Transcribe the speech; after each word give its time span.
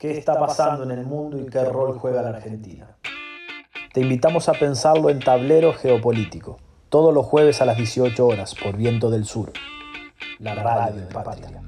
qué 0.00 0.16
está 0.16 0.40
pasando 0.40 0.82
en 0.82 0.92
el 0.92 1.04
mundo 1.04 1.38
y 1.38 1.44
qué 1.44 1.62
rol 1.62 1.98
juega 1.98 2.22
la 2.22 2.30
Argentina. 2.30 2.96
Te 3.92 4.00
invitamos 4.00 4.48
a 4.48 4.52
pensarlo 4.52 5.10
en 5.10 5.20
Tablero 5.20 5.74
Geopolítico, 5.74 6.56
todos 6.88 7.12
los 7.12 7.26
jueves 7.26 7.60
a 7.60 7.66
las 7.66 7.76
18 7.76 8.26
horas 8.26 8.54
por 8.54 8.76
Viento 8.76 9.10
del 9.10 9.26
Sur, 9.26 9.52
la 10.38 10.54
radio 10.54 11.02
de 11.02 11.06
Patria. 11.06 11.62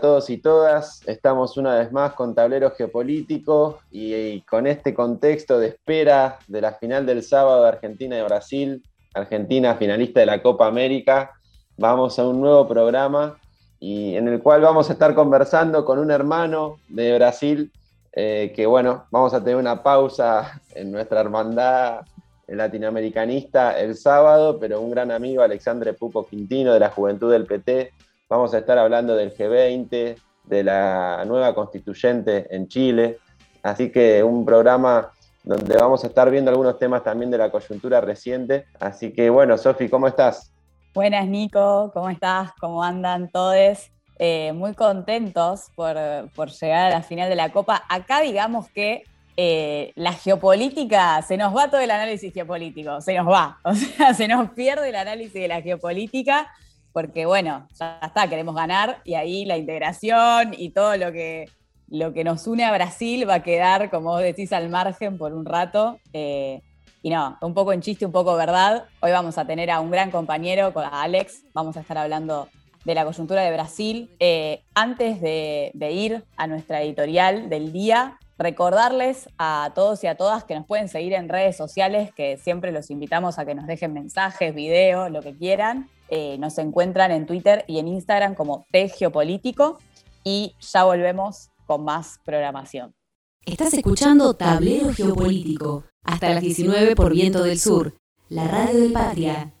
Todos 0.00 0.30
y 0.30 0.38
todas. 0.38 1.06
Estamos 1.06 1.56
una 1.56 1.78
vez 1.78 1.92
más 1.92 2.14
con 2.14 2.34
Tablero 2.34 2.70
Geopolítico 2.72 3.80
y, 3.90 4.40
con 4.42 4.66
este 4.66 4.94
contexto 4.94 5.58
de 5.58 5.68
espera 5.68 6.38
de 6.48 6.60
la 6.60 6.72
final 6.72 7.06
del 7.06 7.22
sábado 7.22 7.62
de 7.62 7.68
Argentina 7.68 8.18
y 8.18 8.22
Brasil, 8.22 8.82
Argentina 9.14 9.74
finalista 9.74 10.20
de 10.20 10.26
la 10.26 10.42
Copa 10.42 10.66
América, 10.66 11.32
vamos 11.76 12.18
a 12.18 12.26
un 12.26 12.40
nuevo 12.40 12.66
programa 12.66 13.38
y 13.78 14.16
en 14.16 14.28
el 14.28 14.42
cual 14.42 14.62
vamos 14.62 14.88
a 14.88 14.94
estar 14.94 15.14
conversando 15.14 15.84
con 15.84 15.98
un 15.98 16.10
hermano 16.10 16.78
de 16.88 17.14
Brasil 17.16 17.70
eh, 18.12 18.52
que 18.56 18.66
bueno, 18.66 19.04
vamos 19.10 19.34
a 19.34 19.40
tener 19.40 19.56
una 19.56 19.82
pausa 19.82 20.60
en 20.74 20.90
nuestra 20.90 21.20
hermandad 21.20 22.00
latinoamericanista 22.48 23.78
el 23.78 23.96
sábado, 23.96 24.58
pero 24.58 24.80
un 24.80 24.90
gran 24.90 25.10
amigo, 25.10 25.42
Alexandre 25.42 25.92
Pupo 25.92 26.26
Quintino, 26.26 26.72
de 26.72 26.80
la 26.80 26.90
Juventud 26.90 27.30
del 27.30 27.46
PT, 27.46 27.92
Vamos 28.30 28.54
a 28.54 28.58
estar 28.58 28.78
hablando 28.78 29.16
del 29.16 29.36
G20, 29.36 30.16
de 30.44 30.62
la 30.62 31.24
nueva 31.26 31.52
constituyente 31.52 32.46
en 32.54 32.68
Chile. 32.68 33.18
Así 33.60 33.90
que 33.90 34.22
un 34.22 34.44
programa 34.44 35.10
donde 35.42 35.76
vamos 35.76 36.04
a 36.04 36.06
estar 36.06 36.30
viendo 36.30 36.52
algunos 36.52 36.78
temas 36.78 37.02
también 37.02 37.32
de 37.32 37.38
la 37.38 37.50
coyuntura 37.50 38.00
reciente. 38.00 38.66
Así 38.78 39.12
que 39.12 39.30
bueno, 39.30 39.58
Sofi, 39.58 39.88
¿cómo 39.88 40.06
estás? 40.06 40.52
Buenas, 40.94 41.26
Nico, 41.26 41.90
¿cómo 41.92 42.08
estás? 42.08 42.52
¿Cómo 42.60 42.84
andan 42.84 43.28
todos? 43.30 43.90
Eh, 44.20 44.52
muy 44.52 44.74
contentos 44.74 45.72
por, 45.74 45.96
llegar 45.96 46.86
a 46.86 46.90
la 46.90 47.02
final 47.02 47.28
de 47.28 47.34
la 47.34 47.50
Copa. 47.50 47.82
Acá 47.88 48.20
digamos 48.20 48.68
que 48.68 49.02
eh, 49.36 49.90
la 49.96 50.12
geopolítica, 50.12 51.20
se 51.22 51.36
nos 51.36 51.56
va 51.56 51.68
todo 51.68 51.80
el 51.80 51.90
análisis 51.90 52.32
geopolítico, 52.32 53.00
se 53.00 53.12
nos 53.14 53.26
va, 53.26 53.58
o 53.64 53.74
sea, 53.74 54.14
se 54.14 54.28
nos 54.28 54.50
pierde 54.50 54.90
el 54.90 54.94
análisis 54.94 55.32
de 55.34 55.48
la 55.48 55.62
geopolítica 55.62 56.48
porque 56.92 57.26
bueno, 57.26 57.68
ya 57.78 58.00
está, 58.02 58.28
queremos 58.28 58.54
ganar 58.54 59.00
y 59.04 59.14
ahí 59.14 59.44
la 59.44 59.56
integración 59.56 60.54
y 60.56 60.70
todo 60.70 60.96
lo 60.96 61.12
que, 61.12 61.48
lo 61.88 62.12
que 62.12 62.24
nos 62.24 62.46
une 62.46 62.64
a 62.64 62.72
Brasil 62.72 63.28
va 63.28 63.34
a 63.34 63.42
quedar, 63.42 63.90
como 63.90 64.10
vos 64.10 64.22
decís, 64.22 64.52
al 64.52 64.68
margen 64.68 65.18
por 65.18 65.32
un 65.32 65.44
rato. 65.44 65.98
Eh, 66.12 66.62
y 67.02 67.10
no, 67.10 67.38
un 67.40 67.54
poco 67.54 67.72
en 67.72 67.80
chiste, 67.80 68.04
un 68.04 68.12
poco 68.12 68.36
verdad. 68.36 68.84
Hoy 69.00 69.10
vamos 69.10 69.38
a 69.38 69.46
tener 69.46 69.70
a 69.70 69.80
un 69.80 69.90
gran 69.90 70.10
compañero, 70.10 70.72
a 70.76 71.02
Alex, 71.02 71.44
vamos 71.54 71.76
a 71.76 71.80
estar 71.80 71.96
hablando 71.96 72.48
de 72.84 72.94
la 72.94 73.04
coyuntura 73.04 73.42
de 73.42 73.52
Brasil. 73.52 74.10
Eh, 74.18 74.62
antes 74.74 75.20
de, 75.20 75.70
de 75.74 75.92
ir 75.92 76.24
a 76.36 76.46
nuestra 76.46 76.82
editorial 76.82 77.48
del 77.48 77.72
día, 77.72 78.18
recordarles 78.38 79.28
a 79.38 79.70
todos 79.74 80.02
y 80.02 80.06
a 80.06 80.14
todas 80.14 80.44
que 80.44 80.54
nos 80.54 80.66
pueden 80.66 80.88
seguir 80.88 81.12
en 81.12 81.28
redes 81.28 81.56
sociales, 81.56 82.10
que 82.14 82.38
siempre 82.38 82.72
los 82.72 82.90
invitamos 82.90 83.38
a 83.38 83.44
que 83.44 83.54
nos 83.54 83.66
dejen 83.66 83.92
mensajes, 83.92 84.54
videos, 84.54 85.10
lo 85.10 85.22
que 85.22 85.36
quieran. 85.36 85.88
Eh, 86.12 86.38
nos 86.38 86.58
encuentran 86.58 87.12
en 87.12 87.24
Twitter 87.24 87.64
y 87.68 87.78
en 87.78 87.86
Instagram 87.86 88.34
como 88.34 88.66
Geopolítico 88.72 89.78
y 90.24 90.54
ya 90.60 90.82
volvemos 90.82 91.50
con 91.66 91.84
más 91.84 92.18
programación. 92.24 92.92
Estás 93.46 93.74
escuchando 93.74 94.34
Tablero 94.34 94.92
Geopolítico 94.92 95.84
hasta 96.02 96.30
las 96.30 96.42
19 96.42 96.96
por 96.96 97.12
Viento 97.12 97.44
del 97.44 97.60
Sur, 97.60 97.94
la 98.28 98.48
radio 98.48 98.80
de 98.80 98.90
Patria. 98.90 99.54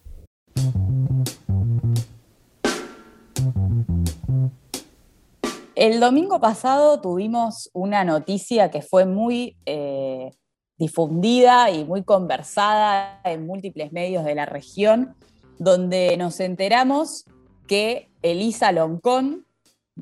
El 5.76 6.00
domingo 6.00 6.40
pasado 6.40 7.00
tuvimos 7.00 7.70
una 7.72 8.04
noticia 8.04 8.70
que 8.72 8.82
fue 8.82 9.06
muy 9.06 9.56
eh, 9.66 10.30
difundida 10.76 11.70
y 11.70 11.84
muy 11.84 12.02
conversada 12.02 13.20
en 13.24 13.46
múltiples 13.46 13.92
medios 13.92 14.24
de 14.24 14.34
la 14.34 14.46
región, 14.46 15.14
donde 15.60 16.16
nos 16.16 16.40
enteramos 16.40 17.26
que 17.68 18.08
Elisa 18.22 18.72
Loncón 18.72 19.46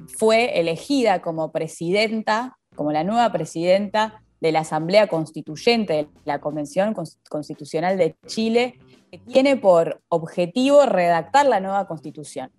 fue 0.07 0.61
elegida 0.61 1.21
como 1.21 1.51
presidenta, 1.51 2.57
como 2.77 2.93
la 2.93 3.03
nueva 3.03 3.33
presidenta 3.33 4.23
de 4.41 4.53
la 4.53 4.61
Asamblea 4.61 5.09
Constituyente 5.09 5.93
de 5.95 6.09
la 6.25 6.41
Convención 6.41 6.95
Constitucional 7.29 7.99
de 7.99 8.15
Chile, 8.25 8.79
que 9.11 9.19
tiene 9.19 9.57
por 9.57 10.01
objetivo 10.09 10.87
redactar 10.87 11.47
la 11.47 11.59
nueva 11.59 11.89
constitución. 11.89 12.53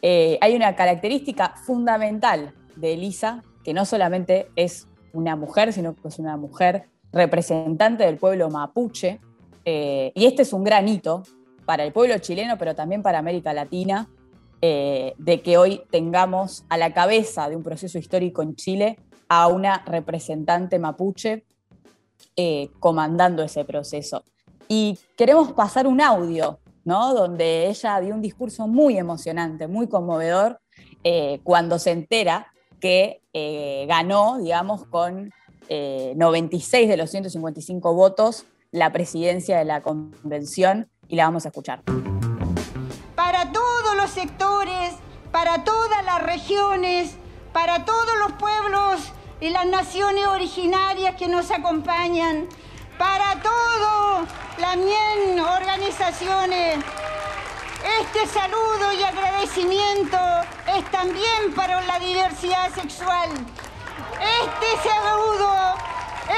Eh, 0.00 0.38
hay 0.40 0.54
una 0.54 0.76
característica 0.76 1.56
fundamental 1.64 2.54
de 2.76 2.92
Elisa, 2.92 3.42
que 3.64 3.74
no 3.74 3.84
solamente 3.84 4.46
es 4.54 4.86
una 5.12 5.34
mujer, 5.34 5.72
sino 5.72 5.96
que 5.96 6.06
es 6.06 6.20
una 6.20 6.36
mujer 6.36 6.90
representante 7.10 8.04
del 8.04 8.18
pueblo 8.18 8.50
mapuche, 8.50 9.18
eh, 9.64 10.12
y 10.14 10.26
este 10.26 10.42
es 10.42 10.52
un 10.52 10.62
gran 10.62 10.86
hito 10.86 11.24
para 11.66 11.84
el 11.84 11.92
pueblo 11.92 12.16
chileno, 12.18 12.56
pero 12.56 12.74
también 12.74 13.02
para 13.02 13.18
América 13.18 13.52
Latina, 13.52 14.08
eh, 14.62 15.14
de 15.18 15.42
que 15.42 15.58
hoy 15.58 15.82
tengamos 15.90 16.64
a 16.70 16.78
la 16.78 16.94
cabeza 16.94 17.50
de 17.50 17.56
un 17.56 17.62
proceso 17.62 17.98
histórico 17.98 18.40
en 18.40 18.54
Chile 18.54 18.98
a 19.28 19.48
una 19.48 19.84
representante 19.84 20.78
mapuche 20.78 21.44
eh, 22.36 22.70
comandando 22.78 23.42
ese 23.42 23.64
proceso. 23.64 24.24
Y 24.68 24.98
queremos 25.16 25.52
pasar 25.52 25.86
un 25.86 26.00
audio, 26.00 26.58
¿no? 26.84 27.12
Donde 27.12 27.68
ella 27.68 28.00
dio 28.00 28.14
un 28.14 28.22
discurso 28.22 28.66
muy 28.66 28.96
emocionante, 28.96 29.66
muy 29.66 29.88
conmovedor, 29.88 30.60
eh, 31.04 31.40
cuando 31.42 31.78
se 31.78 31.90
entera 31.90 32.52
que 32.80 33.20
ganó, 33.88 34.38
digamos, 34.38 34.86
con 34.86 35.30
96 35.68 36.88
de 36.88 36.96
los 36.96 37.10
155 37.10 37.92
votos 37.94 38.46
la 38.70 38.92
presidencia 38.92 39.58
de 39.58 39.64
la 39.64 39.82
convención 39.82 40.88
y 41.08 41.16
la 41.16 41.24
vamos 41.24 41.44
a 41.44 41.48
escuchar. 41.48 41.82
Para 43.14 43.52
todos 43.52 43.96
los 43.96 44.10
sectores, 44.10 44.94
para 45.32 45.64
todas 45.64 46.04
las 46.04 46.22
regiones, 46.22 47.16
para 47.52 47.84
todos 47.84 48.18
los 48.18 48.32
pueblos 48.32 49.12
y 49.40 49.50
las 49.50 49.66
naciones 49.66 50.26
originarias 50.26 51.16
que 51.16 51.28
nos 51.28 51.50
acompañan, 51.50 52.48
para 52.98 53.40
todas 53.42 54.28
las 54.58 54.76
bien 54.76 55.40
organizaciones. 55.40 56.78
Este 58.00 58.26
saludo 58.26 58.92
y 58.98 59.02
agradecimiento 59.02 60.18
es 60.76 60.90
también 60.90 61.54
para 61.54 61.80
la 61.82 61.98
diversidad 61.98 62.74
sexual. 62.74 63.30
Este 64.20 64.88
saludo 64.88 65.74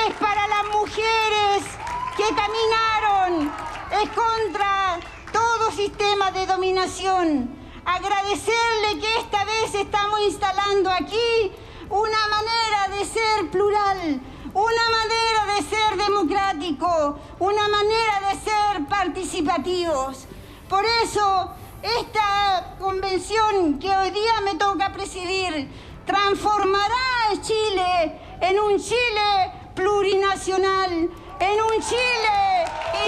es 0.07 0.15
para 0.15 0.47
las 0.49 0.65
mujeres 0.73 1.88
que 2.19 2.35
caminaron 2.35 3.53
es 3.93 4.09
contra 4.11 4.99
todo 5.33 5.71
sistema 5.71 6.33
de 6.33 6.47
dominación. 6.47 7.57
Agradecerle 7.85 8.99
que 9.01 9.19
esta 9.19 9.45
vez 9.45 9.73
estamos 9.73 10.21
instalando 10.23 10.91
aquí 10.91 11.53
una 11.89 12.27
manera 12.27 12.99
de 12.99 13.05
ser 13.05 13.51
plural, 13.53 14.21
una 14.53 14.87
manera 14.99 15.55
de 15.55 15.63
ser 15.63 15.97
democrático, 15.97 17.21
una 17.39 17.69
manera 17.69 18.21
de 18.29 18.41
ser 18.41 18.87
participativos. 18.89 20.27
Por 20.69 20.85
eso, 21.05 21.53
esta 21.83 22.75
convención 22.81 23.79
que 23.79 23.97
hoy 23.97 24.11
día 24.11 24.41
me 24.43 24.57
toca 24.57 24.93
presidir 24.93 25.71
transformará 26.05 27.31
a 27.31 27.41
Chile 27.41 28.21
en 28.41 28.59
un 28.59 28.77
Chile 28.77 29.53
plurinacional, 29.77 31.09
en 31.41 31.61
un 31.61 31.83
Chile 31.83 32.65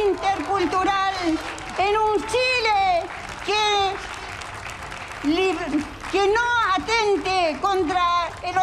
intercultural, 0.07 1.15
en 1.79 1.97
un 1.97 2.27
Chile 2.27 3.03
que, 3.47 3.95
que 6.13 6.29
no 6.29 6.41
atente 6.77 7.59
contra 7.61 8.11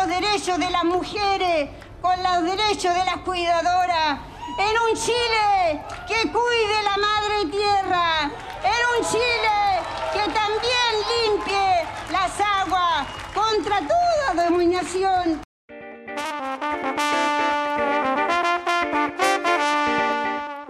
derechos 0.07 0.57
de 0.57 0.69
las 0.69 0.83
mujeres, 0.83 1.69
con 2.01 2.15
los 2.23 2.43
derechos 2.43 2.93
de 2.95 3.05
las 3.05 3.17
cuidadoras, 3.17 4.19
en 4.57 4.75
un 4.89 4.95
Chile 4.95 5.81
que 6.07 6.31
cuide 6.31 6.83
la 6.83 6.97
madre 6.97 7.45
tierra, 7.51 8.31
en 8.63 8.81
un 8.95 9.05
Chile 9.11 9.81
que 10.13 10.31
también 10.31 10.91
limpie 11.25 11.85
las 12.11 12.39
aguas 12.39 13.07
contra 13.33 13.79
toda 13.81 14.45
dominación. 14.49 15.41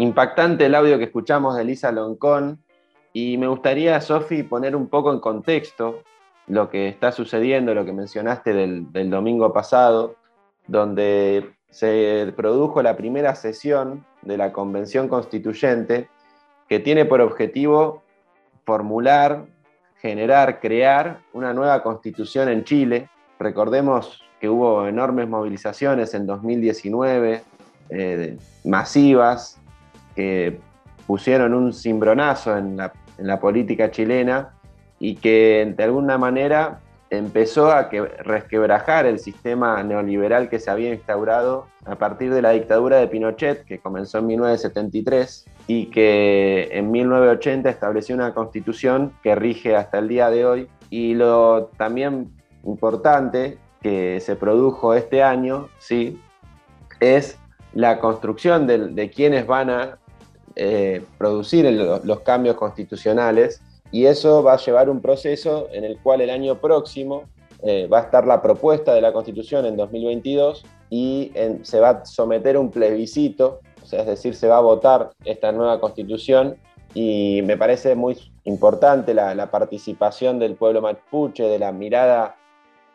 Impactante 0.07 0.67
el 0.67 0.73
audio 0.73 0.97
que 0.97 1.03
escuchamos 1.03 1.57
de 1.57 1.63
Elisa 1.63 1.91
Loncón 1.91 2.63
y 3.11 3.37
me 3.37 3.47
gustaría, 3.47 3.99
Sofi, 3.99 4.41
poner 4.41 4.73
un 4.73 4.87
poco 4.87 5.11
en 5.11 5.19
contexto 5.19 6.01
lo 6.47 6.69
que 6.69 6.87
está 6.87 7.11
sucediendo, 7.11 7.73
lo 7.73 7.83
que 7.83 7.91
mencionaste 7.91 8.53
del, 8.53 9.09
domingo 9.09 9.51
pasado, 9.51 10.15
donde 10.65 11.51
se 11.69 12.33
produjo 12.37 12.81
la 12.81 12.95
primera 12.95 13.35
sesión 13.35 14.05
de 14.21 14.37
la 14.37 14.53
Convención 14.53 15.09
Constituyente 15.09 16.07
que 16.69 16.79
tiene 16.79 17.03
por 17.03 17.19
objetivo 17.19 18.01
formular, 18.63 19.45
generar, 19.99 20.61
crear 20.61 21.19
una 21.33 21.53
nueva 21.53 21.83
constitución 21.83 22.47
en 22.47 22.63
Chile. 22.63 23.09
Recordemos 23.39 24.23
que 24.39 24.47
hubo 24.47 24.87
enormes 24.87 25.27
movilizaciones 25.27 26.13
en 26.13 26.25
2019, 26.25 27.43
eh, 27.89 28.37
masivas, 28.63 29.56
que 30.17 30.59
pusieron 31.05 31.53
un 31.53 31.71
cimbronazo 31.73 32.57
en 32.57 32.75
la, 32.75 32.91
en 33.19 33.27
la 33.27 33.39
política 33.39 33.91
chilena 33.91 34.49
y 34.99 35.15
que 35.15 35.75
de 35.77 35.83
alguna 35.83 36.17
manera 36.17 36.79
empezó 37.11 37.71
a 37.71 37.87
que, 37.87 38.01
resquebrajar 38.01 39.05
el 39.05 39.19
sistema 39.19 39.81
neoliberal 39.83 40.49
que 40.49 40.59
se 40.59 40.71
había 40.71 40.91
instaurado 40.91 41.67
a 41.85 41.95
partir 41.95 42.33
de 42.33 42.41
la 42.41 42.49
dictadura 42.49 42.97
de 42.97 43.07
Pinochet, 43.07 43.63
que 43.63 43.77
comenzó 43.77 44.17
en 44.17 44.25
1973 44.25 45.45
y 45.67 45.85
que 45.85 46.67
en 46.71 46.89
1980 46.89 47.69
estableció 47.69 48.15
una 48.15 48.33
constitución 48.33 49.13
que 49.21 49.35
rige 49.35 49.75
hasta 49.75 49.99
el 49.99 50.07
día 50.07 50.31
de 50.31 50.45
hoy. 50.45 50.67
Y 50.89 51.13
lo 51.13 51.69
también 51.77 52.31
importante 52.65 53.59
que 53.83 54.19
se 54.19 54.35
produjo 54.35 54.95
este 54.95 55.21
año, 55.21 55.69
sí, 55.77 56.19
es 56.99 57.37
la 57.73 57.99
construcción 57.99 58.65
de, 58.65 59.11
quienes 59.11 59.45
van 59.45 59.69
a 59.69 59.99
eh, 60.59 61.03
producir 61.19 61.71
los 61.71 62.19
cambios 62.21 62.55
constitucionales 62.55 63.61
y 63.91 64.05
eso 64.07 64.41
va 64.41 64.53
a 64.53 64.57
llevar 64.57 64.89
un 64.89 65.01
proceso 65.01 65.67
en 65.71 65.83
el 65.83 65.99
cual 65.99 66.21
el 66.21 66.31
año 66.31 66.59
próximo 66.59 67.25
eh, 67.61 67.85
va 67.85 67.99
a 67.99 68.01
estar 68.01 68.25
la 68.25 68.41
propuesta 68.41 68.95
de 68.95 69.01
la 69.01 69.13
Constitución 69.13 69.67
en 69.67 69.77
2022 69.77 70.65
y 70.89 71.31
se 71.61 71.79
va 71.79 71.89
a 71.89 72.05
someter 72.05 72.57
un 72.57 72.71
plebiscito, 72.71 73.59
o 73.83 73.85
sea, 73.85 74.01
es 74.01 74.07
decir, 74.07 74.33
se 74.33 74.47
va 74.47 74.57
a 74.57 74.61
votar 74.61 75.11
esta 75.25 75.51
nueva 75.51 75.79
Constitución 75.79 76.57
y 76.95 77.41
me 77.43 77.55
parece 77.55 77.93
muy 77.93 78.17
importante 78.45 79.13
la, 79.13 79.51
participación 79.51 80.39
del 80.39 80.55
pueblo 80.55 80.81
mapuche, 80.81 81.43
de 81.43 81.59
la 81.59 81.71
mirada 81.71 82.35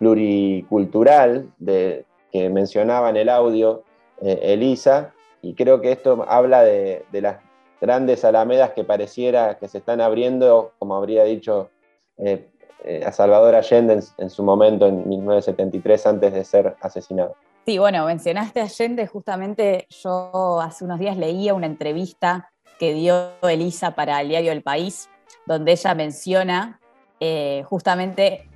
pluricultural 0.01 1.49
que 1.65 2.05
mencionaba 2.51 3.11
en 3.11 3.19
el 3.19 3.29
audio 3.29 3.85
eh, 4.21 4.41
Elisa, 4.43 5.13
y 5.43 5.55
creo 5.55 5.81
que 5.81 5.93
esto 5.93 6.25
habla 6.27 6.65
de, 6.65 7.05
de 7.13 7.21
las 7.21 7.37
grandes 7.83 8.25
alamedas 8.25 8.71
que 8.71 8.85
pareciera 8.85 9.59
que 9.59 9.67
se 9.67 9.79
están 9.79 10.01
abriendo, 10.01 10.73
como 10.79 10.95
habría 10.95 11.25
dicho 11.25 11.69
eh, 12.17 12.49
eh, 12.85 13.03
a 13.05 13.11
Salvador 13.11 13.57
Allende 13.57 14.01
en, 14.19 14.31
su 14.31 14.45
momento, 14.45 14.87
en 14.87 15.09
1973, 15.09 16.07
antes 16.07 16.33
de 16.33 16.45
ser 16.45 16.77
asesinado. 16.81 17.35
Sí, 17.67 17.79
bueno, 17.79 18.07
mencionaste 18.07 18.61
a 18.61 18.65
Allende, 18.65 19.09
justamente 19.09 19.89
yo 19.91 20.61
hace 20.61 20.85
unos 20.85 21.01
días 21.01 21.17
leía 21.17 21.55
una 21.55 21.67
entrevista 21.67 22.53
que 22.79 22.95
dio 22.95 23.33
Elisa 23.43 23.97
para 23.97 24.21
el 24.21 24.29
diario 24.29 24.53
El 24.53 24.63
País, 24.63 25.11
donde 25.47 25.73
ella 25.73 25.93
menciona 25.97 26.81
eh, 27.19 27.65
justamente 27.69 28.49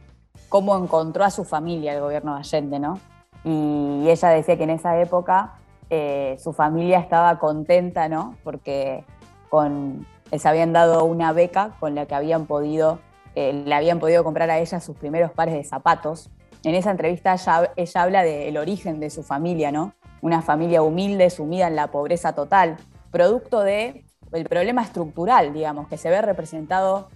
cómo 0.49 0.78
encontró 0.78 1.25
a 1.25 1.31
su 1.32 1.44
familia 1.44 1.94
el 1.94 2.00
gobierno 2.00 2.34
de 2.34 2.40
Allende, 2.40 2.78
¿no? 2.78 3.00
Y 3.43 4.08
ella 4.08 4.28
decía 4.28 4.56
que 4.56 4.64
en 4.64 4.70
esa 4.70 5.00
época 5.00 5.55
su 6.38 6.52
familia 6.52 6.99
estaba 6.99 7.38
contenta, 7.38 8.08
¿no? 8.08 8.37
Porque 8.43 9.05
les 10.31 10.47
habían 10.47 10.73
dado 10.73 11.05
una 11.05 11.33
beca 11.33 11.77
con 11.79 11.95
la 11.95 12.07
que 12.07 12.15
habían 12.15 12.47
podido, 12.47 13.01
eh, 13.35 13.53
le 13.53 13.75
habían 13.75 13.99
podido 13.99 14.25
comprar 14.25 14.51
a 14.51 14.59
ella 14.59 14.81
sus 14.81 14.97
primeros 14.97 15.33
pares 15.33 15.55
de 15.55 15.65
zapatos. 15.65 16.31
En 16.65 16.75
esa 16.75 16.91
entrevista 16.91 17.35
ella, 17.77 18.03
habla 18.03 18.23
del 18.23 18.57
origen 18.57 19.01
de 19.01 19.11
su 19.11 19.23
familia, 19.23 19.71
¿no? 19.71 19.93
Una 20.21 20.43
familia 20.43 20.83
humilde, 20.83 21.31
sumida 21.31 21.69
en 21.69 21.77
la 21.77 21.89
pobreza 21.89 22.35
total, 22.35 22.77
producto 23.11 23.61
del 23.61 24.05
problema 24.49 24.83
estructural, 24.83 25.53
digamos, 25.53 25.89
que 25.89 25.97
se 25.97 26.11
ve 26.11 26.21
representado 26.23 27.09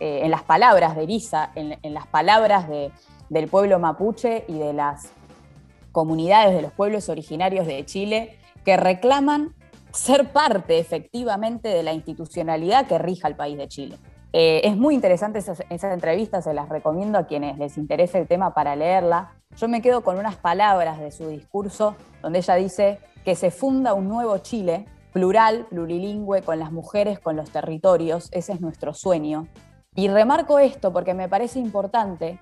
eh, 0.00 0.20
en 0.24 0.30
las 0.30 0.42
palabras 0.42 0.96
de 0.96 1.04
Elisa, 1.04 1.50
en, 1.54 1.94
las 1.94 2.06
palabras 2.06 2.66
del 3.28 3.48
pueblo 3.48 3.78
mapuche 3.78 4.44
y 4.48 4.58
de 4.58 4.72
las 4.72 5.12
comunidades 5.92 6.54
de 6.54 6.62
los 6.62 6.72
pueblos 6.72 7.08
originarios 7.08 7.66
de 7.66 7.84
Chile 7.84 8.38
que 8.64 8.76
reclaman 8.76 9.54
ser 9.92 10.32
parte 10.32 10.78
efectivamente 10.78 11.68
de 11.68 11.82
la 11.82 11.92
institucionalidad 11.92 12.86
que 12.86 12.98
rija 12.98 13.28
el 13.28 13.36
país 13.36 13.56
de 13.58 13.68
Chile. 13.68 13.98
Eh, 14.32 14.60
es 14.64 14.76
muy 14.76 14.94
interesante 14.94 15.40
esa, 15.40 15.92
entrevista, 15.92 16.40
se 16.40 16.54
las 16.54 16.68
recomiendo 16.68 17.18
a 17.18 17.26
quienes 17.26 17.58
les 17.58 17.76
interese 17.76 18.18
el 18.18 18.28
tema 18.28 18.54
para 18.54 18.76
leerla. 18.76 19.32
Yo 19.56 19.66
me 19.66 19.82
quedo 19.82 20.02
con 20.02 20.18
unas 20.18 20.36
palabras 20.36 21.00
de 21.00 21.10
su 21.10 21.28
discurso 21.28 21.96
donde 22.22 22.38
ella 22.38 22.54
dice 22.54 23.00
que 23.24 23.34
se 23.34 23.50
funda 23.50 23.92
un 23.92 24.08
nuevo 24.08 24.38
Chile, 24.38 24.86
plural, 25.12 25.66
plurilingüe, 25.68 26.42
con 26.42 26.60
las 26.60 26.70
mujeres, 26.70 27.18
con 27.18 27.34
los 27.34 27.50
territorios, 27.50 28.28
ese 28.30 28.52
es 28.52 28.60
nuestro 28.60 28.94
sueño. 28.94 29.48
Y 29.96 30.06
remarco 30.06 30.60
esto 30.60 30.92
porque 30.92 31.14
me 31.14 31.28
parece 31.28 31.58
importante 31.58 32.38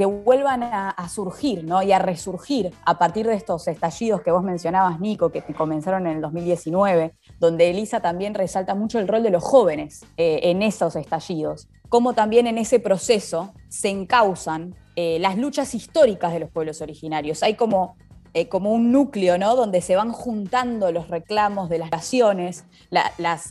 que 0.00 0.06
vuelvan 0.06 0.62
a, 0.62 1.08
surgir 1.10 1.62
¿no? 1.62 1.82
y 1.82 1.92
a 1.92 1.98
resurgir 1.98 2.72
a 2.86 2.98
partir 2.98 3.26
de 3.26 3.34
estos 3.34 3.68
estallidos 3.68 4.22
que 4.22 4.30
vos 4.30 4.42
mencionabas, 4.42 4.98
Nico, 4.98 5.30
que 5.30 5.42
comenzaron 5.42 6.06
en 6.06 6.16
el 6.16 6.22
2019, 6.22 7.12
donde 7.38 7.68
Elisa 7.68 8.00
también 8.00 8.32
resalta 8.32 8.74
mucho 8.74 8.98
el 8.98 9.06
rol 9.06 9.22
de 9.22 9.28
los 9.28 9.44
jóvenes 9.44 10.06
eh, 10.16 10.40
en 10.44 10.62
esos 10.62 10.96
estallidos, 10.96 11.68
cómo 11.90 12.14
también 12.14 12.46
en 12.46 12.56
ese 12.56 12.80
proceso 12.80 13.52
se 13.68 13.90
encausan 13.90 14.74
eh, 14.96 15.18
las 15.20 15.36
luchas 15.36 15.74
históricas 15.74 16.32
de 16.32 16.40
los 16.40 16.50
pueblos 16.50 16.80
originarios. 16.80 17.42
Hay 17.42 17.52
como 17.52 17.98
eh, 18.32 18.48
como 18.48 18.72
un 18.72 18.92
núcleo, 18.92 19.36
¿no? 19.36 19.54
Donde 19.54 19.82
se 19.82 19.96
van 19.96 20.12
juntando 20.12 20.92
los 20.92 21.08
reclamos 21.08 21.68
de 21.68 21.76
las 21.76 21.90
naciones, 21.90 22.64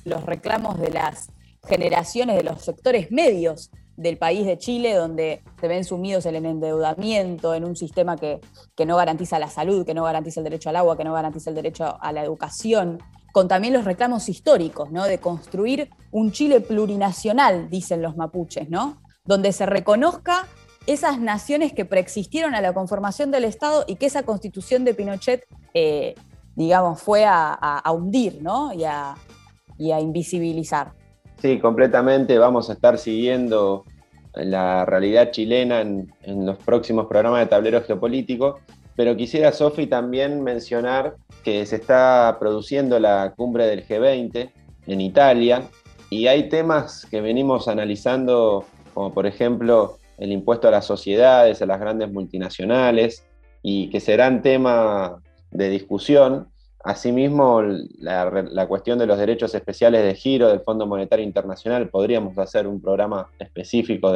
los 0.04 0.26
reclamos 0.26 0.80
de 0.80 0.90
las 0.90 1.30
generaciones, 1.68 2.38
de 2.38 2.44
los 2.44 2.64
sectores 2.64 3.12
medios 3.12 3.70
del 4.00 4.18
país 4.18 4.46
de 4.46 4.58
Chile, 4.58 4.94
donde 4.94 5.44
se 5.60 5.68
ven 5.68 5.84
sumidos 5.84 6.26
en 6.26 6.36
el 6.36 6.46
endeudamiento, 6.46 7.54
en 7.54 7.66
un 7.66 7.76
sistema 7.76 8.16
que, 8.16 8.40
no 8.86 8.96
garantiza 8.96 9.40
la 9.40 9.50
salud, 9.50 9.86
que 9.86 9.94
no 9.94 10.06
garantiza 10.06 10.40
el 10.40 10.46
derecho 10.46 10.70
al 10.70 10.78
agua, 10.78 10.96
que 10.96 11.04
no 11.04 11.12
garantiza 11.12 11.50
el 11.50 11.58
derecho 11.58 11.98
a 12.00 12.14
la 12.14 12.24
educación, 12.24 13.00
con 13.34 13.50
también 13.50 13.74
los 13.74 13.84
reclamos 13.84 14.30
históricos, 14.30 14.90
¿no? 14.90 15.04
De 15.04 15.18
construir 15.18 15.90
un 16.12 16.32
Chile 16.32 16.62
plurinacional, 16.62 17.70
dicen 17.70 18.02
los 18.02 18.16
mapuches, 18.16 18.70
¿no? 18.70 19.02
Donde 19.26 19.52
se 19.52 19.66
reconozca 19.66 20.48
esas 20.88 21.20
naciones 21.20 21.74
que 21.74 21.84
preexistieron 21.84 22.56
a 22.56 22.62
la 22.62 22.74
conformación 22.74 23.32
del 23.32 23.44
Estado 23.44 23.84
y 23.86 23.98
que 23.98 24.06
esa 24.06 24.24
constitución 24.24 24.86
de 24.86 24.94
Pinochet, 24.94 25.46
eh, 25.74 26.16
digamos, 26.56 27.02
fue 27.02 27.26
a, 27.28 27.84
hundir, 27.94 28.42
¿no? 28.42 28.72
y 28.74 28.86
a 28.86 30.00
invisibilizar. 30.00 30.99
Sí, 31.42 31.60
completamente. 31.60 32.38
Vamos 32.38 32.70
a 32.70 32.74
estar 32.74 32.98
siguiendo 32.98 33.86
la 34.34 34.86
realidad 34.86 35.32
chilena 35.32 35.82
en, 35.82 36.12
los 36.26 36.58
próximos 36.58 37.08
programas 37.08 37.42
de 37.42 37.46
tablero 37.48 37.82
geopolítico. 37.82 38.60
Pero 38.96 39.16
quisiera, 39.16 39.54
Sofi, 39.54 39.88
también 39.88 40.44
mencionar 40.44 41.16
que 41.44 41.66
se 41.66 41.78
está 41.78 42.36
produciendo 42.40 43.00
la 43.00 43.34
cumbre 43.36 43.66
del 43.68 43.88
G20 43.88 44.52
en 44.88 45.02
Italia 45.02 45.70
y 46.10 46.28
hay 46.28 46.50
temas 46.50 47.06
que 47.10 47.22
venimos 47.22 47.70
analizando, 47.70 48.66
como 48.94 49.14
por 49.14 49.26
ejemplo 49.26 50.00
el 50.18 50.34
impuesto 50.34 50.68
a 50.68 50.72
las 50.72 50.86
sociedades, 50.86 51.62
a 51.62 51.66
las 51.66 51.80
grandes 51.80 52.12
multinacionales, 52.12 53.26
y 53.62 53.90
que 53.90 54.02
serán 54.02 54.42
tema 54.42 55.22
de 55.52 55.70
discusión 55.70 56.50
Asimismo, 56.90 57.62
la, 58.00 58.66
cuestión 58.68 58.98
de 58.98 59.06
los 59.06 59.20
derechos 59.20 59.54
especiales 59.54 60.02
de 60.02 60.16
giro 60.16 60.48
del 60.48 60.62
Fondo 60.62 60.88
Monetario 60.88 61.24
Internacional, 61.24 61.88
podríamos 61.88 62.36
hacer 62.40 62.66
un 62.66 62.82
programa 62.82 63.30
específico 63.38 64.12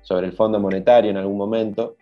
sobre 0.00 0.26
el 0.26 0.32
Fondo 0.32 0.58
Monetario 0.58 1.10
en 1.10 1.18
algún 1.18 1.36
momento, 1.36 1.96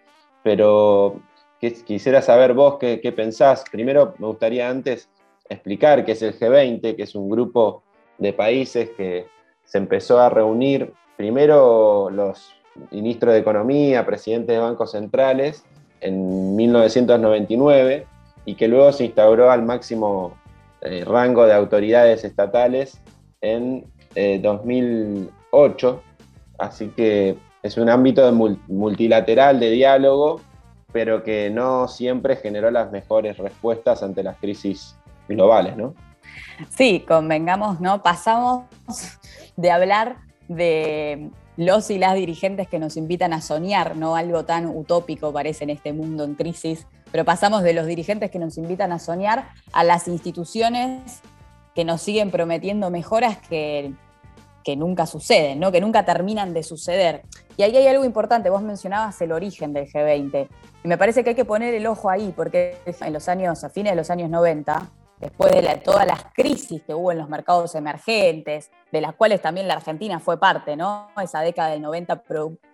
pero 0.44 1.20
quisiera 1.58 2.22
saber 2.22 2.54
vos 2.54 2.76
qué, 2.78 3.12
pensás. 3.12 3.64
Primero, 3.72 4.14
me 4.18 4.28
gustaría 4.28 4.70
antes 4.70 5.08
explicar 5.48 6.04
qué 6.04 6.12
es 6.12 6.22
el 6.22 6.38
G20, 6.38 6.94
que 6.94 7.02
es 7.02 7.16
un 7.16 7.28
grupo 7.28 7.82
de 8.18 8.32
países 8.32 8.90
que 8.90 9.26
se 9.64 9.78
empezó 9.78 10.20
a 10.20 10.28
reunir 10.28 10.92
primero 11.16 12.08
los 12.08 12.54
ministros 12.92 13.34
de 13.34 13.40
Economía, 13.40 14.06
presidentes 14.06 14.54
de 14.54 14.60
bancos 14.60 14.92
centrales, 14.92 15.64
en 16.00 16.54
1999 16.54 18.06
y 18.44 18.54
que 18.54 18.68
luego 18.68 18.92
se 18.92 19.04
instauró 19.06 19.50
al 19.50 19.62
máximo 19.62 20.36
eh, 20.80 21.04
rango 21.04 21.46
de 21.46 21.54
autoridades 21.54 22.24
estatales 22.24 23.00
en 23.40 23.86
2008. 24.14 26.02
Así 26.58 26.88
que 26.88 27.36
es 27.62 27.76
un 27.78 27.88
ámbito 27.88 28.30
multilateral 28.32 29.58
de 29.58 29.70
diálogo, 29.70 30.40
pero 30.92 31.24
que 31.24 31.50
no 31.50 31.88
siempre 31.88 32.36
generó 32.36 32.70
las 32.70 32.92
mejores 32.92 33.38
respuestas 33.38 34.02
ante 34.02 34.22
las 34.22 34.36
crisis 34.36 34.96
globales, 35.28 35.76
¿no? 35.76 35.94
Sí, 36.68 37.00
convengamos, 37.00 37.80
¿no? 37.80 38.02
Pasamos 38.02 38.64
de 39.56 39.70
hablar 39.70 40.18
de 40.48 41.30
los 41.56 41.90
y 41.90 41.98
las 41.98 42.14
dirigentes 42.14 42.68
que 42.68 42.78
nos 42.78 42.96
invitan 42.96 43.32
a 43.32 43.40
soñar, 43.40 43.96
no 43.96 44.16
algo 44.16 44.44
tan 44.44 44.66
utópico 44.66 45.32
parece 45.32 45.64
en 45.64 45.70
este 45.70 45.92
mundo 45.92 46.24
en 46.24 46.34
crisis, 46.34 46.86
pero 47.14 47.24
pasamos 47.24 47.62
de 47.62 47.74
los 47.74 47.86
dirigentes 47.86 48.28
que 48.28 48.40
nos 48.40 48.58
invitan 48.58 48.90
a 48.90 48.98
soñar 48.98 49.50
a 49.72 49.84
las 49.84 50.08
instituciones 50.08 51.20
que 51.72 51.84
nos 51.84 52.02
siguen 52.02 52.32
prometiendo 52.32 52.90
mejoras 52.90 53.38
que, 53.38 53.92
que 54.64 54.74
nunca 54.74 55.06
suceden, 55.06 55.60
¿no? 55.60 55.70
que 55.70 55.80
nunca 55.80 56.04
terminan 56.04 56.52
de 56.52 56.64
suceder. 56.64 57.22
Y 57.56 57.62
ahí 57.62 57.76
hay 57.76 57.86
algo 57.86 58.04
importante, 58.04 58.50
vos 58.50 58.62
mencionabas 58.62 59.20
el 59.20 59.30
origen 59.30 59.72
del 59.72 59.86
G20, 59.86 60.48
y 60.82 60.88
me 60.88 60.98
parece 60.98 61.22
que 61.22 61.30
hay 61.30 61.36
que 61.36 61.44
poner 61.44 61.72
el 61.74 61.86
ojo 61.86 62.10
ahí, 62.10 62.34
porque 62.34 62.78
en 62.84 63.12
los 63.12 63.28
años, 63.28 63.62
a 63.62 63.70
fines 63.70 63.92
de 63.92 63.96
los 63.96 64.10
años 64.10 64.28
90, 64.28 64.90
después 65.24 65.52
de 65.52 65.62
todas 65.76 66.06
las 66.06 66.22
crisis 66.34 66.82
que 66.82 66.92
hubo 66.92 67.10
en 67.10 67.16
los 67.16 67.30
mercados 67.30 67.74
emergentes, 67.74 68.70
de 68.92 69.00
las 69.00 69.14
cuales 69.14 69.40
también 69.40 69.66
la 69.66 69.72
Argentina 69.72 70.20
fue 70.20 70.38
parte, 70.38 70.76
¿no? 70.76 71.08
Esa 71.22 71.40
década 71.40 71.70
del 71.70 71.80
90 71.80 72.22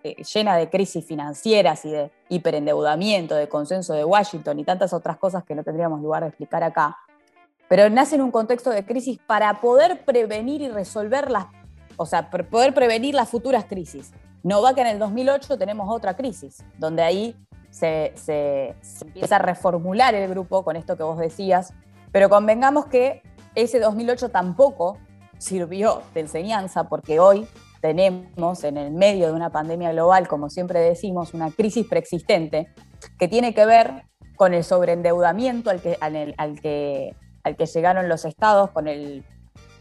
eh, 0.03 0.15
llena 0.21 0.57
de 0.57 0.69
crisis 0.69 1.05
financieras 1.05 1.85
y 1.85 1.91
de 1.91 2.11
hiperendeudamiento, 2.27 3.35
de 3.35 3.47
consenso 3.47 3.93
de 3.93 4.03
Washington 4.03 4.59
y 4.59 4.65
tantas 4.65 4.91
otras 4.91 5.17
cosas 5.17 5.45
que 5.45 5.55
no 5.55 5.63
tendríamos 5.63 6.01
lugar 6.01 6.23
de 6.23 6.27
explicar 6.27 6.61
acá. 6.61 6.97
Pero 7.69 7.89
nace 7.89 8.15
en 8.15 8.21
un 8.21 8.31
contexto 8.31 8.69
de 8.69 8.85
crisis 8.85 9.17
para 9.25 9.61
poder 9.61 10.03
prevenir 10.03 10.61
y 10.61 10.67
resolver 10.67 11.31
las, 11.31 11.45
o 11.95 12.05
sea, 12.05 12.29
poder 12.29 12.73
prevenir 12.73 13.15
las 13.15 13.29
futuras 13.29 13.63
crisis. 13.63 14.11
No 14.43 14.61
va 14.61 14.73
que 14.73 14.81
en 14.81 14.87
el 14.87 14.99
2008 14.99 15.57
tenemos 15.57 15.87
otra 15.89 16.17
crisis, 16.17 16.65
donde 16.77 17.01
ahí 17.01 17.33
se 17.69 18.13
empieza 18.99 19.37
a 19.37 19.39
reformular 19.39 20.13
el 20.15 20.29
grupo 20.29 20.65
con 20.65 20.75
esto 20.75 20.97
que 20.97 21.03
vos 21.03 21.17
decías, 21.17 21.73
pero 22.11 22.29
convengamos 22.29 22.85
que 22.87 23.21
ese 23.55 23.79
2008 23.79 24.29
tampoco 24.29 24.97
sirvió 25.37 26.03
de 26.13 26.21
enseñanza 26.21 26.85
porque 26.85 27.19
hoy 27.19 27.47
tenemos 27.81 28.63
en 28.63 28.77
el 28.77 28.91
medio 28.91 29.27
de 29.27 29.33
una 29.33 29.49
pandemia 29.49 29.91
global, 29.91 30.27
como 30.27 30.49
siempre 30.49 30.79
decimos, 30.79 31.33
una 31.33 31.51
crisis 31.51 31.87
preexistente 31.87 32.67
que 33.17 33.27
tiene 33.27 33.53
que 33.53 33.65
ver 33.65 34.05
con 34.35 34.53
el 34.53 34.63
sobreendeudamiento 34.63 35.69
al 35.69 35.81
que, 35.81 35.97
al, 35.99 36.61
que, 36.61 37.15
al 37.43 37.55
que 37.55 37.65
llegaron 37.65 38.07
los 38.07 38.25
estados, 38.25 38.69
con 38.71 38.87
el, 38.87 39.25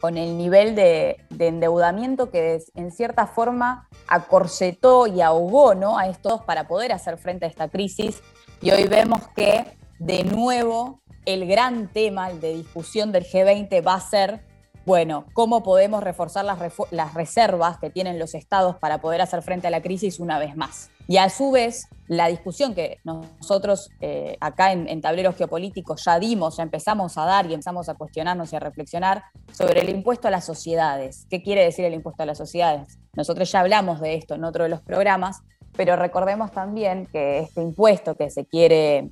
con 0.01 0.17
el 0.17 0.37
nivel 0.39 0.75
de, 0.75 1.17
endeudamiento 1.39 2.31
que 2.31 2.59
en 2.75 2.91
cierta 2.91 3.27
forma 3.27 3.89
acorsetó 4.09 5.07
y 5.07 5.21
ahogó 5.21 5.75
¿no? 5.75 5.99
a 5.99 6.09
estos 6.09 6.43
para 6.43 6.67
poder 6.67 6.93
hacer 6.93 7.19
frente 7.19 7.45
a 7.45 7.49
esta 7.49 7.69
crisis. 7.69 8.23
Y 8.63 8.71
hoy 8.71 8.85
vemos 8.85 9.29
que 9.37 9.79
de 9.99 10.25
nuevo 10.25 11.03
el 11.35 11.47
gran 11.47 11.89
tema 11.89 12.33
de 12.33 12.55
discusión 12.55 13.13
del 13.13 13.25
G20 13.25 13.87
va 13.87 13.95
a 13.95 14.01
ser, 14.01 14.41
bueno, 14.85 15.27
cómo 15.33 15.63
podemos 15.63 16.03
reforzar 16.03 16.45
las, 16.45 17.15
reservas 17.15 17.79
que 17.79 17.91
tienen 17.91 18.19
los 18.19 18.35
estados 18.35 18.77
para 18.77 19.01
poder 19.01 19.21
hacer 19.21 19.43
frente 19.43 19.69
a 19.69 19.71
la 19.71 19.81
crisis 19.81 20.19
una 20.19 20.39
vez 20.39 20.57
más. 20.57 20.91
Y 21.07 21.19
a 21.19 21.29
su 21.29 21.51
vez, 21.51 21.87
la 22.09 22.29
discusión 22.29 22.75
que 22.75 22.99
nosotros 23.05 23.91
eh, 24.01 24.37
acá 24.41 24.73
en, 24.73 24.89
en, 24.89 25.01
Tableros 25.01 25.37
Geopolíticos 25.37 26.05
ya 26.05 26.19
dimos, 26.19 26.57
ya 26.57 26.63
empezamos 26.65 27.17
a 27.19 27.25
dar 27.25 27.47
y 27.47 27.55
empezamos 27.55 27.89
a 27.89 27.95
cuestionarnos 27.95 28.53
y 28.53 28.57
a 28.57 28.61
reflexionar 28.61 29.25
sobre 29.53 29.81
el 29.81 29.89
impuesto 29.89 30.29
a 30.29 30.31
las 30.31 30.45
sociedades. 30.45 31.27
¿Qué 31.31 31.43
quiere 31.43 31.65
decir 31.65 31.85
el 31.85 31.95
impuesto 31.95 32.23
a 32.23 32.27
las 32.27 32.39
sociedades? 32.39 32.99
Nosotros 33.15 33.51
ya 33.51 33.61
hablamos 33.61 34.01
de 34.01 34.15
esto 34.15 34.35
en 34.35 34.45
otro 34.45 34.65
de 34.65 34.71
los 34.71 34.81
programas, 34.81 35.43
pero 35.77 35.97
recordemos 35.97 36.51
también 36.53 37.07
que 37.07 37.39
este 37.39 37.63
impuesto 37.63 38.17
que 38.17 38.31
se 38.31 38.47
quiere 38.47 39.11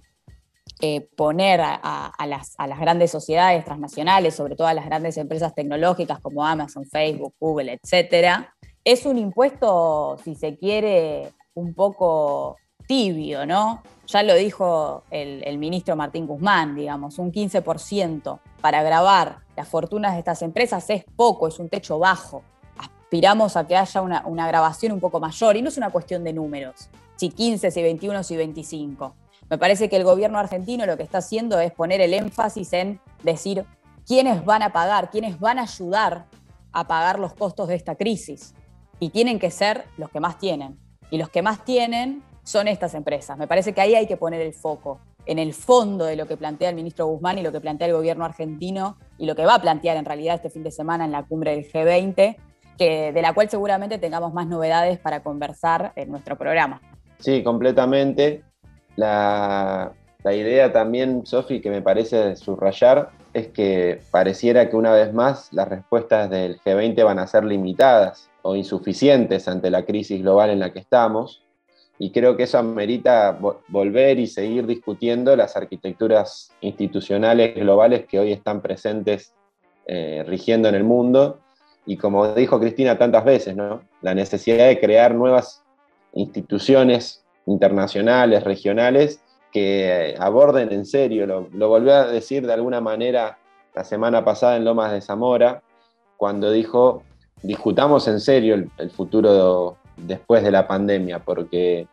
eh, 0.80 1.08
poner 1.16 1.61
a, 1.61 2.12
las, 2.28 2.56
grandes 2.78 3.11
sociedades 3.11 3.64
transnacionales, 3.64 4.37
sobre 4.37 4.54
todo 4.54 4.68
a 4.68 4.75
las 4.75 4.87
grandes 4.87 5.16
empresas 5.16 5.52
tecnológicas 5.52 6.20
como 6.20 6.47
Amazon, 6.47 6.85
Facebook, 6.85 7.35
Google, 7.40 7.80
etcétera, 7.82 8.54
es 8.85 9.04
un 9.04 9.18
impuesto, 9.18 10.16
si 10.23 10.37
se 10.37 10.56
quiere, 10.56 11.32
un 11.54 11.75
poco 11.75 12.58
tibio, 12.87 13.44
¿no? 13.44 13.82
Ya 14.06 14.23
lo 14.23 14.37
dijo 14.37 15.02
el, 15.11 15.58
ministro 15.58 15.97
Martín 15.97 16.28
Guzmán, 16.28 16.76
digamos, 16.76 17.18
un 17.18 17.32
15% 17.32 18.38
para 18.61 18.82
grabar 18.85 19.40
las 19.56 19.66
fortunas 19.66 20.12
de 20.12 20.20
estas 20.20 20.42
empresas 20.42 20.88
es 20.90 21.04
poco, 21.16 21.49
es 21.49 21.58
un 21.58 21.68
techo 21.68 21.99
bajo. 21.99 22.44
Aspiramos 22.78 23.56
a 23.56 23.66
que 23.66 23.76
haya 23.76 24.00
una, 24.00 24.25
una 24.26 24.47
grabación 24.47 24.92
un 24.92 25.00
poco 25.00 25.18
mayor 25.18 25.56
y 25.56 25.62
no 25.62 25.70
es 25.70 25.76
una 25.76 25.90
cuestión 25.90 26.23
de 26.23 26.32
números, 26.32 26.88
si 27.16 27.30
15, 27.30 27.73
si 27.73 27.82
21, 27.82 28.23
si 28.23 28.37
25 28.37 29.14
me 29.50 29.58
parece 29.58 29.88
que 29.88 29.96
el 29.96 30.04
gobierno 30.04 30.38
argentino 30.38 30.84
lo 30.84 30.96
que 30.96 31.02
está 31.02 31.18
haciendo 31.18 31.58
es 31.58 31.72
poner 31.72 32.00
el 32.00 32.12
énfasis 32.12 32.72
en 32.72 33.00
decir 33.22 33.64
quiénes 34.06 34.44
van 34.44 34.62
a 34.62 34.72
pagar, 34.72 35.10
quiénes 35.10 35.40
van 35.40 35.58
a 35.58 35.62
ayudar 35.62 36.26
a 36.72 36.86
pagar 36.86 37.18
los 37.18 37.34
costos 37.34 37.68
de 37.68 37.74
esta 37.74 37.94
crisis. 37.94 38.54
Y 39.00 39.10
tienen 39.10 39.38
que 39.38 39.50
ser 39.50 39.84
los 39.96 40.10
que 40.10 40.20
más 40.20 40.38
tienen. 40.38 40.78
Y 41.10 41.18
los 41.18 41.30
que 41.30 41.40
más 41.40 41.64
tienen 41.64 42.22
son 42.42 42.68
estas 42.68 42.94
empresas. 42.94 43.38
Me 43.38 43.46
parece 43.46 43.72
que 43.72 43.80
ahí 43.80 43.94
hay 43.94 44.06
que 44.06 44.16
poner 44.16 44.40
el 44.40 44.52
foco, 44.52 45.00
en 45.24 45.38
el 45.38 45.52
fondo 45.52 46.06
de 46.06 46.16
lo 46.16 46.26
que 46.26 46.36
plantea 46.36 46.70
el 46.70 46.74
ministro 46.74 47.06
Guzmán 47.06 47.38
y 47.38 47.42
lo 47.42 47.52
que 47.52 47.60
plantea 47.60 47.86
el 47.86 47.92
gobierno 47.92 48.24
argentino 48.24 48.96
y 49.18 49.26
lo 49.26 49.36
que 49.36 49.44
va 49.44 49.56
a 49.56 49.60
plantear 49.60 49.98
en 49.98 50.06
realidad 50.06 50.36
este 50.36 50.48
fin 50.48 50.62
de 50.62 50.70
semana 50.70 51.04
en 51.04 51.12
la 51.12 51.24
cumbre 51.24 51.50
del 51.50 51.70
G20, 51.70 52.36
que, 52.78 53.12
de 53.12 53.22
la 53.22 53.34
cual 53.34 53.50
seguramente 53.50 53.98
tengamos 53.98 54.32
más 54.32 54.46
novedades 54.46 54.98
para 54.98 55.22
conversar 55.22 55.92
en 55.96 56.10
nuestro 56.10 56.36
programa. 56.36 56.80
Sí, 57.18 57.42
completamente. 57.42 58.42
La, 58.98 59.92
idea 60.24 60.72
también, 60.72 61.24
Sofi, 61.24 61.60
que 61.60 61.70
me 61.70 61.80
parece 61.80 62.34
subrayar, 62.34 63.10
es 63.32 63.46
que 63.46 64.00
pareciera 64.10 64.68
que 64.68 64.74
una 64.74 64.90
vez 64.90 65.14
más 65.14 65.52
las 65.52 65.68
respuestas 65.68 66.28
del 66.28 66.58
G20 66.60 67.04
van 67.04 67.20
a 67.20 67.28
ser 67.28 67.44
limitadas 67.44 68.28
o 68.42 68.56
insuficientes 68.56 69.46
ante 69.46 69.70
la 69.70 69.84
crisis 69.84 70.20
global 70.20 70.50
en 70.50 70.58
la 70.58 70.72
que 70.72 70.80
estamos. 70.80 71.44
Y 72.00 72.10
creo 72.10 72.36
que 72.36 72.42
eso 72.42 72.58
amerita 72.58 73.38
volver 73.68 74.18
y 74.18 74.26
seguir 74.26 74.66
discutiendo 74.66 75.36
las 75.36 75.56
arquitecturas 75.56 76.50
institucionales 76.60 77.54
globales 77.54 78.04
que 78.04 78.18
hoy 78.18 78.32
están 78.32 78.60
presentes 78.60 79.32
eh, 79.86 80.24
rigiendo 80.26 80.68
en 80.68 80.74
el 80.74 80.82
mundo. 80.82 81.38
Y 81.86 81.96
como 81.98 82.34
dijo 82.34 82.58
Cristina 82.58 82.98
tantas 82.98 83.24
veces, 83.24 83.54
¿no? 83.54 83.82
la 84.02 84.12
necesidad 84.14 84.66
de 84.66 84.80
crear 84.80 85.14
nuevas 85.14 85.62
instituciones 86.14 87.24
internacionales, 87.48 88.44
regionales, 88.44 89.20
que 89.52 90.14
aborden 90.18 90.72
en 90.72 90.84
serio, 90.84 91.26
lo, 91.26 91.48
lo 91.52 91.68
volvió 91.68 91.94
a 91.94 92.06
decir 92.06 92.46
de 92.46 92.52
alguna 92.52 92.80
manera 92.80 93.38
la 93.74 93.84
semana 93.84 94.24
pasada 94.24 94.56
en 94.56 94.64
Lomas 94.64 94.92
de 94.92 95.00
Zamora, 95.00 95.62
cuando 96.16 96.50
dijo, 96.50 97.02
discutamos 97.42 98.08
en 98.08 98.20
serio 98.20 98.66
el, 98.76 98.90
futuro 98.90 99.76
después 99.96 100.42
de 100.42 100.50
la 100.50 100.66
pandemia, 100.66 101.20
porque 101.20 101.86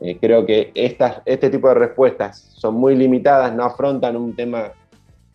eh, 0.00 0.18
creo 0.20 0.46
que 0.46 0.70
estas, 0.74 1.20
este 1.24 1.50
tipo 1.50 1.68
de 1.68 1.74
respuestas 1.74 2.52
son 2.54 2.74
muy 2.74 2.94
limitadas, 2.94 3.52
no 3.54 3.64
afrontan 3.64 4.16
un 4.16 4.34
tema 4.34 4.72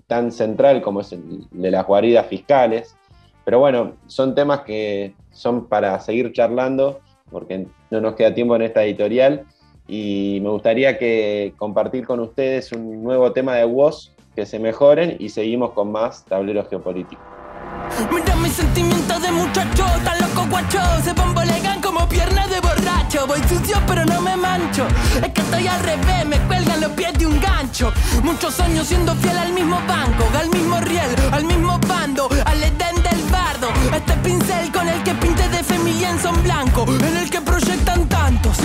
tan 0.07 0.31
central 0.31 0.81
como 0.81 1.01
es 1.01 1.11
el 1.11 1.45
de 1.51 1.71
las 1.71 1.85
guaridas 1.85 2.25
fiscales, 2.27 2.95
pero 3.43 3.59
bueno, 3.59 3.93
son 4.07 4.33
temas 4.33 4.61
que 4.61 5.13
son 5.31 5.67
para 5.67 5.99
seguir 5.99 6.31
charlando, 6.31 7.01
porque 7.29 7.67
no 7.91 8.01
nos 8.01 8.15
queda 8.15 8.33
tiempo 8.33 8.55
en 8.55 8.61
esta 8.61 8.83
editorial, 8.83 9.45
y 9.87 10.39
me 10.41 10.49
gustaría 10.49 10.97
que 10.97 11.53
compartir 11.57 12.05
con 12.05 12.19
ustedes 12.19 12.71
un 12.71 13.03
nuevo 13.03 13.31
tema 13.31 13.55
de 13.55 13.65
voz 13.65 14.11
que 14.35 14.45
se 14.45 14.59
mejoren 14.59 15.15
y 15.19 15.29
seguimos 15.29 15.71
con 15.71 15.91
más 15.91 16.25
tableros 16.25 16.67
geopolíticos. 16.69 17.25
Mira 18.13 18.35
mis 18.35 18.53
sentimientos 18.53 19.21
de 19.21 19.31
muchacho, 19.31 19.85
tan 20.03 20.19
loco 20.19 20.45
guacho, 20.49 20.79
se 21.03 21.13
bombolegan 21.13 21.81
como 21.81 22.07
piernas 22.07 22.49
de 22.49 22.59
borracho. 22.59 23.25
Voy 23.25 23.39
sucio 23.47 23.77
pero 23.87 24.05
no 24.05 24.21
me 24.21 24.35
mancho, 24.35 24.85
es 25.23 25.31
que 25.33 25.41
estoy 25.41 25.67
al 25.67 25.81
revés, 25.81 26.25
me 26.25 26.37
cuelgan 26.47 26.81
los 26.81 26.91
pies 26.91 27.13
de 27.17 27.25
un 27.25 27.39
gancho. 27.39 27.91
Muchos 28.23 28.59
años 28.59 28.87
siendo 28.87 29.15
fiel 29.15 29.37
al 29.37 29.53
mismo 29.53 29.77
banco, 29.87 30.25
al 30.37 30.49
mismo 30.49 30.79
riel, 30.81 31.09
al 31.31 31.45
mismo 31.45 31.79
bando, 31.87 32.29
al 32.45 32.57
edén 32.61 33.01
del 33.01 33.23
bardo. 33.31 33.69
Este 33.95 34.13
pincel 34.17 34.71
con 34.71 34.87
el 34.87 35.01
que 35.03 35.15
pinte 35.15 35.47
de 35.49 35.63
familia 35.63 36.09
en 36.11 36.19
son 36.19 36.43
blanco, 36.43 36.85
en 36.87 37.17
el 37.17 37.29
que 37.29 37.41
proyectan 37.41 38.07
tantos. 38.07 38.57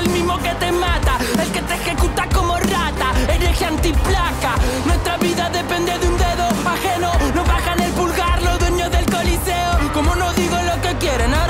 El 0.00 0.10
mismo 0.10 0.38
que 0.38 0.54
te 0.54 0.72
mata, 0.72 1.18
el 1.42 1.50
que 1.52 1.62
te 1.62 1.74
ejecuta 1.74 2.26
como 2.32 2.56
rata, 2.56 3.12
hereje 3.28 3.64
antiplaca. 3.64 4.54
Nuestra 4.84 5.16
vida 5.18 5.50
depende 5.50 5.98
de 5.98 6.08
un 6.08 6.16
dedo 6.16 6.46
ajeno, 6.74 7.12
nos 7.34 7.46
bajan 7.46 7.80
el 7.80 7.92
pulgar 7.92 8.42
los 8.42 8.58
dueños 8.58 8.90
del 8.90 9.06
coliseo. 9.06 9.70
Como 9.92 10.14
no 10.16 10.32
digo 10.34 10.56
lo 10.62 10.80
que 10.80 10.94
quieren, 10.96 11.32
ahora 11.34 11.49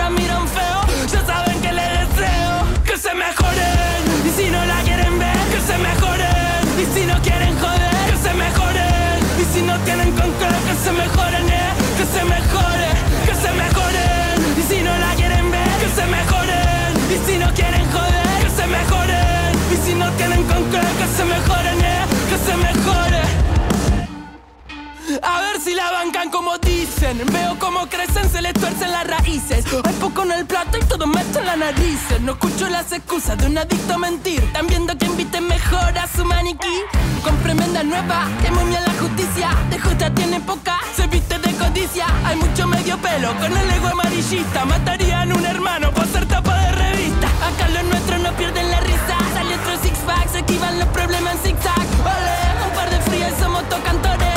miran 26.43 26.61
dicen. 26.63 27.23
Veo 27.33 27.59
cómo 27.59 27.87
crecen, 27.89 28.29
se 28.31 28.43
les 28.43 28.53
tuercen 28.55 28.91
las 28.91 29.07
raíces. 29.07 29.65
Hay 29.85 29.95
poco 29.95 30.23
en 30.23 30.33
el 30.33 30.47
plato 30.47 30.79
y 30.79 30.85
todo 30.85 31.07
me 31.07 31.21
en 31.21 31.47
la 31.47 31.57
nariz. 31.57 32.01
No 32.21 32.33
escucho 32.33 32.69
las 32.69 32.93
excusas 32.93 33.39
de 33.39 33.47
un 33.47 33.59
adicto 33.59 33.95
a 33.95 33.99
mentir. 33.99 34.43
Están 34.43 34.67
viendo 34.67 34.97
que 34.97 35.07
inviten 35.07 35.47
mejor 35.47 35.97
a 35.99 36.07
su 36.09 36.25
maniquí. 36.25 36.83
Con 37.23 37.37
tremenda 37.43 37.83
nueva, 37.83 38.27
que 38.43 38.51
momia 38.51 38.81
la 38.81 38.93
justicia. 38.95 39.51
De 39.71 39.79
justa 39.79 40.13
tiene 40.15 40.41
poca, 40.41 40.79
se 40.95 41.07
viste 41.07 41.39
de 41.39 41.53
codicia. 41.55 42.07
Hay 42.25 42.37
mucho 42.37 42.67
medio 42.67 42.97
pelo 42.99 43.35
con 43.39 43.57
el 43.57 43.71
ego 43.71 43.89
amarillista. 43.89 44.65
Matarían 44.65 45.33
un 45.33 45.45
hermano 45.45 45.93
por 45.93 46.07
ser 46.07 46.27
tapa 46.27 46.55
de 46.65 46.73
revista. 46.73 47.29
Acá 47.49 47.69
los 47.69 47.85
nuestros 47.85 48.21
no 48.21 48.33
pierden 48.35 48.71
la 48.71 48.81
risa. 48.81 49.17
Sale 49.35 49.55
otro 49.55 49.83
six 49.83 49.99
pack, 50.07 50.29
se 50.31 50.39
esquivan 50.39 50.79
los 50.79 50.89
problemas 50.89 51.35
en 51.35 51.57
zigzag. 51.57 51.87
Vale, 52.05 52.33
un 52.67 52.75
par 52.75 52.91
de 52.91 53.01
frías 53.01 53.35
somos 53.39 53.69
tocantores. 53.69 54.29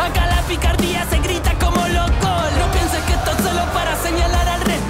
Acá 0.00 0.26
la 0.26 0.42
picardía 0.42 1.06
se 1.08 1.18
grita 1.18 1.33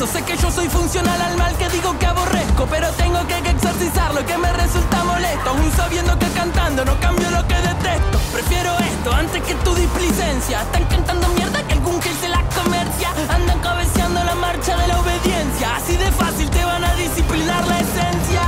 resto. 0.04 0.18
Sé 0.18 0.24
que 0.24 0.36
yo 0.36 0.50
soy 0.50 0.68
funcional 0.68 1.20
al 1.20 1.36
mal 1.36 1.56
que 1.56 1.68
digo 1.68 1.96
que 1.98 2.06
aborrezco. 2.06 2.66
Pero 2.66 2.88
tengo 2.92 3.26
que 3.26 3.38
exorcizar 3.38 4.14
lo 4.14 4.24
que 4.24 4.36
me 4.38 4.52
resulta 4.52 5.04
molesto. 5.04 5.50
Aún 5.50 5.70
sabiendo 5.72 6.18
que 6.18 6.28
cantando 6.28 6.84
no 6.84 6.98
cambio 7.00 7.30
lo 7.30 7.46
que 7.46 7.54
detesto. 7.54 8.18
Prefiero 8.32 8.76
esto 8.78 9.12
antes 9.12 9.42
que 9.42 9.54
tu 9.54 9.74
displicencia. 9.74 10.62
Están 10.62 10.84
cantando 10.84 11.28
mierda 11.28 11.62
que 11.66 11.74
algún 11.74 12.00
gel 12.02 12.16
se 12.16 12.28
la 12.28 12.42
comercia. 12.54 13.08
Andan 13.28 13.58
cabeceando 13.60 14.22
la 14.24 14.34
marcha 14.34 14.76
de 14.76 14.88
la 14.88 15.00
obediencia. 15.00 15.76
Así 15.76 15.96
de 15.96 16.10
fácil 16.12 16.48
te 16.50 16.64
van 16.64 16.84
a 16.84 16.94
disciplinar 16.94 17.66
la 17.66 17.78
esencia. 17.80 18.42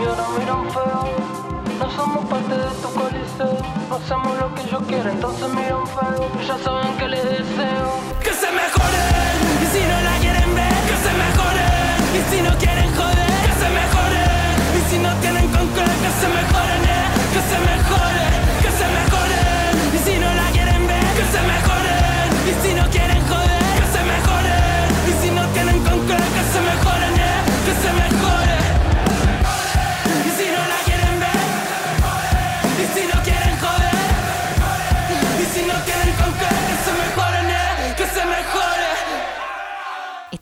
Y 0.00 0.04
ahora 0.04 0.26
miran 0.38 0.64
feo. 0.70 1.40
No 1.78 1.90
somos 1.96 2.24
parte 2.26 2.54
de 2.54 2.70
tu 2.82 2.88
coliseo. 2.92 3.58
No 3.88 3.96
hacemos 3.96 4.38
lo 4.38 4.54
que 4.54 4.68
yo 4.70 4.78
quiero, 4.80 5.10
entonces 5.10 5.48
miran 5.48 5.86
feo. 5.86 6.30
Ya 6.46 6.58
saben 6.58 6.96
que 6.98 7.08
les 7.08 7.24
deseo. 7.24 7.90
Que 8.22 8.32
se 8.34 8.50
mejoren. 8.52 9.29
Si 9.72 9.78
no 9.78 10.00
la 10.00 10.18
quieren 10.18 10.52
ver, 10.52 10.80
que 10.88 10.96
se 11.04 11.12
mejoren. 11.22 12.00
Y 12.18 12.34
si 12.34 12.42
no 12.42 12.58
quieren 12.58 12.92
joder, 12.96 13.30
que 13.46 13.54
se 13.62 13.68
mejoren. 13.78 14.54
Y 14.76 14.90
si 14.90 14.98
no 14.98 15.14
tienen 15.20 15.46
con 15.48 15.68
que 15.68 16.10
se 16.20 16.28
mejoren, 16.28 16.82
eh. 16.84 17.06
Que 17.32 17.40
se 17.50 17.58
mejoren. 17.70 18.49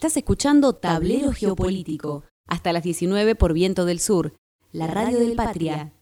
Estás 0.09 0.23
escuchando 0.23 0.73
Tablero 0.73 1.33
Geopolítico, 1.33 2.25
hasta 2.47 2.73
las 2.73 2.83
19 2.83 3.35
por 3.35 3.53
Viento 3.53 3.85
del 3.85 4.01
Sur, 4.01 4.33
la 4.73 4.87
radio 4.87 5.19
del 5.19 5.37
Patria. 5.37 5.93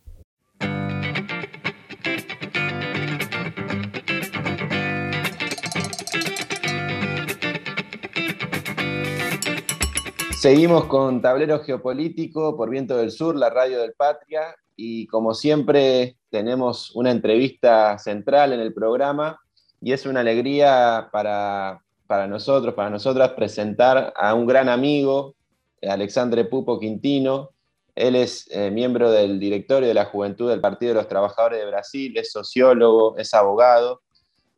Seguimos 10.38 10.84
con 10.84 11.20
Tablero 11.20 11.64
Geopolítico 11.64 12.56
por 12.56 12.70
Viento 12.70 12.96
del 12.98 13.10
Sur, 13.10 13.34
la 13.34 13.50
radio 13.50 13.80
del 13.80 13.94
Patria, 13.94 14.54
y 14.76 15.08
como 15.08 15.34
siempre 15.34 16.16
tenemos 16.30 16.94
una 16.94 17.10
entrevista 17.10 17.98
central 17.98 18.52
en 18.52 18.60
el 18.60 18.72
programa 18.72 19.40
y 19.80 19.90
es 19.90 20.06
una 20.06 20.20
alegría 20.20 21.08
para, 21.10 21.82
para 22.06 22.26
nosotros, 22.26 22.74
para 22.74 22.90
nosotras, 22.90 23.30
presentar 23.30 24.12
a 24.16 24.34
un 24.34 24.46
gran 24.46 24.68
amigo, 24.68 25.34
Alexandre 25.82 26.44
Pupo 26.44 26.78
Quintino. 26.78 27.50
Él 27.94 28.16
es 28.16 28.48
eh, 28.50 28.70
miembro 28.70 29.10
del 29.10 29.40
directorio 29.40 29.88
de 29.88 29.94
la 29.94 30.04
Juventud 30.04 30.50
del 30.50 30.60
Partido 30.60 30.90
de 30.90 31.00
los 31.00 31.08
Trabajadores 31.08 31.60
de 31.60 31.66
Brasil, 31.66 32.16
es 32.16 32.30
sociólogo, 32.30 33.16
es 33.16 33.32
abogado 33.32 34.02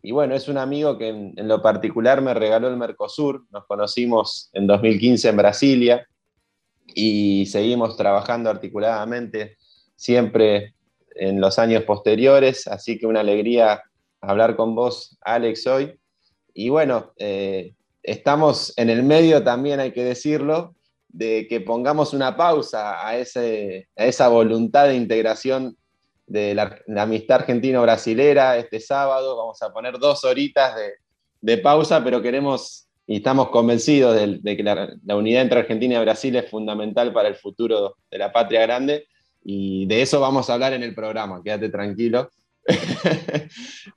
y 0.02 0.12
bueno, 0.12 0.34
es 0.34 0.48
un 0.48 0.58
amigo 0.58 0.96
que 0.96 1.08
en, 1.08 1.34
en, 1.37 1.48
lo 1.48 1.61
particular 1.61 2.22
me 2.22 2.32
regaló 2.32 2.68
el 2.68 2.76
Mercosur. 2.76 3.44
Nos 3.50 3.66
conocimos 3.66 4.48
en 4.52 4.66
2015 4.66 5.28
en 5.28 5.37
Brasilia 5.37 6.08
y 6.94 7.46
seguimos 7.46 7.96
trabajando 7.96 8.48
articuladamente 8.48 9.56
siempre 9.96 10.74
en 11.16 11.40
los 11.40 11.58
años 11.58 11.82
posteriores. 11.82 12.68
Así 12.68 12.98
que 12.98 13.06
una 13.06 13.20
alegría 13.20 13.82
hablar 14.20 14.56
con 14.56 14.74
vos, 14.74 15.18
Alex, 15.20 15.66
hoy. 15.66 15.98
Y 16.60 16.70
bueno, 16.70 17.12
eh, 17.18 17.74
estamos 18.02 18.76
en 18.76 18.90
el 18.90 19.04
medio 19.04 19.44
también, 19.44 19.78
hay 19.78 19.92
que 19.92 20.02
decirlo, 20.02 20.74
de 21.06 21.46
que 21.48 21.60
pongamos 21.60 22.12
una 22.12 22.36
pausa 22.36 23.06
a, 23.06 23.16
esa 23.16 24.26
voluntad 24.28 24.88
de 24.88 24.96
integración 24.96 25.76
de 26.26 26.56
la, 26.56 26.80
amistad 26.96 27.42
argentino-brasilera 27.42 28.56
este 28.56 28.80
sábado. 28.80 29.36
Vamos 29.36 29.62
a 29.62 29.72
poner 29.72 30.00
dos 30.00 30.24
horitas 30.24 30.74
de, 31.40 31.58
pausa, 31.58 32.02
pero 32.02 32.20
queremos 32.20 32.88
y 33.06 33.18
estamos 33.18 33.50
convencidos 33.50 34.16
de, 34.16 34.40
de 34.42 34.56
que 34.56 34.64
la, 34.64 34.92
la, 35.04 35.14
unidad 35.14 35.42
entre 35.42 35.60
Argentina 35.60 35.94
y 35.94 36.02
Brasil 36.02 36.34
es 36.34 36.50
fundamental 36.50 37.12
para 37.12 37.28
el 37.28 37.36
futuro 37.36 37.94
de 38.10 38.18
la 38.18 38.32
patria 38.32 38.62
grande 38.62 39.06
y 39.44 39.86
de 39.86 40.02
eso 40.02 40.18
vamos 40.18 40.50
a 40.50 40.54
hablar 40.54 40.72
en 40.72 40.82
el 40.82 40.92
programa, 40.92 41.40
quédate 41.40 41.68
tranquilo. 41.68 42.28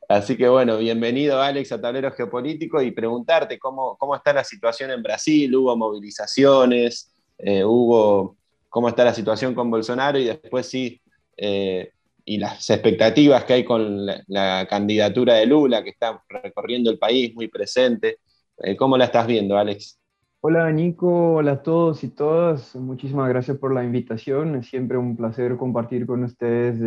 Así 0.07 0.37
que 0.37 0.47
bueno, 0.47 0.77
bienvenido 0.77 1.41
Alex 1.41 1.71
a 1.71 1.81
Tablero 1.81 2.11
Geopolítico 2.11 2.81
y 2.81 2.91
preguntarte 2.91 3.59
cómo, 3.59 3.97
cómo 3.97 4.15
está 4.15 4.33
la 4.33 4.43
situación 4.43 4.91
en 4.91 5.03
Brasil, 5.03 5.53
hubo 5.55 5.75
movilizaciones, 5.75 7.13
eh, 7.37 7.63
hubo 7.63 8.37
cómo 8.69 8.87
está 8.87 9.03
la 9.03 9.13
situación 9.13 9.53
con 9.53 9.69
Bolsonaro 9.69 10.17
y 10.17 10.25
después 10.25 10.67
sí, 10.67 11.01
eh, 11.35 11.91
y 12.23 12.37
las 12.37 12.69
expectativas 12.69 13.43
que 13.43 13.53
hay 13.53 13.65
con 13.65 14.05
la, 14.05 14.65
candidatura 14.69 15.35
de 15.35 15.47
Lula, 15.47 15.83
que 15.83 15.89
está 15.89 16.23
recorriendo 16.29 16.89
el 16.91 16.99
país, 16.99 17.33
muy 17.35 17.47
presente. 17.47 18.19
Eh, 18.59 18.77
¿Cómo 18.77 18.97
la 18.97 19.05
estás 19.05 19.27
viendo, 19.27 19.57
Alex? 19.57 19.99
Hola 20.39 20.71
Nico, 20.71 21.35
hola 21.35 21.53
a 21.53 21.63
todos 21.63 22.03
y 22.03 22.09
todas. 22.09 22.75
Muchísimas 22.75 23.27
gracias 23.27 23.57
por 23.57 23.73
la 23.73 23.83
invitación. 23.83 24.55
Es 24.55 24.67
siempre 24.67 24.97
un 24.97 25.17
placer 25.17 25.57
compartir 25.57 26.05
con 26.05 26.23
ustedes 26.23 26.79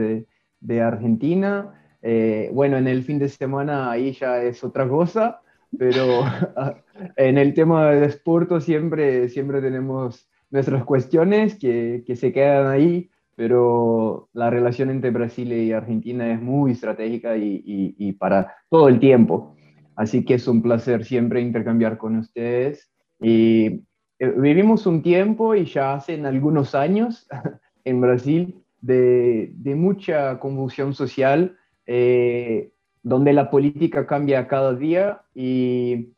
de, 0.64 0.81
Argentina. 0.81 1.74
Eh, 2.03 2.50
bueno, 2.53 2.77
en 2.77 2.88
el 2.88 3.03
fin 3.03 3.18
de 3.18 3.29
semana 3.29 3.90
ahí 3.90 4.12
ya 4.12 4.42
es 4.42 4.62
otra 4.64 4.88
cosa, 4.88 5.40
pero 5.79 6.24
en 7.16 7.38
el 7.38 7.55
tema 7.55 7.90
de 7.90 8.00
desporto 8.00 8.61
siempre, 8.61 9.29
siempre 9.29 9.61
tenemos 9.61 10.29
nuestras 10.50 10.85
cuestiones 10.85 11.59
que, 11.59 12.05
que 12.07 12.16
se 12.16 12.33
quedan 12.33 12.66
ahí 12.66 13.11
pero 13.37 14.29
la 14.33 14.50
relación 14.50 14.90
entre 14.90 15.11
Brasil 15.11 15.53
y 15.53 15.72
Argentina 15.72 16.33
es 16.33 16.40
muy 16.40 16.72
estratégica 16.72 17.37
y, 17.37 17.62
y, 17.64 17.94
y, 17.98 18.12
para 18.12 18.55
todo 18.70 18.88
el 18.88 19.00
tiempo. 19.00 19.57
Así 19.96 20.24
que 20.24 20.35
es 20.35 20.46
un 20.46 20.62
placer 20.62 21.05
siempre 21.05 21.40
intercambiar 21.40 21.98
con 21.98 22.16
ustedes. 22.16 22.90
Y 23.20 23.83
eh, 24.18 24.35
vivimos 24.37 24.87
un 24.87 25.03
tiempo 25.03 25.55
y 25.55 25.64
ya 25.64 25.94
hace 25.94 26.14
algunos 26.24 26.74
años 26.74 27.29
en 27.85 28.00
Brasil 28.00 28.63
de, 28.85 29.75
mucha 29.77 30.38
convulsión 30.38 30.94
social, 30.94 31.57
eh, 31.87 32.70
donde 33.03 33.33
la 33.33 33.51
política 33.51 34.07
cambia 34.07 34.49
cada 34.49 34.75
día 34.75 35.23
y 35.35 36.11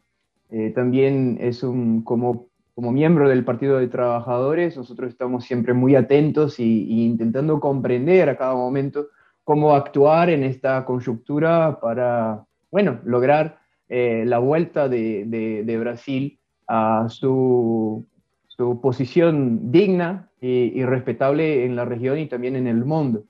eh, 0.51 0.71
también 0.75 1.39
es 1.41 1.63
un, 1.63 2.03
como 2.03 2.49
como 2.77 2.93
miembro 2.93 3.27
del 3.27 3.43
Partido 3.43 3.79
de 3.79 3.89
Trabajadores, 3.89 4.77
nosotros 4.77 5.09
estamos 5.09 5.47
siempre 5.47 5.73
muy 5.73 5.97
atentos 5.97 6.61
y, 6.61 7.07
intentando 7.07 7.59
comprender 7.59 8.29
a 8.29 8.37
cada 8.37 8.55
momento 8.55 9.07
cómo 9.45 9.75
actuar 9.75 10.29
en 10.29 10.45
esta 10.45 10.85
coyuntura 10.85 11.81
para, 11.81 12.45
bueno, 12.71 13.01
lograr 13.07 13.61
eh, 13.89 14.25
la 14.27 14.41
vuelta 14.41 14.91
de, 14.91 15.25
de, 15.25 15.65
de, 15.65 15.79
Brasil 15.79 16.39
a 16.69 17.07
su, 17.09 18.05
su 18.47 18.79
posición 18.83 19.73
digna 19.73 20.26
y, 20.47 20.81
y, 20.81 20.85
respetable 20.85 21.65
en 21.65 21.77
la 21.77 21.85
región 21.85 22.19
y 22.19 22.27
también 22.27 22.57
en 22.57 22.67
el 22.67 22.85
mundo. 22.85 23.25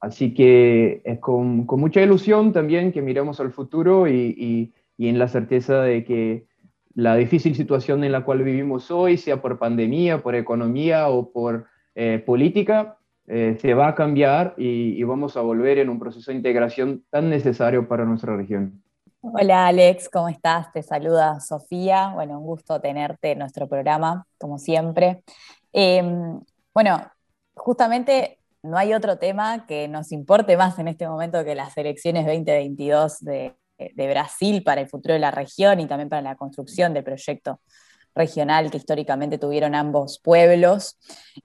Así 0.00 0.34
que 0.34 1.00
es 1.04 1.18
con, 1.20 1.66
con 1.66 1.80
mucha 1.80 2.02
ilusión 2.02 2.52
también 2.52 2.92
que 2.92 3.02
miramos 3.02 3.40
al 3.40 3.52
futuro 3.52 4.08
y, 4.08 4.72
y 4.96 5.08
en 5.08 5.18
la 5.18 5.28
certeza 5.28 5.82
de 5.82 6.04
que 6.04 6.46
la 6.94 7.14
difícil 7.14 7.54
situación 7.54 8.04
en 8.04 8.12
la 8.12 8.24
cual 8.24 8.42
vivimos 8.42 8.90
hoy, 8.90 9.18
sea 9.18 9.42
por 9.42 9.58
pandemia, 9.58 10.22
por 10.22 10.34
economía 10.34 11.08
o 11.08 11.30
por 11.30 11.66
eh, 11.94 12.22
política, 12.24 12.98
eh, 13.26 13.58
se 13.60 13.74
va 13.74 13.88
a 13.88 13.94
cambiar 13.94 14.54
y, 14.56 14.98
y, 14.98 15.02
vamos 15.02 15.36
a 15.36 15.42
volver 15.42 15.78
en 15.78 15.90
un 15.90 15.98
proceso 15.98 16.30
de 16.30 16.36
integración 16.36 17.04
tan 17.10 17.28
necesario 17.28 17.86
para 17.86 18.04
nuestra 18.04 18.36
región. 18.36 18.82
Hola 19.20 19.66
Alex, 19.66 20.08
¿cómo 20.08 20.28
estás? 20.28 20.72
Te 20.72 20.82
saluda 20.82 21.40
Sofía. 21.40 22.12
Bueno, 22.14 22.38
un 22.38 22.46
gusto 22.46 22.80
tenerte 22.80 23.32
en 23.32 23.40
nuestro 23.40 23.68
programa, 23.68 24.24
como 24.38 24.58
siempre. 24.58 25.22
Eh, 25.72 26.02
bueno, 26.76 27.10
justamente 27.54 28.38
no 28.62 28.76
hay 28.76 28.92
otro 28.92 29.16
tema 29.16 29.64
que 29.66 29.88
nos 29.88 30.12
importe 30.12 30.58
más 30.58 30.78
en 30.78 30.88
este 30.88 31.08
momento 31.08 31.42
que 31.42 31.54
las 31.54 31.74
elecciones 31.78 32.26
2022 32.26 33.20
de, 33.20 33.56
Brasil 33.96 34.62
para 34.62 34.82
el 34.82 34.86
futuro 34.86 35.14
de 35.14 35.20
la 35.20 35.30
región 35.30 35.80
y 35.80 35.86
también 35.86 36.10
para 36.10 36.20
la 36.20 36.36
construcción 36.36 36.92
del 36.92 37.02
proyecto 37.02 37.60
regional 38.14 38.70
que 38.70 38.76
históricamente 38.76 39.38
tuvieron 39.38 39.74
ambos 39.74 40.20
pueblos. 40.22 40.98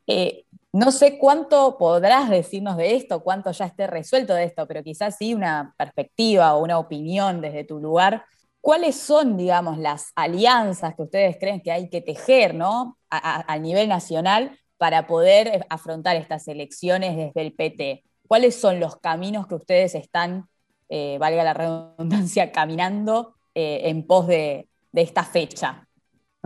Eh, 0.06 0.44
no 0.74 0.92
sé 0.92 1.18
cuánto 1.18 1.78
podrás 1.78 2.30
decirnos 2.30 2.76
de 2.76 2.98
esto, 2.98 3.24
cuánto 3.24 3.54
ya 3.54 3.68
esté 3.68 3.88
resuelto 3.88 4.34
de 4.34 4.44
esto, 4.44 4.68
pero 4.68 4.84
quizás 4.84 5.16
sí 5.18 5.34
una 5.34 5.74
perspectiva 5.78 6.56
o 6.56 6.62
una 6.62 6.78
opinión 6.78 7.40
desde 7.40 7.64
tu 7.64 7.80
lugar. 7.80 8.26
¿Cuáles 8.60 8.98
son, 8.98 9.38
digamos, 9.38 9.78
las 9.78 10.12
alianzas 10.14 10.94
que 10.94 11.04
ustedes 11.04 11.38
creen 11.40 11.62
que 11.62 11.72
hay 11.72 11.90
que 11.90 12.02
tejer 12.02 12.54
¿no? 12.54 12.98
a, 13.10 13.58
nivel 13.60 13.88
nacional 13.88 14.58
para 14.82 15.06
poder 15.06 15.68
afrontar 15.70 16.16
estas 16.16 16.48
elecciones 16.48 17.16
desde 17.16 17.42
el 17.42 17.54
PT? 17.54 18.04
¿Cuáles 18.28 18.56
son 18.56 18.80
los 18.80 18.96
caminos 18.96 19.46
que 19.46 19.54
ustedes 19.54 19.94
están, 19.94 20.48
eh, 20.90 21.18
valga 21.20 21.44
la 21.44 21.54
redundancia, 21.54 22.52
caminando 22.52 23.36
eh, 23.54 23.82
en 23.84 24.08
pos 24.08 24.26
de 24.26 24.68
esta 24.94 25.24
fecha? 25.24 25.88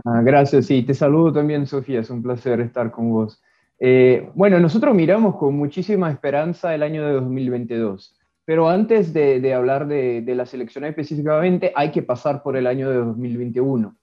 Ah, 0.04 0.20
gracias, 0.22 0.66
sí, 0.66 0.82
te 0.82 0.92
saludo 0.92 1.32
también, 1.32 1.66
Sofía, 1.66 2.00
es 2.00 2.10
un 2.10 2.22
placer 2.22 2.60
estar 2.60 2.90
con 2.90 3.10
vos. 3.10 3.42
Eh, 3.80 4.28
bueno, 4.34 4.60
nosotros 4.60 4.94
miramos 4.94 5.36
con 5.36 5.56
muchísima 5.56 6.10
esperanza 6.10 6.74
el 6.74 6.82
año 6.82 7.06
de 7.06 7.14
2022, 7.14 8.14
pero 8.44 8.68
antes 8.68 9.14
de, 9.14 9.54
hablar 9.54 9.88
de, 9.88 10.22
la 10.36 10.44
selección 10.44 10.84
específicamente, 10.84 11.72
hay 11.74 11.90
que 11.90 12.02
pasar 12.02 12.42
por 12.42 12.58
el 12.58 12.66
año 12.66 12.90
de 12.90 12.96
2021. 12.96 13.96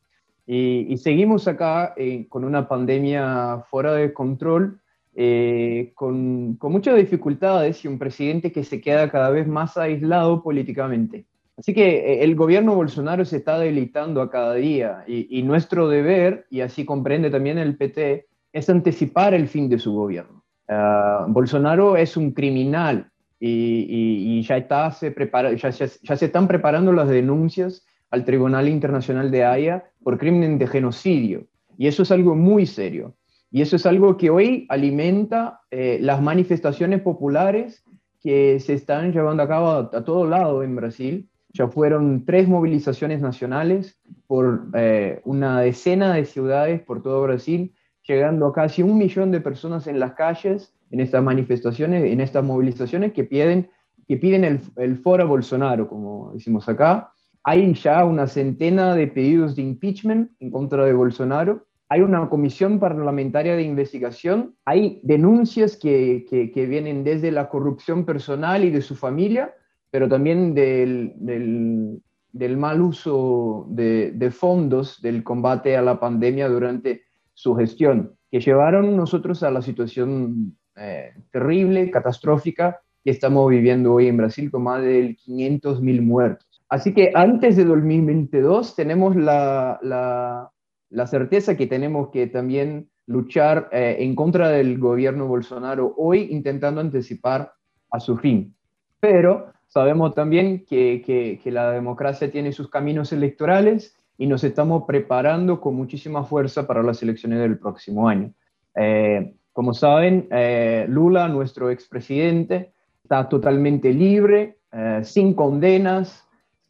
Y, 0.45 0.97
seguimos 0.97 1.47
acá 1.47 1.93
eh, 1.95 2.27
con 2.27 2.43
una 2.43 2.67
pandemia 2.67 3.63
fuera 3.69 3.93
de 3.93 4.11
control, 4.11 4.79
eh, 5.15 5.91
con, 5.95 6.55
con 6.55 6.71
muchas 6.71 6.97
dificultades 6.97 7.85
y 7.85 7.87
un 7.87 7.97
presidente 7.97 8.51
que 8.51 8.63
se 8.63 8.81
queda 8.81 9.09
cada 9.09 9.29
vez 9.29 9.47
más 9.47 9.77
aislado 9.77 10.43
políticamente. 10.43 11.25
Así 11.57 11.73
que 11.73 11.97
eh, 11.97 12.23
el 12.23 12.35
gobierno 12.35 12.75
Bolsonaro 12.75 13.25
se 13.25 13.37
está 13.37 13.59
debilitando 13.59 14.21
a 14.21 14.29
cada 14.29 14.55
día 14.55 15.03
y, 15.07 15.43
nuestro 15.43 15.87
deber, 15.87 16.45
y 16.49 16.61
así 16.61 16.85
comprende 16.85 17.29
también 17.29 17.57
el 17.57 17.77
PT, 17.77 18.27
es 18.51 18.69
anticipar 18.69 19.33
el 19.33 19.47
fin 19.47 19.69
de 19.69 19.79
su 19.79 19.93
gobierno. 19.93 20.43
Ah, 20.67 21.25
Bolsonaro 21.27 21.95
es 21.97 22.17
un 22.17 22.31
criminal 22.31 23.09
y, 23.39 24.41
ya, 24.43 24.57
está, 24.57 24.89
se 24.91 25.11
prepara, 25.11 25.53
ya, 25.53 25.69
ya, 25.69 25.87
se 25.87 26.25
están 26.25 26.47
preparando 26.47 26.93
las 26.93 27.09
denuncias 27.09 27.85
al 28.13 28.25
Tribunal 28.25 28.69
Internacional 28.69 29.31
de 29.31 29.43
Haya 29.43 29.85
por 30.03 30.19
crimen 30.19 30.59
de 30.59 30.67
genocidio. 30.67 31.47
Y 31.79 31.87
eso 31.87 32.03
es 32.03 32.11
algo 32.11 32.35
muy 32.35 32.67
serio. 32.67 33.15
Y 33.49 33.63
eso 33.63 33.75
es 33.75 33.87
algo 33.87 34.17
que 34.17 34.29
hoy 34.29 34.67
alimenta 34.69 35.61
eh, 35.71 35.97
las 35.99 36.21
manifestaciones 36.21 37.01
populares 37.01 37.83
que 38.21 38.59
se 38.59 38.73
están 38.73 39.13
llevando 39.13 39.41
a 39.41 39.47
cabo 39.47 39.69
a, 39.71 40.05
todo 40.05 40.27
lado 40.27 40.61
en 40.61 40.75
Brasil 40.75 41.27
ya 41.53 41.67
fueron 41.67 42.23
tres 42.23 42.47
movilizaciones 42.47 43.19
nacionales 43.19 43.99
por 44.27 44.67
eh, 44.75 45.19
una 45.23 45.61
decena 45.61 46.13
de 46.13 46.25
ciudades 46.25 46.81
por 46.81 47.01
todo 47.01 47.23
Brasil, 47.23 47.73
llegando 48.07 48.45
a 48.45 48.53
casi 48.53 48.83
un 48.83 48.99
millón 48.99 49.31
de 49.31 49.41
personas 49.41 49.87
en 49.87 49.99
las 49.99 50.13
calles 50.13 50.71
en 50.91 50.99
estas 50.99 51.23
manifestaciones, 51.23 52.03
en 52.03 52.21
estas 52.21 52.43
movilizaciones 52.43 53.11
que 53.13 53.23
piden, 53.23 53.71
que 54.07 54.17
piden 54.17 54.43
el, 54.43 54.61
el 54.75 54.97
foro 54.97 55.27
Bolsonaro, 55.27 55.87
como 55.87 56.31
decimos 56.33 56.69
acá. 56.69 57.12
Hay 57.43 57.73
ya 57.73 58.05
una 58.05 58.27
centena 58.27 58.95
de 58.95 59.07
pedidos 59.07 59.55
de 59.55 59.63
impeachment 59.63 60.31
en 60.39 60.51
contra 60.51 60.85
de 60.85 60.93
Bolsonaro. 60.93 61.65
Hay 61.89 62.01
una 62.01 62.29
comisión 62.29 62.79
parlamentaria 62.79 63.55
de 63.55 63.63
investigación. 63.63 64.55
Hay 64.65 65.01
denuncias 65.03 65.77
que, 65.77 66.25
que, 66.29 66.51
que 66.51 66.65
vienen 66.65 67.03
desde 67.03 67.31
la 67.31 67.49
corrupción 67.49 68.05
personal 68.05 68.63
y 68.63 68.71
de 68.71 68.81
su 68.81 68.95
familia 68.95 69.53
pero 69.93 70.09
también 70.09 70.55
del, 70.55 71.13
del, 71.17 72.57
mal 72.57 72.81
uso 72.81 73.67
de, 73.69 74.09
de, 74.09 74.31
fondos 74.31 74.99
del 75.03 75.23
combate 75.23 75.77
a 75.77 75.83
la 75.83 75.99
pandemia 75.99 76.49
durante 76.49 77.03
su 77.35 77.53
gestión, 77.53 78.15
que 78.31 78.39
llevaron 78.39 78.97
nosotros 78.97 79.43
a 79.43 79.51
la 79.51 79.61
situación 79.61 80.57
eh, 80.75 81.13
terrible, 81.31 81.91
catastrófica 81.91 82.81
que 83.03 83.11
estamos 83.11 83.47
viviendo 83.51 83.93
hoy 83.93 84.07
en 84.07 84.17
Brasil 84.17 84.49
con 84.49 84.63
más 84.63 84.81
de 84.81 85.15
500 85.23 85.79
mil 85.79 86.01
muertos. 86.01 86.52
Así 86.73 86.93
que 86.93 87.11
antes 87.13 87.55
de 87.55 87.65
2022 87.65 88.75
tenemos 88.75 89.15
la, 89.15 89.79
la, 89.81 90.51
la 90.89 91.07
certeza 91.07 91.55
que 91.55 91.67
tenemos 91.67 92.09
que 92.09 92.27
también 92.27 92.89
luchar 93.05 93.69
eh, 93.71 93.97
en 93.99 94.15
contra 94.15 94.49
del 94.49 94.79
gobierno 94.79 95.27
Bolsonaro 95.27 95.93
hoy 95.97 96.27
intentando 96.31 96.81
anticipar 96.81 97.53
a 97.91 97.99
su 97.99 98.17
fin. 98.17 98.55
Pero 98.99 99.53
Sabemos 99.73 100.13
también 100.13 100.65
que, 100.65 101.41
la 101.45 101.71
democracia 101.71 102.29
tiene 102.29 102.51
sus 102.51 102.69
caminos 102.69 103.11
electorales 103.11 103.97
y 104.19 104.27
nos 104.27 104.43
estamos 104.43 104.83
preparando 104.85 105.59
con 105.59 105.73
muchísima 105.73 106.23
fuerza 106.25 106.67
para 106.67 106.83
las 106.83 107.01
elecciones 107.01 107.39
del 107.39 107.57
próximo 107.57 108.07
año. 108.07 108.31
Eh, 108.75 109.33
como 109.51 109.73
saben, 109.73 110.27
eh, 110.29 110.85
Lula, 110.87 111.27
nuestro 111.27 111.71
expresidente, 111.71 112.71
está 113.03 113.27
totalmente 113.27 113.91
libre, 113.91 114.59
eh, 114.71 114.99
sin 115.03 115.33
condenas, 115.33 116.22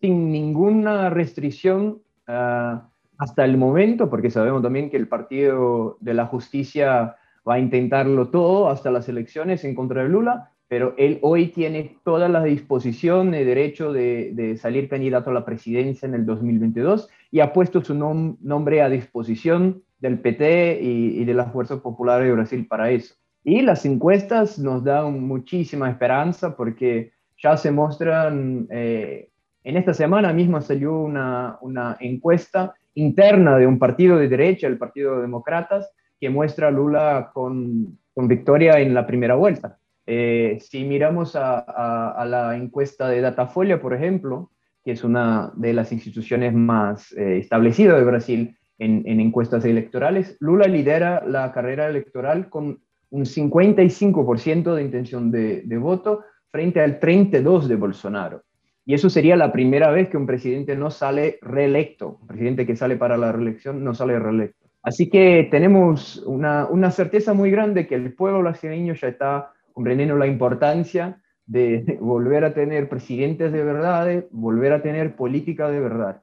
sin 0.04 0.34
ninguna 0.34 1.10
restricción 1.10 2.02
hasta 2.26 3.46
el 3.46 3.58
momento, 3.58 4.10
porque 4.10 4.32
sabemos 4.32 4.62
también 4.62 4.90
que 4.90 4.98
el 4.98 5.08
Partido 5.08 5.96
de 6.02 6.14
la 6.14 6.26
Justicia 6.26 7.16
va 7.48 7.54
a 7.54 7.60
intentarlo 7.60 8.28
todo 8.28 8.68
hasta 8.68 8.92
las 8.92 9.08
elecciones 9.08 9.64
en 9.64 9.74
contra 9.76 10.04
de 10.04 10.10
Lula, 10.10 10.52
pero 10.68 10.94
él 10.98 11.20
hoy 11.22 11.48
tiene 11.48 12.00
toda 12.04 12.28
la 12.28 12.44
disposición 12.44 13.32
de 13.32 13.46
derecho 13.46 13.94
de, 13.94 14.58
salir 14.60 14.90
candidato 14.90 15.30
a 15.30 15.34
la 15.34 15.46
presidencia 15.46 16.06
en 16.06 16.16
el 16.16 16.26
2022 16.26 17.08
y 17.32 17.40
ha 17.40 17.54
puesto 17.54 17.82
su 17.82 17.96
nombre 17.96 18.82
a 18.82 18.90
disposición 18.90 19.84
del 20.00 20.20
PT 20.20 20.82
y, 20.82 21.24
de 21.24 21.34
las 21.34 21.54
fuerzas 21.54 21.80
populares 21.80 22.28
de 22.28 22.34
Brasil 22.34 22.68
para 22.68 22.92
eso. 22.92 23.16
Y 23.42 23.62
las 23.62 23.86
encuestas 23.86 24.60
nos 24.60 24.84
dan 24.84 25.22
muchísima 25.22 25.90
esperanza 25.90 26.58
porque 26.58 27.14
ya 27.42 27.56
se 27.56 27.72
muestran, 27.72 28.68
eh, 28.70 29.30
en 29.64 29.78
esta 29.78 29.94
semana 29.94 30.34
misma 30.34 30.62
salió 30.62 31.00
una, 31.00 31.98
encuesta 32.00 32.74
interna 32.96 33.58
de 33.58 33.66
un 33.66 33.80
partido 33.80 34.18
de 34.18 34.28
derecha, 34.28 34.68
el 34.68 34.78
Partido 34.78 35.16
de 35.16 35.22
Demócratas, 35.24 35.90
que 36.20 36.30
muestra 36.30 36.68
a 36.68 36.72
Lula 36.72 37.32
con, 37.34 37.98
victoria 38.16 38.80
en 38.80 38.94
la 38.94 39.08
primera 39.08 39.36
vuelta. 39.36 39.78
Eh, 40.06 40.58
si 40.62 40.84
miramos 40.84 41.36
a, 41.36 42.24
la 42.28 42.56
encuesta 42.56 43.08
de 43.08 43.22
Datafolia, 43.22 43.82
por 43.82 43.94
ejemplo, 43.94 44.52
que 44.84 44.92
es 44.92 45.04
una 45.04 45.52
de 45.56 45.74
las 45.74 45.92
instituciones 45.92 46.54
más 46.54 47.12
eh, 47.14 47.38
establecidas 47.38 47.98
de 47.98 48.04
Brasil 48.04 48.58
en, 48.78 49.20
encuestas 49.20 49.64
electorales, 49.64 50.36
Lula 50.42 50.68
lidera 50.68 51.24
la 51.26 51.52
carrera 51.54 51.88
electoral 51.88 52.50
con 52.50 52.82
un 53.10 53.26
55% 53.26 54.76
de 54.76 54.84
intención 54.84 55.32
de, 55.32 55.62
de 55.62 55.78
voto 55.78 56.26
frente 56.52 56.82
al 56.82 57.00
32% 57.00 57.68
de 57.68 57.76
Bolsonaro. 57.76 58.44
Y 58.86 58.94
eso 58.94 59.10
sería 59.10 59.36
la 59.36 59.52
primera 59.52 59.92
vez 59.92 60.10
que 60.10 60.18
un 60.18 60.26
presidente 60.26 60.76
no 60.76 60.92
sale 60.92 61.40
reelecto, 61.42 62.18
un 62.22 62.28
presidente 62.28 62.66
que 62.66 62.76
sale 62.76 62.98
para 62.98 63.18
la 63.18 63.32
reelección 63.32 63.84
no 63.84 63.94
sale 63.94 64.20
reelecto. 64.20 64.68
Así 64.82 65.10
que 65.10 65.48
tenemos 65.50 66.18
una, 66.26 66.68
una 66.68 66.92
certeza 66.92 67.34
muy 67.34 67.50
grande 67.50 67.88
que 67.88 67.96
el 67.96 68.14
pueblo 68.14 68.42
brasileño 68.42 68.94
ya 68.94 69.08
está 69.08 69.54
comprendiendo 69.72 70.18
la 70.18 70.28
importancia 70.28 71.22
de 71.46 71.98
volver 72.02 72.44
a 72.44 72.54
tener 72.54 72.90
presidentes 72.90 73.54
de 73.54 73.64
verdad, 73.64 74.26
volver 74.32 74.74
a 74.74 74.82
tener 74.82 75.16
política 75.16 75.70
de 75.70 75.80
verdad. 75.80 76.22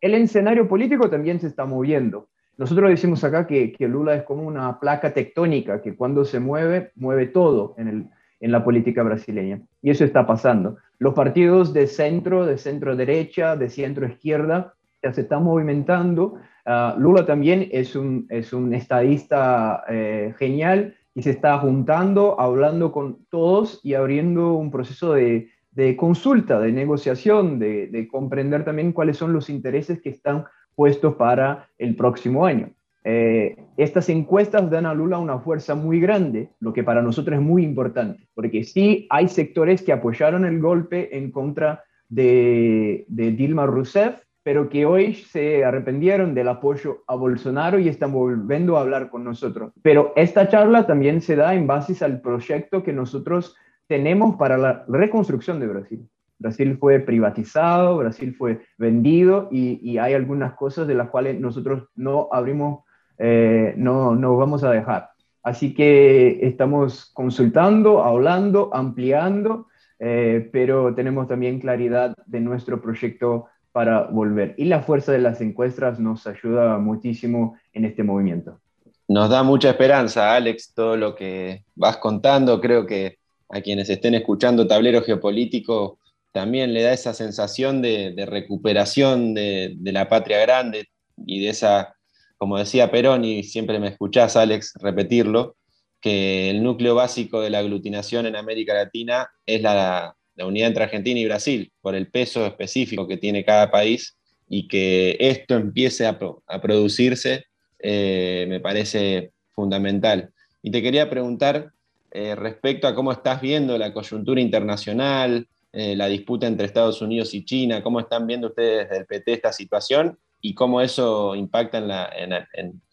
El 0.00 0.14
escenario 0.14 0.68
político 0.68 1.10
también 1.10 1.40
se 1.40 1.48
está 1.48 1.66
moviendo. 1.66 2.28
Nosotros 2.56 2.90
decimos 2.90 3.22
acá 3.22 3.46
que, 3.46 3.72
que 3.72 3.86
Lula 3.86 4.14
es 4.14 4.22
como 4.22 4.42
una 4.42 4.80
placa 4.80 5.12
tectónica, 5.12 5.82
que 5.82 5.94
cuando 5.94 6.24
se 6.24 6.40
mueve, 6.40 6.90
mueve 6.96 7.26
todo 7.26 7.74
en, 7.78 7.88
el, 7.88 8.06
en 8.40 8.52
la 8.52 8.64
política 8.64 9.02
brasileña. 9.02 9.60
Y 9.82 9.90
eso 9.90 10.04
está 10.04 10.26
pasando. 10.26 10.78
Los 10.98 11.14
partidos 11.14 11.72
de 11.72 11.86
centro, 11.86 12.44
de 12.44 12.58
centro 12.58 12.96
derecha, 12.96 13.56
de 13.56 13.68
centro 13.68 14.06
izquierda, 14.06 14.74
ya 15.02 15.12
se 15.12 15.22
están 15.22 15.44
movimentando. 15.44 16.34
Ah, 16.64 16.96
Lula 16.98 17.24
también 17.24 17.68
es 17.70 17.94
un, 17.94 18.26
es 18.30 18.52
un 18.52 18.74
estadista 18.74 19.84
eh, 19.88 20.34
genial 20.38 20.96
y 21.14 21.22
se 21.22 21.30
está 21.30 21.58
juntando, 21.58 22.40
hablando 22.40 22.92
con 22.92 23.24
todos 23.30 23.80
y 23.82 23.94
abriendo 23.94 24.52
un 24.54 24.70
proceso 24.70 25.14
de, 25.14 25.50
consulta, 25.96 26.60
de 26.60 26.72
negociación, 26.72 27.58
de, 27.58 28.08
comprender 28.10 28.64
también 28.64 28.92
cuáles 28.92 29.16
son 29.16 29.32
los 29.32 29.50
intereses 29.50 30.00
que 30.00 30.10
están 30.10 30.44
puestos 30.74 31.14
para 31.14 31.68
el 31.78 31.96
próximo 31.96 32.46
año. 32.46 32.70
Eh, 33.10 33.56
estas 33.78 34.10
encuestas 34.10 34.68
dan 34.68 34.84
a 34.84 34.92
Lula 34.92 35.16
una 35.16 35.38
fuerza 35.38 35.74
muy 35.74 35.98
grande, 35.98 36.50
lo 36.60 36.74
que 36.74 36.84
para 36.84 37.00
nosotros 37.00 37.38
es 37.38 37.42
muy 37.42 37.64
importante, 37.64 38.28
porque 38.34 38.64
sí 38.64 39.06
hay 39.08 39.28
sectores 39.28 39.80
que 39.80 39.92
apoyaron 39.92 40.44
el 40.44 40.60
golpe 40.60 41.16
en 41.16 41.30
contra 41.30 41.82
de, 42.10 43.06
Dilma 43.08 43.64
Rousseff, 43.64 44.22
pero 44.42 44.68
que 44.68 44.84
hoy 44.84 45.14
se 45.14 45.64
arrepentieron 45.64 46.34
del 46.34 46.48
apoyo 46.48 47.02
a 47.06 47.14
Bolsonaro 47.14 47.78
y 47.78 47.88
están 47.88 48.12
volviendo 48.12 48.76
a 48.76 48.82
hablar 48.82 49.08
con 49.08 49.24
nosotros. 49.24 49.72
Pero 49.80 50.12
esta 50.14 50.50
charla 50.50 50.86
también 50.86 51.22
se 51.22 51.34
da 51.34 51.54
en 51.54 51.66
base 51.66 52.04
al 52.04 52.20
proyecto 52.20 52.82
que 52.82 52.92
nosotros 52.92 53.56
tenemos 53.86 54.36
para 54.36 54.58
la 54.58 54.84
reconstrucción 54.86 55.60
de 55.60 55.66
Brasil. 55.66 56.06
Brasil 56.38 56.76
fue 56.78 57.00
privatizado, 57.00 57.96
Brasil 57.96 58.34
fue 58.36 58.60
vendido 58.76 59.48
y, 59.50 59.96
hay 59.96 60.12
algunas 60.12 60.52
cosas 60.52 60.86
de 60.86 60.94
las 60.94 61.08
cuales 61.08 61.40
nosotros 61.40 61.88
no 61.96 62.28
abrimos, 62.32 62.84
eh, 63.18 63.74
no, 63.76 64.14
no 64.14 64.36
vamos 64.36 64.64
a 64.64 64.70
dejar. 64.70 65.10
Así 65.42 65.74
que 65.74 66.46
estamos 66.46 67.10
consultando, 67.14 68.02
hablando, 68.02 68.70
ampliando, 68.74 69.66
eh, 69.98 70.48
pero 70.52 70.94
tenemos 70.94 71.28
también 71.28 71.60
claridad 71.60 72.14
de 72.26 72.40
nuestro 72.40 72.80
proyecto 72.80 73.46
para 73.72 74.04
volver. 74.04 74.54
Y 74.58 74.64
la 74.64 74.80
fuerza 74.80 75.12
de 75.12 75.18
las 75.18 75.40
encuestas 75.40 75.98
nos 75.98 76.26
ayuda 76.26 76.78
muchísimo 76.78 77.56
en 77.72 77.84
este 77.84 78.02
movimiento. 78.02 78.60
Nos 79.08 79.30
da 79.30 79.42
mucha 79.42 79.70
esperanza, 79.70 80.34
Alex, 80.34 80.74
todo 80.74 80.96
lo 80.96 81.14
que 81.14 81.64
vas 81.74 81.96
contando. 81.96 82.60
Creo 82.60 82.86
que 82.86 83.18
a 83.48 83.60
quienes 83.60 83.88
estén 83.88 84.14
escuchando 84.14 84.66
Tablero 84.66 85.02
Geopolítico 85.02 85.98
también 86.32 86.74
le 86.74 86.82
da 86.82 86.92
esa 86.92 87.14
sensación 87.14 87.80
de, 87.80 88.14
recuperación 88.26 89.34
de, 89.34 89.76
la 89.80 90.08
patria 90.08 90.38
grande 90.40 90.88
y 91.16 91.42
de 91.42 91.48
esa, 91.48 91.94
como 92.38 92.56
decía 92.56 92.90
Perón, 92.90 93.24
y 93.24 93.42
siempre 93.42 93.80
me 93.80 93.88
escuchás, 93.88 94.36
Alex, 94.36 94.74
repetirlo, 94.80 95.56
que 96.00 96.50
el 96.50 96.62
núcleo 96.62 96.94
básico 96.94 97.40
de 97.40 97.50
la 97.50 97.58
aglutinación 97.58 98.26
en 98.26 98.36
América 98.36 98.72
Latina 98.72 99.28
es 99.44 99.60
la, 99.60 100.14
unidad 100.36 100.68
entre 100.68 100.84
Argentina 100.84 101.18
y 101.18 101.26
Brasil, 101.26 101.72
por 101.80 101.96
el 101.96 102.08
peso 102.10 102.46
específico 102.46 103.08
que 103.08 103.16
tiene 103.16 103.44
cada 103.44 103.72
país 103.72 104.16
y 104.48 104.68
que 104.68 105.16
esto 105.18 105.56
empiece 105.56 106.06
a, 106.06 106.16
producirse, 106.62 107.46
eh, 107.80 108.46
me 108.48 108.60
parece 108.60 109.32
fundamental. 109.52 110.30
Y 110.62 110.70
te 110.70 110.80
quería 110.80 111.10
preguntar 111.10 111.72
eh, 112.12 112.36
respecto 112.36 112.86
a 112.86 112.94
cómo 112.94 113.10
estás 113.10 113.40
viendo 113.40 113.76
la 113.76 113.92
coyuntura 113.92 114.40
internacional, 114.40 115.48
eh, 115.72 115.96
la 115.96 116.06
disputa 116.06 116.46
entre 116.46 116.66
Estados 116.66 117.02
Unidos 117.02 117.34
y 117.34 117.44
China, 117.44 117.82
cómo 117.82 117.98
están 117.98 118.28
viendo 118.28 118.46
ustedes 118.46 118.88
desde 118.88 119.00
el 119.00 119.06
PT 119.06 119.32
esta 119.32 119.52
situación 119.52 120.16
y 120.40 120.54
cómo 120.54 120.80
eso 120.80 121.34
impacta 121.34 121.78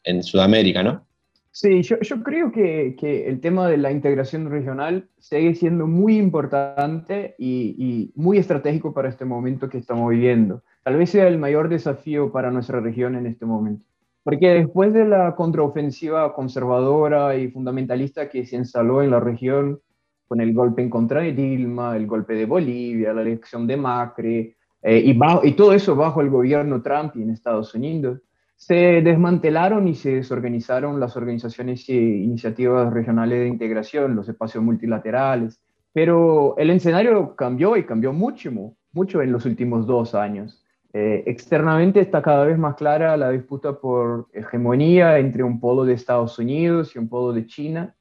en, 0.04 0.24
Sudamérica, 0.24 0.84
¿no? 0.84 1.06
Sí, 1.52 1.84
yo, 1.84 1.98
creo 2.22 2.52
que, 2.52 2.96
el 3.28 3.40
tema 3.40 3.70
de 3.70 3.78
la 3.78 3.92
integración 3.92 4.50
regional 4.50 5.08
sigue 5.20 5.56
siendo 5.56 5.88
muy 5.88 6.18
importante 6.18 7.36
y, 7.38 8.12
muy 8.16 8.38
estratégico 8.38 8.94
para 8.94 9.10
este 9.10 9.26
momento 9.26 9.70
que 9.70 9.78
estamos 9.78 10.10
viviendo. 10.10 10.64
Tal 10.84 10.98
vez 10.98 11.12
sea 11.12 11.28
el 11.28 11.38
mayor 11.38 11.70
desafío 11.70 12.32
para 12.32 12.52
nuestra 12.52 12.82
región 12.82 13.16
en 13.16 13.26
este 13.26 13.46
momento. 13.46 13.86
Porque 14.24 14.50
después 14.50 14.92
de 14.92 15.06
la 15.06 15.36
contraofensiva 15.36 16.34
conservadora 16.34 17.36
y 17.38 17.50
fundamentalista 17.50 18.28
que 18.28 18.46
se 18.46 18.56
instaló 18.56 19.02
en 19.02 19.12
la 19.12 19.20
región, 19.20 19.80
con 20.28 20.42
el 20.42 20.54
golpe 20.54 20.82
en 20.82 20.90
contra 20.90 21.22
de 21.22 21.34
Dilma, 21.34 21.96
el 21.96 22.08
golpe 22.08 22.34
de 22.34 22.46
Bolivia, 22.46 23.14
la 23.14 23.22
elección 23.22 23.68
de 23.68 23.78
Macri, 23.78 24.56
eh, 24.88 25.02
y, 25.04 25.20
y 25.44 25.52
todo 25.54 25.74
eso 25.74 25.96
bajo 25.96 26.22
el 26.22 26.30
gobierno 26.30 26.84
Trump 26.84 27.16
y 27.16 27.24
en 27.24 27.32
Estados 27.32 27.74
Unidos, 27.74 28.22
se 28.56 29.02
desmantelaron 29.02 29.88
y 29.88 29.96
se 29.96 30.18
desorganizaron 30.18 31.00
las 31.00 31.18
organizaciones 31.18 31.90
e 31.90 31.96
iniciativas 31.96 32.94
regionales 32.94 33.40
de 33.40 33.48
integración, 33.48 34.16
los 34.16 34.30
espacios 34.30 34.64
multilaterales, 34.64 35.60
pero 35.92 36.56
el 36.60 36.70
escenario 36.70 37.36
cambió 37.36 37.76
y 37.78 37.86
cambió 37.88 38.14
mucho, 38.14 38.52
mucho 38.92 39.24
en 39.24 39.32
los 39.32 39.48
últimos 39.48 39.88
dos 39.88 40.14
años. 40.14 40.64
Eh, 40.94 41.24
externamente 41.26 42.00
está 42.00 42.22
cada 42.22 42.46
vez 42.46 42.58
más 42.60 42.76
clara 42.76 43.18
la 43.18 43.32
disputa 43.32 43.74
por 43.80 44.28
hegemonía 44.34 45.18
entre 45.18 45.42
un 45.42 45.60
polo 45.60 45.84
de 45.84 45.94
Estados 45.94 46.38
Unidos 46.38 46.96
y 46.96 47.00
un 47.00 47.10
polo 47.10 47.34
de 47.34 47.48
China. 47.48 47.96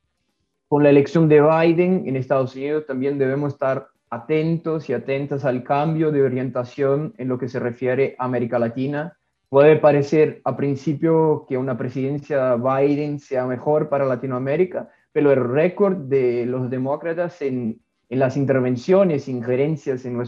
Con 0.69 0.83
la 0.83 0.91
elección 0.91 1.31
de 1.31 1.41
Biden 1.41 2.07
en 2.07 2.17
Estados 2.17 2.55
Unidos 2.55 2.85
también 2.85 3.17
debemos 3.17 3.55
estar 3.55 3.89
atentos 4.15 4.89
y 4.89 4.93
atentas 4.93 5.45
al 5.45 5.63
cambio 5.63 6.13
de 6.13 6.23
orientación 6.23 7.15
en 7.19 7.29
lo 7.29 7.39
que 7.39 7.49
se 7.49 7.61
refiere 7.61 8.15
a 8.19 8.25
América 8.25 8.59
Latina. 8.59 9.17
Puede 9.49 9.77
parecer 9.77 10.41
a 10.45 10.57
principio 10.57 11.45
que 11.49 11.57
una 11.57 11.77
presidencia 11.77 12.57
Biden 12.57 13.19
sea 13.19 13.47
mejor 13.47 13.89
para 13.89 14.05
Latinoamérica, 14.05 14.89
pero 15.13 15.33
el 15.33 15.45
récord 15.45 15.97
de 16.09 16.47
los 16.47 16.71
demócratas 16.71 17.41
en, 17.43 17.81
las 18.09 18.37
intervenciones, 18.37 19.29
injerencias 19.29 20.05
en, 20.05 20.21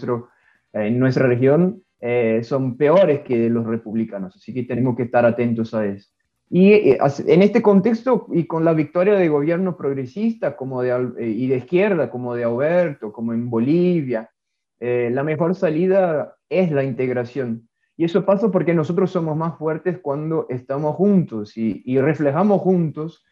en 0.72 0.98
nuestra 0.98 1.26
región 1.26 1.82
eh, 2.00 2.40
son 2.42 2.76
peores 2.76 3.20
que 3.20 3.48
los 3.48 3.64
republicanos, 3.64 4.36
así 4.36 4.52
que 4.52 4.64
tenemos 4.64 4.96
que 4.96 5.04
estar 5.04 5.24
atentos 5.24 5.72
a 5.74 5.86
eso. 5.86 6.10
Y 6.48 6.72
eh, 6.72 6.98
en 7.26 7.42
este 7.42 7.62
contexto 7.62 8.26
y 8.32 8.46
con 8.46 8.64
la 8.64 8.72
victoria 8.72 9.14
de 9.14 9.28
gobiernos 9.28 9.76
progresistas 9.76 10.54
como 10.54 10.82
de, 10.82 10.90
eh, 11.18 11.28
y 11.28 11.48
de 11.48 11.56
izquierda, 11.56 12.10
como 12.10 12.34
de 12.34 12.44
Alberto, 12.44 13.12
como 13.12 13.32
en 13.32 13.50
Bolivia, 13.50 14.30
la 14.78 15.22
mejor 15.22 15.54
salida 15.54 16.36
es 16.50 16.70
la 16.70 16.84
integración. 16.84 17.66
Y 17.96 18.04
eso 18.04 18.26
pasa 18.26 18.50
porque 18.50 18.74
nosotros 18.74 19.10
somos 19.10 19.34
más 19.34 19.56
fuertes 19.56 19.98
cuando 19.98 20.46
estamos 20.50 20.96
juntos 20.96 21.56
y, 21.56 21.82
y 21.86 21.98
reflejamos 21.98 22.60
juntos 22.60 23.24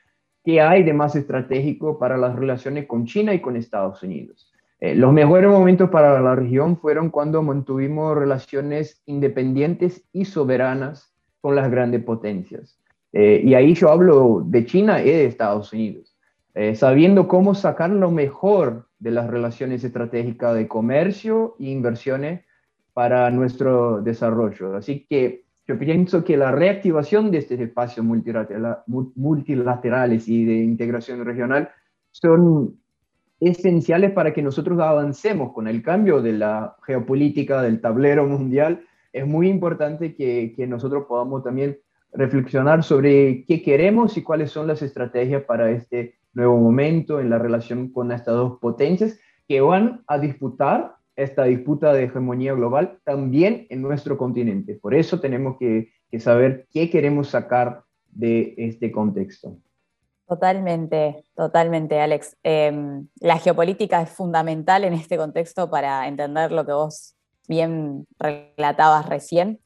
qué 0.42 0.62
hay 0.62 0.82
de 0.84 0.92
más 0.92 1.16
estratégico 1.16 1.98
para 1.98 2.16
las 2.16 2.34
relaciones 2.34 2.86
con 2.86 3.04
China 3.04 3.34
y 3.34 3.40
con 3.40 3.56
Estados 3.56 4.02
Unidos. 4.02 4.50
Eh, 4.80 4.94
los 4.94 5.14
mejores 5.14 5.48
momentos 5.48 5.88
para 5.88 6.20
la 6.20 6.34
región 6.34 6.76
fueron 6.76 7.08
cuando 7.08 7.42
mantuvimos 7.42 8.16
relaciones 8.16 9.02
independientes 9.06 10.04
y 10.12 10.26
soberanas 10.26 11.14
con 11.40 11.56
las 11.56 11.70
grandes 11.70 12.04
potencias. 12.04 12.78
Eh, 13.16 13.42
y 13.44 13.54
ahí 13.54 13.74
yo 13.74 13.90
hablo 13.90 14.42
de 14.44 14.66
China 14.66 15.00
y 15.00 15.04
de 15.04 15.26
Estados 15.26 15.72
Unidos, 15.72 16.16
eh, 16.52 16.74
sabiendo 16.74 17.28
cómo 17.28 17.54
sacar 17.54 17.90
lo 17.90 18.10
mejor 18.10 18.88
de 18.98 19.12
las 19.12 19.30
relaciones 19.30 19.84
estratégicas 19.84 20.56
de 20.56 20.66
comercio 20.66 21.54
e 21.60 21.66
inversiones 21.66 22.44
para 22.92 23.30
nuestro 23.30 24.02
desarrollo. 24.02 24.74
Así 24.74 25.06
que 25.08 25.44
yo 25.64 25.78
pienso 25.78 26.24
que 26.24 26.36
la 26.36 26.50
reactivación 26.50 27.30
de 27.30 27.38
estos 27.38 27.60
espacios 27.60 28.04
multilaterales 28.04 30.28
y 30.28 30.44
de 30.44 30.56
integración 30.56 31.24
regional 31.24 31.70
son 32.10 32.80
esenciales 33.38 34.10
para 34.10 34.32
que 34.32 34.42
nosotros 34.42 34.80
avancemos 34.80 35.52
con 35.52 35.68
el 35.68 35.84
cambio 35.84 36.20
de 36.20 36.32
la 36.32 36.74
geopolítica, 36.84 37.62
del 37.62 37.80
tablero 37.80 38.26
mundial. 38.26 38.84
Es 39.12 39.24
muy 39.24 39.48
importante 39.48 40.16
que, 40.16 40.52
que 40.56 40.66
nosotros 40.66 41.04
podamos 41.06 41.44
también 41.44 41.78
reflexionar 42.14 42.82
sobre 42.82 43.44
qué 43.44 43.62
queremos 43.62 44.16
y 44.16 44.22
cuáles 44.22 44.50
son 44.50 44.66
las 44.66 44.82
estrategias 44.82 45.42
para 45.44 45.70
este 45.70 46.14
nuevo 46.32 46.56
momento 46.56 47.20
en 47.20 47.30
la 47.30 47.38
relación 47.38 47.90
con 47.90 48.12
estas 48.12 48.34
dos 48.34 48.58
potencias 48.60 49.18
que 49.46 49.60
van 49.60 50.02
a 50.06 50.18
disputar 50.18 50.96
esta 51.16 51.44
disputa 51.44 51.92
de 51.92 52.04
hegemonía 52.04 52.54
global 52.54 52.98
también 53.04 53.66
en 53.70 53.82
nuestro 53.82 54.16
continente. 54.16 54.74
Por 54.74 54.94
eso 54.94 55.20
tenemos 55.20 55.56
que, 55.58 55.92
que 56.10 56.18
saber 56.18 56.66
qué 56.72 56.90
queremos 56.90 57.28
sacar 57.28 57.82
de 58.10 58.54
este 58.56 58.90
contexto. 58.90 59.56
Totalmente, 60.26 61.24
totalmente, 61.36 62.00
Alex. 62.00 62.36
Em, 62.42 63.08
la 63.20 63.38
geopolítica 63.38 64.00
es 64.00 64.10
fundamental 64.10 64.84
en 64.84 64.94
este 64.94 65.16
contexto 65.16 65.68
para 65.68 66.08
entender 66.08 66.50
lo 66.50 66.64
que 66.64 66.72
vos 66.72 67.14
bien 67.46 68.06
relatabas 68.18 69.08
recién. 69.08 69.60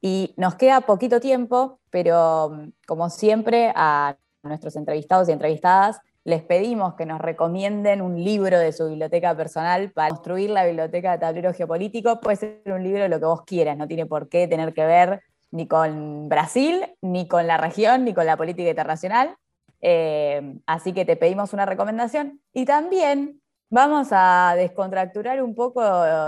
Y 0.00 0.34
nos 0.36 0.54
queda 0.54 0.82
poquito 0.82 1.18
tiempo, 1.20 1.80
pero 1.96 2.50
mm, 2.50 2.72
como 2.86 3.08
siempre 3.08 3.72
a 3.74 4.18
nuestros 4.42 4.76
entrevistados 4.76 5.30
y 5.30 5.32
entrevistadas 5.32 5.98
les 6.24 6.42
pedimos 6.42 6.92
que 6.92 7.06
nos 7.06 7.22
recomienden 7.22 8.02
un 8.02 8.22
libro 8.22 8.58
de 8.58 8.72
su 8.72 8.86
biblioteca 8.86 9.34
personal 9.34 9.92
para 9.92 10.10
construir 10.10 10.50
la 10.50 10.66
biblioteca 10.66 11.12
de 11.12 11.18
tablero 11.18 11.54
geopolítico. 11.54 12.20
Puede 12.20 12.36
ser 12.36 12.60
un 12.66 12.82
libro 12.82 13.04
de 13.04 13.08
lo 13.08 13.18
que 13.18 13.24
vos 13.24 13.44
quieras, 13.46 13.78
no 13.78 13.88
tiene 13.88 14.04
por 14.04 14.28
qué 14.28 14.46
tener 14.46 14.74
que 14.74 14.84
ver 14.84 15.22
ni 15.50 15.66
con 15.66 16.28
Brasil, 16.28 16.84
ni 17.00 17.26
con 17.26 17.46
la 17.46 17.56
región, 17.56 18.04
ni 18.04 18.12
con 18.12 18.26
la 18.26 18.36
política 18.36 18.68
internacional 18.68 19.34
eh, 19.80 20.58
así 20.66 20.92
que 20.92 21.06
te 21.06 21.16
pedimos 21.16 21.54
una 21.54 21.64
recomendación. 21.64 22.42
Y 22.52 22.66
también 22.66 23.40
vamos 23.70 24.08
a 24.10 24.52
descontracturar 24.54 25.42
un 25.42 25.54
poco 25.54 25.80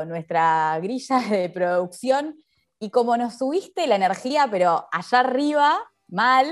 nuestra 0.06 0.78
grilla 0.80 1.20
de 1.30 1.50
producción. 1.50 2.42
Y 2.80 2.90
como 2.90 3.16
nos 3.16 3.38
subiste 3.38 3.86
la 3.86 3.96
energía, 3.96 4.46
pero 4.50 4.86
allá 4.92 5.20
arriba, 5.20 5.78
mal, 6.08 6.46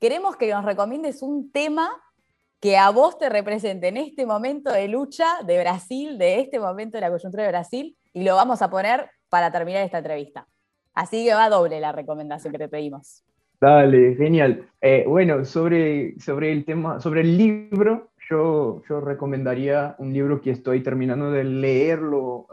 queremos 0.00 0.36
que 0.36 0.50
nos 0.50 0.64
recomiendes 0.64 1.22
un 1.22 1.52
tema 1.52 1.90
que 2.60 2.76
a 2.76 2.90
vos 2.90 3.18
te 3.18 3.28
represente 3.28 3.88
en 3.88 3.96
este 3.96 4.26
momento 4.26 4.70
de 4.72 4.88
lucha 4.88 5.26
de 5.46 5.60
Brasil, 5.60 6.18
de 6.18 6.40
este 6.40 6.58
momento 6.58 6.96
de 6.98 7.02
la 7.02 7.10
coyuntura 7.10 7.44
de 7.44 7.48
Brasil, 7.48 7.96
y 8.12 8.24
lo 8.24 8.34
vamos 8.34 8.62
a 8.62 8.70
poner 8.70 9.10
para 9.28 9.50
terminar 9.50 9.84
esta 9.84 9.98
entrevista. 9.98 10.46
Así 10.92 11.24
que 11.24 11.34
va 11.34 11.48
doble 11.48 11.80
la 11.80 11.92
recomendación 11.92 12.52
que 12.52 12.58
te 12.58 12.68
pedimos. 12.68 13.24
Dale, 13.60 14.14
genial. 14.16 14.68
Eh, 14.80 15.04
bueno, 15.06 15.44
sobre, 15.44 16.18
sobre 16.18 16.50
el 16.50 16.64
tema, 16.64 16.98
sobre 17.00 17.20
el 17.20 17.38
libro, 17.38 18.10
yo, 18.28 18.82
yo 18.88 19.00
recomendaría 19.00 19.94
un 19.98 20.12
libro 20.12 20.40
que 20.40 20.50
estoy 20.50 20.82
terminando 20.82 21.30
de 21.30 21.44
leerlo, 21.44 22.46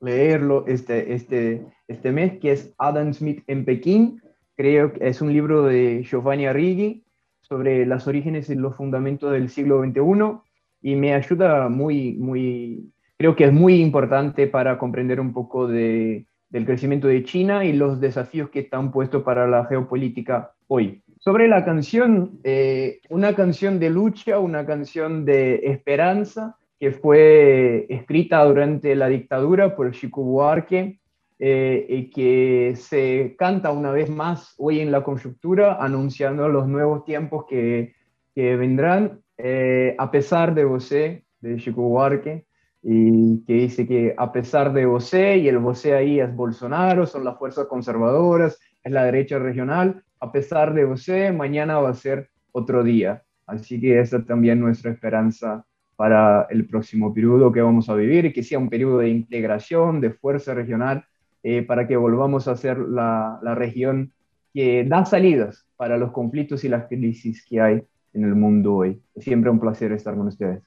releerlo 0.00 0.66
este, 0.66 1.14
este, 1.14 1.64
este 1.88 2.12
mes, 2.12 2.38
que 2.40 2.52
es 2.52 2.74
Adam 2.78 3.12
Smith 3.12 3.42
en 3.46 3.64
Pekín. 3.64 4.22
Creo 4.56 4.92
que 4.92 5.08
es 5.08 5.20
un 5.20 5.32
libro 5.32 5.64
de 5.64 6.02
Giovanni 6.04 6.46
Arrighi 6.46 7.04
sobre 7.40 7.84
los 7.86 8.06
orígenes 8.06 8.48
y 8.50 8.54
los 8.54 8.76
fundamentos 8.76 9.32
del 9.32 9.48
siglo 9.48 9.82
XXI 9.82 10.40
y 10.80 10.96
me 10.96 11.14
ayuda 11.14 11.68
muy, 11.68 12.12
muy, 12.12 12.92
creo 13.16 13.34
que 13.34 13.44
es 13.44 13.52
muy 13.52 13.80
importante 13.80 14.46
para 14.46 14.78
comprender 14.78 15.20
un 15.20 15.32
poco 15.32 15.66
de, 15.66 16.26
del 16.50 16.66
crecimiento 16.66 17.08
de 17.08 17.24
China 17.24 17.64
y 17.64 17.72
los 17.72 18.00
desafíos 18.00 18.50
que 18.50 18.60
están 18.60 18.92
puestos 18.92 19.22
para 19.22 19.46
la 19.46 19.64
geopolítica 19.64 20.52
hoy. 20.68 21.02
Sobre 21.18 21.48
la 21.48 21.64
canción, 21.64 22.38
eh, 22.44 23.00
una 23.08 23.34
canción 23.34 23.80
de 23.80 23.90
lucha, 23.90 24.38
una 24.38 24.66
canción 24.66 25.24
de 25.24 25.60
esperanza 25.64 26.58
que 26.84 26.90
fue 26.90 27.86
escrita 27.88 28.44
durante 28.44 28.94
la 28.94 29.08
dictadura 29.08 29.74
por 29.74 29.90
Chico 29.92 30.22
Buarque 30.22 31.00
eh, 31.38 31.86
y 31.88 32.10
que 32.10 32.74
se 32.76 33.36
canta 33.38 33.70
una 33.70 33.90
vez 33.90 34.10
más 34.10 34.52
hoy 34.58 34.80
en 34.80 34.92
la 34.92 35.02
conjuntura, 35.02 35.82
anunciando 35.82 36.46
los 36.50 36.68
nuevos 36.68 37.06
tiempos 37.06 37.46
que, 37.48 37.94
que 38.34 38.56
vendrán, 38.56 39.22
eh, 39.38 39.96
a 39.98 40.10
pesar 40.10 40.54
de 40.54 40.64
José, 40.64 41.24
de 41.40 41.56
Chico 41.56 41.80
Buarque, 41.80 42.44
y 42.82 43.42
que 43.46 43.54
dice 43.54 43.86
que 43.88 44.14
a 44.18 44.30
pesar 44.30 44.74
de 44.74 44.84
José, 44.84 45.38
y 45.38 45.48
el 45.48 45.60
José 45.60 45.94
ahí 45.94 46.20
es 46.20 46.36
Bolsonaro, 46.36 47.06
son 47.06 47.24
las 47.24 47.38
fuerzas 47.38 47.64
conservadoras, 47.66 48.60
es 48.82 48.92
la 48.92 49.04
derecha 49.04 49.38
regional, 49.38 50.04
a 50.20 50.30
pesar 50.30 50.74
de 50.74 50.84
José, 50.84 51.32
mañana 51.32 51.78
va 51.78 51.88
a 51.88 51.94
ser 51.94 52.28
otro 52.52 52.84
día. 52.84 53.22
Así 53.46 53.80
que 53.80 54.00
esa 54.00 54.18
es 54.18 54.26
también 54.26 54.60
nuestra 54.60 54.90
esperanza 54.90 55.64
para 55.96 56.46
el 56.50 56.66
próximo 56.66 57.12
periodo 57.14 57.52
que 57.52 57.62
vamos 57.62 57.88
a 57.88 57.94
vivir 57.94 58.32
que 58.32 58.42
sea 58.42 58.58
un 58.58 58.68
periodo 58.68 58.98
de 58.98 59.08
integración, 59.08 60.00
de 60.00 60.10
fuerza 60.10 60.54
regional 60.54 61.04
eh, 61.42 61.62
para 61.62 61.86
que 61.86 61.96
volvamos 61.96 62.48
a 62.48 62.56
ser 62.56 62.78
la, 62.78 63.38
la, 63.42 63.54
región 63.54 64.12
que 64.52 64.84
da 64.84 65.04
salidas 65.04 65.66
para 65.76 65.98
los 65.98 66.10
conflictos 66.12 66.64
y 66.64 66.68
las 66.68 66.86
crisis 66.86 67.44
que 67.44 67.60
hay 67.60 67.82
en 68.14 68.24
el 68.24 68.34
mundo 68.34 68.76
hoy. 68.76 69.00
Siempre 69.18 69.50
un 69.50 69.60
placer 69.60 69.92
estar 69.92 70.16
con 70.16 70.28
ustedes. 70.28 70.62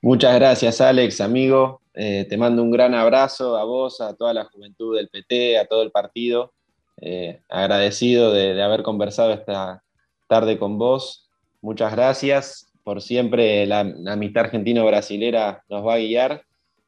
Muchas 0.00 0.34
gracias, 0.34 0.80
Alex, 0.80 1.20
amigo. 1.20 1.82
Eh, 1.94 2.26
te 2.28 2.36
mando 2.36 2.62
un 2.62 2.70
gran 2.70 2.94
abrazo 2.94 3.56
a 3.56 3.64
vos, 3.64 4.00
a 4.00 4.14
toda 4.14 4.32
la 4.32 4.44
juventud 4.44 4.96
del 4.96 5.08
PT, 5.08 5.58
a 5.58 5.66
todo 5.66 5.82
el 5.82 5.90
partido. 5.90 6.52
Eh, 7.00 7.40
agradecido 7.48 8.32
de, 8.32 8.54
de, 8.54 8.62
haber 8.62 8.82
conversado 8.82 9.32
esta 9.32 9.82
tarde 10.28 10.58
con 10.58 10.78
vos. 10.78 11.28
Muchas 11.60 11.92
gracias. 11.92 12.71
Por 12.84 13.02
siempre 13.02 13.66
la, 13.66 13.84
la 13.84 14.14
amistad 14.14 14.44
argentino-brasilera 14.44 15.64
nos 15.68 15.86
va 15.86 15.94
a 15.94 15.98
guiar. 15.98 16.42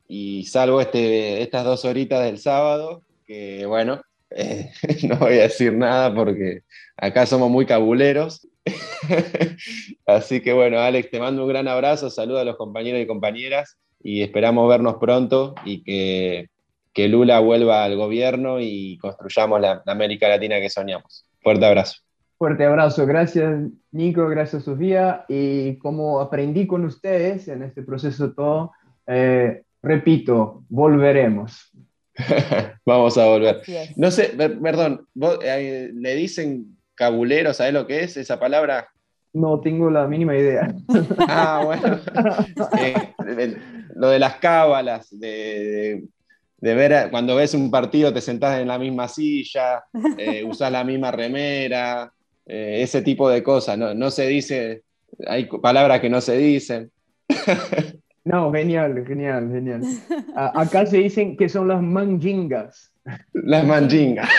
Y 0.09 0.45
salvo 0.45 0.81
este, 0.81 1.43
estas 1.43 1.65
dos 1.65 1.85
horitas 1.85 2.25
del 2.25 2.39
sábado, 2.39 3.03
que 3.27 3.65
bueno, 3.67 4.03
eh, 4.31 4.73
no 5.09 5.17
voy 5.17 5.35
a 5.35 5.43
decir 5.43 5.73
nada 5.73 6.15
porque 6.15 6.63
acá 6.97 7.27
somos 7.27 7.51
muy 7.51 7.67
cabuleros. 7.67 8.47
Así 10.07 10.41
que 10.41 10.53
bueno, 10.53 10.81
Alex, 10.81 11.11
te 11.11 11.21
mando 11.21 11.43
un 11.43 11.49
gran 11.49 11.69
abrazo, 11.69 12.11
saludo 12.11 12.39
a 12.39 12.45
los 12.45 12.57
compañeros 12.57 13.01
y 13.01 13.07
compañeras 13.07 13.79
y 14.03 14.23
esperamos 14.23 14.69
vernos 14.69 14.97
pronto 15.01 15.55
y 15.65 15.83
que, 15.83 16.49
que 16.93 17.09
Lula 17.09 17.41
vuelva 17.41 17.85
al 17.85 17.97
gobierno 17.97 18.61
y 18.61 18.99
construyamos 18.99 19.61
la, 19.61 19.83
la, 19.85 19.93
América 19.93 20.29
Latina 20.29 20.61
que 20.61 20.71
soñamos. 20.71 21.27
Fuerte 21.43 21.67
abrazo. 21.67 21.97
Fuerte 22.37 22.65
abrazo, 22.65 23.07
gracias 23.07 23.71
Nico, 23.93 24.29
gracias 24.29 24.65
Sofía. 24.65 25.25
Y 25.29 25.79
como 25.79 26.21
aprendí 26.21 26.67
con 26.67 26.85
ustedes 26.85 27.49
en 27.49 27.63
este 27.63 27.83
proceso 27.83 28.33
todo, 28.33 28.73
eh, 29.07 29.63
repito, 29.83 30.65
volveremos. 30.69 31.73
Vamos 32.87 33.19
a 33.19 33.27
volver. 33.27 33.63
No 33.97 34.11
sé, 34.11 34.35
perdón, 34.37 35.07
¿vos, 35.15 35.39
eh, 35.43 35.91
¿le 35.95 36.15
dicen 36.15 36.77
cabulero? 36.95 37.53
¿Sabes 37.53 37.75
lo 37.75 37.87
que 37.87 38.01
es 38.01 38.17
esa 38.17 38.39
palabra? 38.39 38.89
No 39.33 39.61
tengo 39.61 39.91
la 39.91 40.07
mínima 40.07 40.37
idea. 40.37 40.75
Ah, 41.29 41.63
bueno. 41.65 41.99
eh, 42.79 43.57
lo 43.97 44.09
de 44.09 44.19
las 44.19 44.37
cábalas, 44.37 45.09
de, 45.11 45.29
de, 45.29 46.05
de, 46.59 46.75
ver, 46.75 47.11
cuando 47.11 47.37
ves 47.37 47.55
un 47.55 47.71
partido 47.71 48.13
te 48.13 48.21
sentás 48.21 48.61
en 48.61 48.69
la 48.69 48.79
misma 48.79 49.09
silla, 49.09 49.85
eh, 50.19 50.45
usás 50.45 50.71
la 50.71 50.85
misma 50.85 51.11
remera, 51.11 52.13
eh, 52.47 52.79
ese 52.83 53.03
tipo 53.03 53.29
de 53.29 53.43
cosas. 53.43 53.79
No, 53.79 53.95
no 53.95 54.11
se 54.11 54.27
dice, 54.27 54.83
hay 55.27 55.47
palabras 55.47 56.01
que 56.01 56.11
no 56.11 56.21
se 56.21 56.37
dicen. 56.37 56.91
No, 58.25 58.51
genial, 58.51 59.05
genial, 59.07 59.51
genial. 59.53 59.83
acá 60.35 60.87
se 60.87 60.97
dicen 60.97 61.37
que 61.37 61.49
son 61.51 61.69
las 61.69 61.83
manjingas. 61.83 62.91
Las 63.35 63.67
manjingas. 63.67 64.31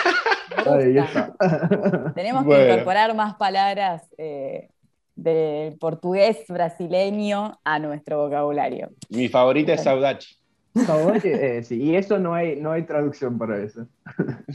Ahí 0.66 0.98
está. 0.98 1.36
Tenemos 2.16 2.44
que 2.44 2.48
bueno. 2.48 2.66
incorporar 2.66 3.16
más 3.16 3.36
palabras 3.36 4.10
eh, 4.18 4.70
del 5.16 5.78
portugués 5.78 6.46
brasileño 6.50 7.60
a 7.64 7.78
nuestro 7.78 8.24
vocabulario. 8.24 8.90
Mi 9.10 9.28
favorita 9.28 9.74
es 9.74 9.84
saudachi. 9.84 10.36
Saudachi, 10.74 11.30
eh, 11.30 11.64
sí, 11.64 11.82
y 11.82 11.96
eso 11.96 12.18
no 12.18 12.34
hay, 12.34 12.60
no 12.60 12.72
hay 12.72 12.84
traducción 12.84 13.38
para 13.38 13.62
eso. 13.64 13.88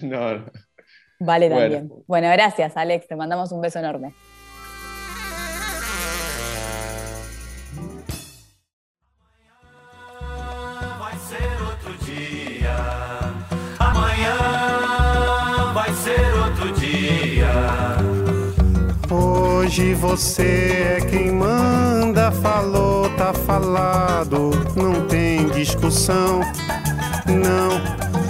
No. 0.03 0.39
no. 0.39 0.45
Vale 1.21 1.51
también. 1.51 1.89
Bueno. 1.89 2.05
bueno, 2.07 2.29
gracias 2.33 2.77
Alex, 2.77 3.07
te 3.07 3.15
mandamos 3.15 3.53
un 3.53 3.61
beso 3.61 3.79
enorme. 3.79 4.15
Hoje 19.13 19.95
você 19.95 20.99
é 20.99 21.07
quem 21.09 21.31
manda, 21.31 22.33
falou, 22.33 23.09
tá 23.17 23.33
falado, 23.33 24.51
não 24.75 25.07
tem 25.07 25.49
discussão, 25.51 26.41
não. 27.27 28.30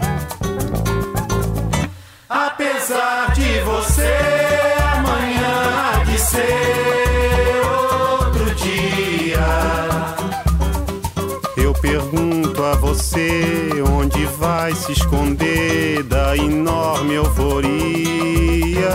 Onde 13.97 14.25
vai 14.37 14.73
se 14.75 14.91
esconder 14.91 16.03
da 16.03 16.35
enorme 16.35 17.15
euforia. 17.15 18.89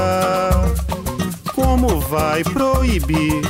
Como 1.55 2.01
vai 2.01 2.43
proibir? 2.45 3.43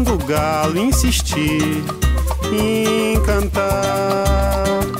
quando 0.00 0.14
o 0.14 0.18
galo 0.18 0.78
insistir 0.78 1.84
em 2.52 3.20
cantar. 3.22 4.99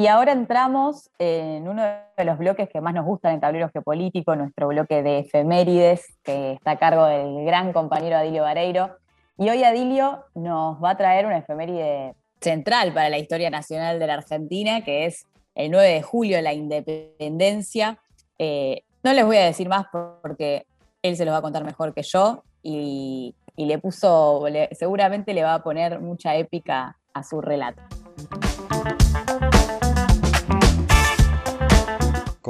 Y 0.00 0.06
ahora 0.06 0.32
entramos 0.32 1.10
en 1.18 1.68
uno 1.68 1.82
de 2.16 2.24
los 2.24 2.38
bloques 2.38 2.70
que 2.70 2.80
más 2.80 2.94
nos 2.94 3.04
gustan 3.04 3.34
en 3.34 3.40
tablero 3.40 3.68
geopolítico, 3.68 4.34
nuestro 4.34 4.68
bloque 4.68 5.02
de 5.02 5.18
efemérides, 5.18 6.16
que 6.22 6.52
está 6.52 6.70
a 6.70 6.78
cargo 6.78 7.04
del 7.04 7.44
gran 7.44 7.74
compañero 7.74 8.16
Adilio 8.16 8.44
Vareiro. 8.44 8.96
Y 9.36 9.50
hoy 9.50 9.62
Adilio 9.62 10.24
nos 10.34 10.82
va 10.82 10.92
a 10.92 10.96
traer 10.96 11.26
una 11.26 11.36
efeméride 11.36 12.14
central 12.40 12.94
para 12.94 13.10
la 13.10 13.18
historia 13.18 13.50
nacional 13.50 13.98
de 13.98 14.06
la 14.06 14.14
Argentina, 14.14 14.82
que 14.82 15.04
es 15.04 15.26
el 15.54 15.70
9 15.70 15.86
de 15.86 16.00
julio, 16.00 16.40
la 16.40 16.54
independencia. 16.54 17.98
Eh, 18.38 18.84
no 19.02 19.12
les 19.12 19.26
voy 19.26 19.36
a 19.36 19.44
decir 19.44 19.68
más 19.68 19.84
porque 20.22 20.64
él 21.02 21.14
se 21.14 21.26
los 21.26 21.34
va 21.34 21.38
a 21.40 21.42
contar 21.42 21.62
mejor 21.62 21.92
que 21.92 22.04
yo 22.04 22.42
y, 22.62 23.34
le 23.54 23.78
puso, 23.78 24.46
seguramente 24.72 25.34
le 25.34 25.42
va 25.42 25.52
a 25.52 25.62
poner 25.62 26.00
mucha 26.00 26.36
épica 26.36 26.96
a 27.12 27.22
su 27.22 27.42
relato. 27.42 27.99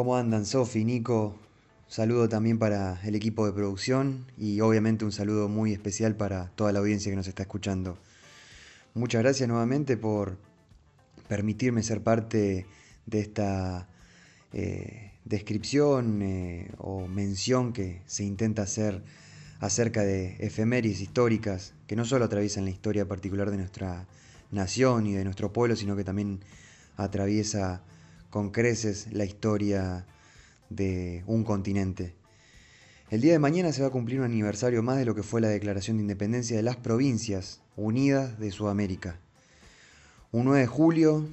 ¿Cómo 0.01 0.17
andan, 0.17 0.47
Sofi, 0.47 0.83
Nico? 0.83 1.37
Saludo 1.87 2.27
también 2.27 2.59
para 2.59 2.99
el 3.05 3.15
equipo 3.15 3.45
de 3.45 3.53
producción 3.53 4.25
y 4.39 4.63
obviamente 4.63 5.05
un 5.05 5.13
saludo 5.13 5.47
muy 5.51 5.75
especial 5.75 6.17
para 6.17 6.47
toda 6.57 6.73
la 6.73 6.79
audiencia 6.79 7.13
que 7.13 7.17
nos 7.17 7.29
está 7.29 7.43
escuchando. 7.43 7.99
Muchas 8.95 9.21
gracias 9.21 9.47
nuevamente 9.47 9.99
por 9.99 10.39
permitirme 11.29 11.83
ser 11.83 12.03
parte 12.03 12.65
de 13.05 13.21
esta 13.21 13.91
eh, 14.55 15.13
descripción 15.27 16.23
eh, 16.23 16.71
o 16.79 17.07
mención 17.07 17.75
que 17.75 18.01
se 18.07 18.25
intenta 18.25 18.63
hacer 18.63 19.03
acerca 19.59 20.01
de 20.03 20.37
efemérides 20.39 21.03
históricas 21.03 21.75
que 21.87 21.95
no 21.95 22.07
solo 22.07 22.25
atraviesan 22.25 22.65
la 22.65 22.71
historia 22.71 23.07
particular 23.07 23.51
de 23.51 23.59
nuestra 23.59 24.07
nación 24.51 25.07
y 25.07 25.13
de 25.13 25.25
nuestro 25.25 25.53
pueblo, 25.53 25.77
sino 25.77 25.95
que 25.95 26.05
también 26.05 26.41
atraviesa 26.97 27.83
con 28.31 28.51
creces 28.51 29.09
la 29.13 29.25
historia 29.25 30.07
de 30.71 31.25
un 31.27 31.45
continente. 31.45 32.15
El 33.11 33.21
día 33.21 33.33
de 33.33 33.41
mañana 33.41 33.73
se 33.73 33.83
va 33.83 33.89
a 33.89 33.93
cumplir 33.93 34.21
un 34.21 34.25
aniversario 34.25 34.85
más 34.85 34.97
de 34.97 35.05
lo 35.05 35.17
que 35.17 35.25
fue 35.25 35.41
la 35.41 35.49
Declaración 35.49 35.97
de 35.97 36.03
Independencia 36.03 36.57
de 36.57 36.63
las 36.63 36.77
Provincias 36.77 37.61
Unidas 37.77 38.39
de 38.39 38.53
Sudamérica. 38.53 39.19
Un 40.31 40.45
9 40.45 40.61
de 40.61 40.67
julio, 40.69 41.29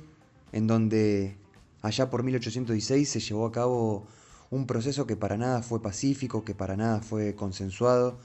en 0.52 0.66
donde 0.66 1.38
allá 1.84 2.10
por 2.10 2.24
1816 2.24 3.08
se 3.08 3.20
llevó 3.20 3.46
a 3.46 3.52
cabo 3.52 4.08
un 4.50 4.66
proceso 4.66 5.06
que 5.06 5.16
para 5.16 5.38
nada 5.38 5.62
fue 5.62 5.82
pacífico, 5.82 6.44
que 6.44 6.56
para 6.56 6.76
nada 6.76 7.02
fue 7.02 7.36
consensuado, 7.36 8.18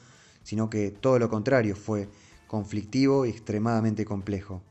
sino 0.44 0.70
que 0.70 0.90
todo 0.90 1.18
lo 1.18 1.28
contrario 1.28 1.76
fue 1.76 2.08
conflictivo 2.46 3.26
y 3.26 3.30
extremadamente 3.30 4.06
complejo. 4.06 4.62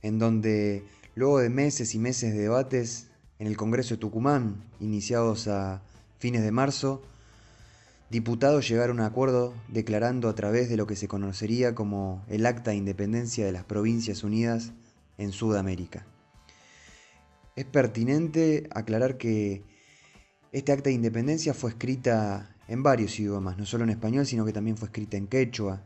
En 0.00 0.18
donde 0.18 0.84
luego 1.20 1.40
de 1.40 1.50
meses 1.50 1.94
y 1.94 1.98
meses 1.98 2.32
de 2.32 2.40
debates 2.40 3.08
en 3.38 3.46
el 3.46 3.58
Congreso 3.58 3.94
de 3.94 4.00
Tucumán, 4.00 4.64
iniciados 4.80 5.48
a 5.48 5.82
fines 6.18 6.42
de 6.42 6.50
marzo, 6.50 7.02
diputados 8.08 8.66
llegaron 8.66 9.00
a 9.00 9.06
acuerdo 9.06 9.52
declarando 9.68 10.30
a 10.30 10.34
través 10.34 10.70
de 10.70 10.78
lo 10.78 10.86
que 10.86 10.96
se 10.96 11.08
conocería 11.08 11.74
como 11.74 12.24
el 12.30 12.46
Acta 12.46 12.70
de 12.70 12.78
Independencia 12.78 13.44
de 13.44 13.52
las 13.52 13.64
Provincias 13.64 14.24
Unidas 14.24 14.72
en 15.18 15.32
Sudamérica. 15.32 16.06
Es 17.54 17.66
pertinente 17.66 18.66
aclarar 18.70 19.18
que 19.18 19.62
este 20.52 20.72
Acta 20.72 20.88
de 20.88 20.94
Independencia 20.94 21.52
fue 21.52 21.68
escrita 21.68 22.56
en 22.66 22.82
varios 22.82 23.20
idiomas, 23.20 23.58
no 23.58 23.66
solo 23.66 23.84
en 23.84 23.90
español, 23.90 24.24
sino 24.24 24.46
que 24.46 24.54
también 24.54 24.78
fue 24.78 24.86
escrita 24.86 25.18
en 25.18 25.26
quechua, 25.26 25.82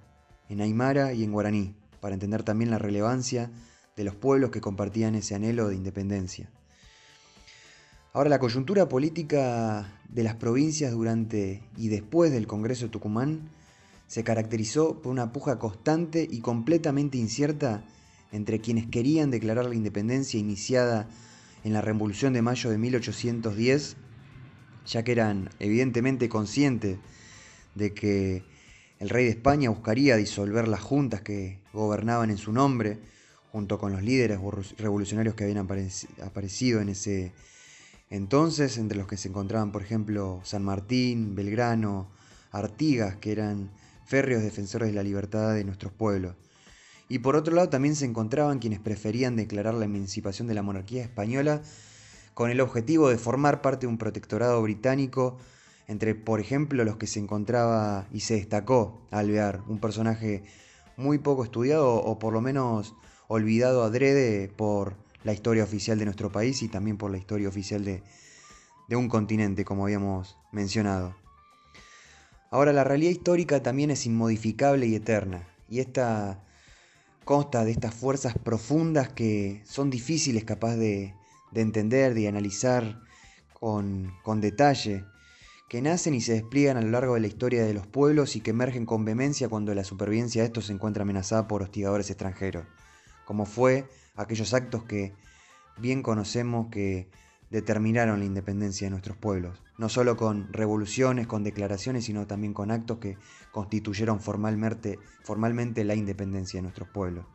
en 0.49 0.61
aymara 0.61 1.13
y 1.13 1.25
en 1.25 1.33
guaraní, 1.33 1.75
para 2.01 2.15
entender 2.15 2.45
también 2.45 2.71
la 2.71 2.79
relevancia 2.79 3.51
de 3.97 4.05
los 4.05 4.15
pueblos 4.15 4.51
que 4.51 4.61
compartían 4.61 5.15
ese 5.15 5.35
anhelo 5.35 5.69
de 5.69 5.77
independencia. 5.77 6.51
Ahora, 8.13 8.31
la 8.31 8.39
coyuntura 8.39 8.89
política 8.89 10.01
de 10.09 10.23
las 10.23 10.37
provincias 10.37 10.93
durante 10.93 11.63
y 11.77 11.89
después 11.89 12.31
del 12.31 12.47
Congreso 12.47 12.85
de 12.85 12.91
Tucumán 12.91 13.51
se 14.07 14.23
caracterizó 14.23 15.03
por 15.03 15.11
una 15.11 15.33
puja 15.33 15.59
constante 15.59 16.27
y 16.31 16.41
completamente 16.41 17.19
incierta 17.19 17.85
entre 18.31 18.61
quienes 18.61 18.87
querían 18.87 19.31
declarar 19.31 19.67
la 19.67 19.75
independencia 19.75 20.39
iniciada 20.39 21.09
en 21.65 21.73
la 21.73 21.81
Revolución 21.81 22.33
de 22.33 22.43
Mayo 22.43 22.71
de 22.71 22.79
1810, 22.79 23.97
ya 24.87 25.03
que 25.03 25.13
eran 25.13 25.51
evidentemente 25.59 26.29
conscientes 26.29 26.99
de 27.75 27.95
que 27.95 28.45
el 28.99 29.09
rey 29.09 29.25
de 29.25 29.31
España 29.31 29.71
buscaría 29.71 30.17
disolver 30.17 30.69
las 30.69 30.81
juntas 30.81 31.23
que 31.23 31.59
gobernaban 31.73 32.31
en 32.31 32.39
su 32.39 32.53
nombre, 32.53 32.99
junto 33.55 33.79
con 33.79 33.93
los 33.93 34.03
líderes 34.03 34.41
revolucionarios 34.79 35.37
que 35.37 35.45
habían 35.45 35.65
apareci- 35.65 36.09
aparecido 36.21 36.81
en 36.81 36.89
ese 36.89 37.33
entonces, 38.11 38.79
entre 38.79 38.99
los 38.99 39.07
que 39.07 39.17
se 39.17 39.29
encontraban, 39.29 39.71
por 39.71 39.81
ejemplo, 39.81 40.41
San 40.43 40.65
Martín, 40.65 41.37
Belgrano, 41.37 42.09
Artigas, 42.51 43.15
que 43.15 43.31
eran 43.31 43.71
férreos 44.07 44.43
defensores 44.43 44.89
de 44.89 44.95
la 44.95 45.05
libertad 45.05 45.55
de 45.55 45.63
nuestros 45.63 45.93
pueblos. 45.93 46.35
Y 47.09 47.21
por 47.21 47.37
otro 47.37 47.55
lado 47.55 47.69
también 47.69 47.95
se 47.95 48.07
encontraban 48.07 48.59
quienes 48.59 48.81
preferían 48.81 49.37
declarar 49.37 49.75
la 49.75 49.85
emancipación 49.85 50.49
de 50.49 50.55
la 50.55 50.63
monarquía 50.63 51.05
española 51.05 51.63
con 52.35 52.51
el 52.51 52.61
objetivo 52.61 53.09
de 53.09 53.19
formar 53.19 53.63
parte 53.63 53.87
de 53.87 53.93
un 53.93 53.99
protectorado 53.99 54.61
británico 54.63 55.39
entre, 55.87 56.17
por 56.17 56.41
ejemplo, 56.41 56.83
los 56.83 56.97
que 56.97 57.07
se 57.07 57.21
encontraba 57.21 58.09
y 58.13 58.19
se 58.19 58.35
destacó 58.35 59.07
Alvear, 59.13 59.63
un 59.69 59.79
personaje 59.79 60.43
muy 60.97 61.19
poco 61.19 61.45
estudiado 61.45 61.95
o 61.95 62.19
por 62.19 62.33
lo 62.33 62.41
menos 62.41 62.97
olvidado 63.29 63.83
adrede 63.83 64.49
por 64.49 64.95
la 65.25 65.33
historia 65.33 65.65
oficial 65.65 65.99
de 65.99 66.05
nuestro 66.05 66.31
país 66.31 66.63
y 66.63 66.69
también 66.69 66.97
por 66.97 67.11
la 67.11 67.19
historia 67.19 67.49
oficial 67.49 67.85
de, 67.85 68.03
de 68.89 68.97
un 68.97 69.09
continente, 69.09 69.65
como 69.65 69.85
habíamos 69.85 70.37
mencionado. 70.53 71.17
Ahora, 72.51 72.73
la 72.73 72.85
realidad 72.85 73.11
histórica 73.11 73.63
también 73.63 73.91
es 73.91 74.07
inmodificable 74.07 74.87
y 74.87 74.95
eterna, 74.95 75.49
y 75.69 75.81
esta 75.81 76.45
consta 77.25 77.65
de 77.65 77.73
estas 77.73 77.95
fuerzas 77.95 78.35
profundas 78.39 79.09
que 79.09 79.63
son 79.65 79.91
difíciles 79.91 80.45
capaz 80.45 80.77
de, 80.77 81.15
de 81.53 81.61
entender, 81.61 82.15
de 82.15 82.29
analizar 82.29 83.01
con, 83.59 84.13
con 84.23 84.41
detalle, 84.41 85.05
que 85.69 85.81
nacen 85.81 86.15
y 86.15 86.21
se 86.21 86.35
despliegan 86.35 86.77
a 86.77 86.83
lo 86.83 86.91
largo 86.91 87.15
de 87.15 87.21
la 87.21 87.27
historia 87.27 87.65
de 87.65 87.75
los 87.75 87.87
pueblos 87.87 88.37
y 88.37 88.41
que 88.41 88.51
emergen 88.51 88.87
con 88.87 89.05
vehemencia 89.05 89.49
cuando 89.49 89.75
la 89.75 89.83
supervivencia 89.83 90.43
de 90.43 90.47
estos 90.47 90.67
se 90.67 90.73
encuentra 90.73 91.03
amenazada 91.03 91.49
por 91.49 91.63
hostigadores 91.63 92.11
extranjeros, 92.11 92.67
como 93.25 93.47
fue 93.47 93.89
aquellos 94.17 94.55
actos 94.55 94.85
que 94.85 95.15
bien 95.79 96.03
conocemos 96.03 96.69
que 96.71 97.09
determinaron 97.51 98.19
la 98.19 98.25
independencia 98.25 98.87
de 98.87 98.91
nuestros 98.91 99.17
pueblos, 99.17 99.63
no 99.79 99.89
solo 99.89 100.17
con 100.17 100.53
revoluciones, 100.53 101.27
con 101.27 101.45
declaraciones, 101.45 102.05
sino 102.05 102.27
también 102.27 102.53
con 102.53 102.71
actos 102.71 102.99
que 102.99 103.17
constituyeron 103.53 104.21
formalmente, 104.21 104.99
formalmente 105.23 105.85
la 105.85 105.95
independencia 105.95 106.59
de 106.59 106.63
nuestros 106.63 106.89
pueblos. 106.89 107.27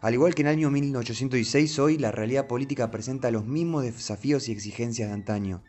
Al 0.00 0.14
igual 0.14 0.34
que 0.34 0.42
en 0.42 0.48
el 0.48 0.54
año 0.54 0.70
1816, 0.70 1.78
hoy 1.78 1.98
la 1.98 2.12
realidad 2.12 2.46
política 2.46 2.90
presenta 2.90 3.30
los 3.30 3.46
mismos 3.46 3.84
desafíos 3.84 4.48
y 4.48 4.52
exigencias 4.52 5.08
de 5.08 5.14
antaño. 5.14 5.64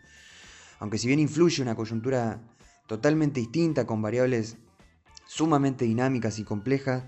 Aunque 0.79 0.97
si 0.97 1.07
bien 1.07 1.19
influye 1.19 1.61
una 1.61 1.75
coyuntura 1.75 2.41
totalmente 2.85 3.39
distinta, 3.39 3.87
con 3.87 4.01
variables 4.01 4.57
sumamente 5.25 5.85
dinámicas 5.85 6.37
y 6.37 6.43
complejas, 6.43 7.05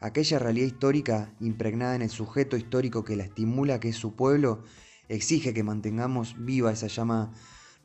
aquella 0.00 0.38
realidad 0.38 0.66
histórica 0.66 1.32
impregnada 1.40 1.94
en 1.94 2.02
el 2.02 2.10
sujeto 2.10 2.56
histórico 2.56 3.04
que 3.04 3.16
la 3.16 3.24
estimula, 3.24 3.80
que 3.80 3.88
es 3.88 3.96
su 3.96 4.14
pueblo, 4.14 4.62
exige 5.08 5.54
que 5.54 5.62
mantengamos 5.62 6.36
viva 6.38 6.72
esa 6.72 6.86
llama 6.86 7.32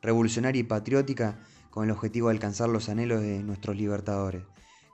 revolucionaria 0.01 0.59
y 0.59 0.63
patriótica 0.63 1.39
con 1.69 1.85
el 1.85 1.91
objetivo 1.91 2.27
de 2.27 2.35
alcanzar 2.35 2.69
los 2.69 2.89
anhelos 2.89 3.21
de 3.21 3.41
nuestros 3.41 3.75
libertadores, 3.75 4.43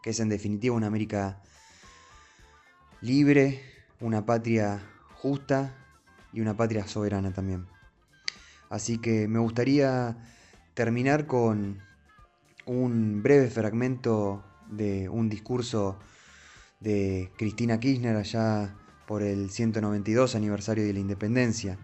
que 0.01 0.11
es 0.11 0.19
en 0.19 0.29
definitiva 0.29 0.75
una 0.75 0.87
América 0.87 1.41
libre, 3.01 3.61
una 3.99 4.25
patria 4.25 4.81
justa 5.13 5.75
y 6.31 6.41
una 6.41 6.55
patria 6.55 6.87
soberana 6.87 7.33
también. 7.33 7.67
Así 8.69 8.99
que 8.99 9.27
me 9.27 9.39
gustaría 9.39 10.17
terminar 10.73 11.25
con 11.25 11.81
un 12.65 13.23
breve 13.23 13.49
fragmento 13.49 14.43
de 14.69 15.09
un 15.09 15.27
discurso 15.27 15.97
de 16.79 17.31
Cristina 17.37 17.79
Kirchner 17.79 18.15
allá 18.15 18.75
por 19.05 19.21
el 19.21 19.49
192 19.49 20.35
aniversario 20.35 20.85
de 20.85 20.93
la 20.93 20.99
independencia, 20.99 21.77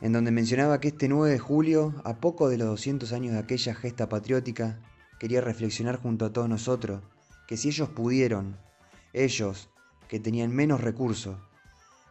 en 0.00 0.12
donde 0.12 0.30
mencionaba 0.30 0.80
que 0.80 0.88
este 0.88 1.08
9 1.08 1.30
de 1.30 1.38
julio, 1.38 1.94
a 2.04 2.20
poco 2.20 2.48
de 2.48 2.58
los 2.58 2.68
200 2.68 3.12
años 3.12 3.32
de 3.32 3.38
aquella 3.38 3.74
gesta 3.74 4.08
patriótica, 4.08 4.80
quería 5.18 5.40
reflexionar 5.40 5.96
junto 5.96 6.24
a 6.24 6.32
todos 6.32 6.48
nosotros 6.48 7.02
que 7.46 7.56
si 7.56 7.68
ellos 7.68 7.88
pudieron, 7.88 8.58
ellos 9.12 9.70
que 10.08 10.20
tenían 10.20 10.54
menos 10.54 10.80
recursos, 10.80 11.36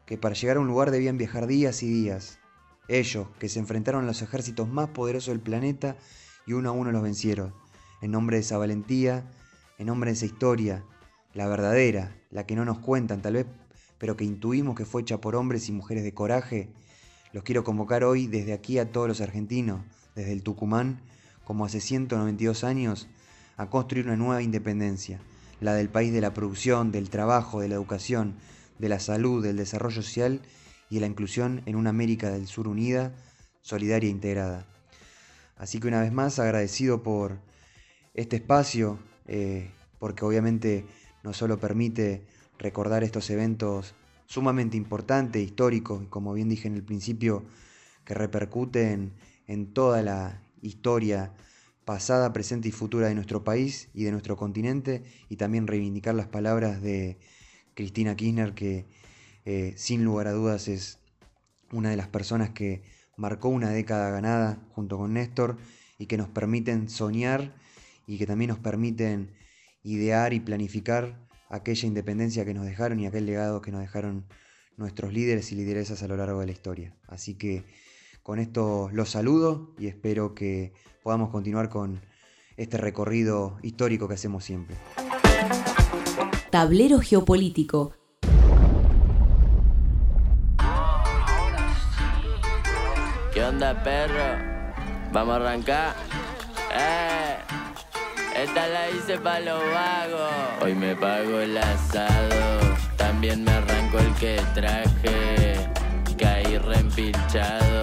que 0.06 0.18
para 0.18 0.36
llegar 0.36 0.58
a 0.58 0.60
un 0.60 0.68
lugar 0.68 0.92
debían 0.92 1.18
viajar 1.18 1.48
días 1.48 1.82
y 1.84 1.90
días, 1.90 2.40
ellos 2.88 3.28
que 3.40 3.50
se 3.50 3.60
enfrentaron 3.60 4.04
a 4.04 4.08
los 4.08 4.22
ejércitos 4.22 4.70
más 4.70 4.90
poderosos 4.90 5.34
del 5.34 5.42
planeta 5.42 5.98
y 6.46 6.54
uno 6.54 6.70
a 6.70 6.74
uno 6.74 6.92
los 6.92 7.02
vencieron, 7.02 7.54
en 8.02 8.12
nombre 8.12 8.38
de 8.38 8.42
esa 8.42 8.58
valentía, 8.58 9.32
en 9.78 9.88
nombre 9.88 10.12
de 10.12 10.16
esa 10.16 10.26
historia, 10.26 10.86
la 11.36 11.48
verdadera, 11.48 12.16
la 12.32 12.46
que 12.46 12.56
no 12.56 12.66
nos 12.66 12.80
cuentan 12.80 13.22
tal 13.22 13.34
vez, 13.34 13.46
pero 13.98 14.16
que 14.16 14.24
intuimos 14.24 14.76
que 14.76 14.86
fue 14.86 15.02
hecha 15.02 15.20
por 15.20 15.36
hombres 15.36 15.68
y 15.70 15.74
mujeres 15.74 16.04
de 16.04 16.14
coraje, 16.14 16.70
los 17.34 17.44
quiero 17.44 17.66
convocar 17.66 18.06
hoy 18.06 18.26
desde 18.26 18.54
aquí 18.54 18.80
a 18.80 18.90
todos 18.90 19.10
los 19.10 19.20
argentinos, 19.20 19.82
desde 20.16 20.32
el 20.32 20.44
Tucumán, 20.44 21.02
como 21.44 21.66
hace 21.66 21.82
192 21.82 22.64
años, 22.64 23.10
a 23.58 23.70
construir 23.70 24.06
una 24.06 24.16
nueva 24.16 24.42
independencia, 24.42 25.20
la 25.60 25.74
del 25.74 25.90
país 25.90 26.14
de 26.14 26.22
la 26.22 26.34
producción, 26.34 26.94
del 26.94 27.10
trabajo, 27.10 27.60
de 27.60 27.68
la 27.68 27.76
educación, 27.76 28.36
de 28.80 28.90
la 28.90 29.00
salud, 29.00 29.44
del 29.44 29.58
desarrollo 29.58 30.02
social 30.02 30.42
y 30.90 30.96
de 30.96 31.02
la 31.02 31.08
inclusión 31.08 31.62
en 31.66 31.76
una 31.76 31.90
América 31.90 32.32
del 32.32 32.48
Sur 32.48 32.70
unida, 32.70 33.14
solidaria 33.62 34.08
e 34.08 34.12
integrada. 34.12 34.66
Así 35.58 35.82
que 35.82 35.88
una 35.90 36.02
vez 36.02 36.14
más 36.14 36.40
agradecido 36.40 37.04
por 37.04 37.40
este 38.14 38.38
espacio, 38.38 39.00
eh, 39.28 39.70
porque 40.00 40.24
obviamente 40.24 40.86
no 41.26 41.34
solo 41.34 41.60
permite 41.60 42.22
recordar 42.60 43.04
estos 43.04 43.32
eventos 43.32 43.96
sumamente 44.28 44.78
importante, 44.78 45.42
histórico, 45.42 46.06
como 46.10 46.34
bien 46.34 46.50
dije 46.50 46.68
en 46.68 46.76
el 46.76 46.84
principio, 46.84 47.44
que 48.06 48.14
repercuten 48.14 49.12
en 49.48 49.74
toda 49.74 50.04
la 50.04 50.44
historia 50.62 51.34
pasada, 51.84 52.32
presente 52.32 52.68
y 52.68 52.72
futura 52.72 53.08
de 53.08 53.16
nuestro 53.16 53.44
país 53.44 53.90
y 53.96 54.04
de 54.04 54.12
nuestro 54.12 54.38
continente, 54.38 55.04
y 55.28 55.38
también 55.38 55.66
reivindicar 55.66 56.14
las 56.14 56.28
palabras 56.28 56.82
de 56.82 57.18
Cristina 57.74 58.16
Kirchner, 58.16 58.54
que 58.54 58.86
eh, 59.46 59.74
sin 59.78 60.06
lugar 60.06 60.28
a 60.28 60.32
dudas 60.32 60.68
es 60.68 61.00
una 61.72 61.90
de 61.90 61.98
las 61.98 62.08
personas 62.08 62.52
que 62.52 62.84
marcó 63.18 63.50
una 63.50 63.72
década 63.72 64.12
ganada 64.12 64.60
junto 64.74 64.98
con 64.98 65.14
Néstor 65.14 65.58
y 65.98 66.06
que 66.06 66.18
nos 66.18 66.30
permiten 66.30 66.88
soñar 66.88 67.56
y 68.06 68.20
que 68.20 68.28
también 68.28 68.50
nos 68.50 68.60
permiten 68.60 69.32
idear 69.86 70.34
y 70.34 70.40
planificar 70.40 71.26
aquella 71.50 71.88
independencia 71.88 72.44
que 72.44 72.54
nos 72.54 72.66
dejaron 72.66 73.00
y 73.00 73.06
aquel 73.06 73.26
legado 73.26 73.62
que 73.62 73.72
nos 73.72 73.82
dejaron 73.82 74.26
nuestros 74.78 75.14
líderes 75.14 75.52
y 75.52 75.56
lideresas 75.56 76.04
a 76.04 76.08
lo 76.08 76.18
largo 76.18 76.40
de 76.42 76.48
la 76.48 76.52
historia. 76.52 76.98
Así 77.08 77.36
que 77.36 77.64
con 78.24 78.40
esto 78.40 78.90
los 78.92 79.10
saludo 79.10 79.74
y 79.78 79.88
espero 79.88 80.34
que 80.34 80.74
podamos 81.04 81.30
continuar 81.30 81.70
con 81.70 82.02
este 82.58 82.78
recorrido 82.78 83.58
histórico 83.62 84.08
que 84.08 84.16
hacemos 84.16 84.44
siempre. 84.44 84.76
Tablero 86.50 87.00
geopolítico. 87.00 87.94
¿Qué 93.34 93.44
onda, 93.44 93.84
perro? 93.84 94.56
¿Vamos 95.12 95.34
a 95.34 95.36
arrancar? 95.36 96.05
La 98.56 98.90
hice 98.90 99.18
pa' 99.18 99.42
los 99.42 99.60
vagos. 99.60 100.32
Hoy 100.62 100.74
me 100.74 100.96
pago 100.96 101.40
el 101.40 101.58
asado. 101.58 102.60
También 102.96 103.44
me 103.44 103.52
arranco 103.52 104.00
el 104.00 104.14
que 104.16 104.42
traje. 104.54 105.56
Caí 106.18 106.58
reempilchado. 106.58 107.82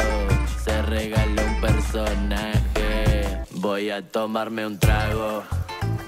Se 0.64 0.82
regaló 0.82 1.42
un 1.44 1.60
personaje. 1.60 3.44
Voy 3.50 3.90
a 3.90 4.00
tomarme 4.00 4.66
un 4.66 4.78
trago. 4.78 5.44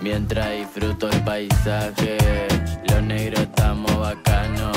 Mientras 0.01 0.51
disfruto 0.53 1.11
el 1.11 1.23
paisaje. 1.25 2.17
Los 2.89 3.03
negros 3.03 3.41
estamos 3.41 3.95
bacanos. 3.99 4.77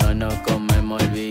No 0.00 0.14
nos 0.14 0.34
comemos 0.40 1.02
el 1.02 1.08
viaje. 1.08 1.29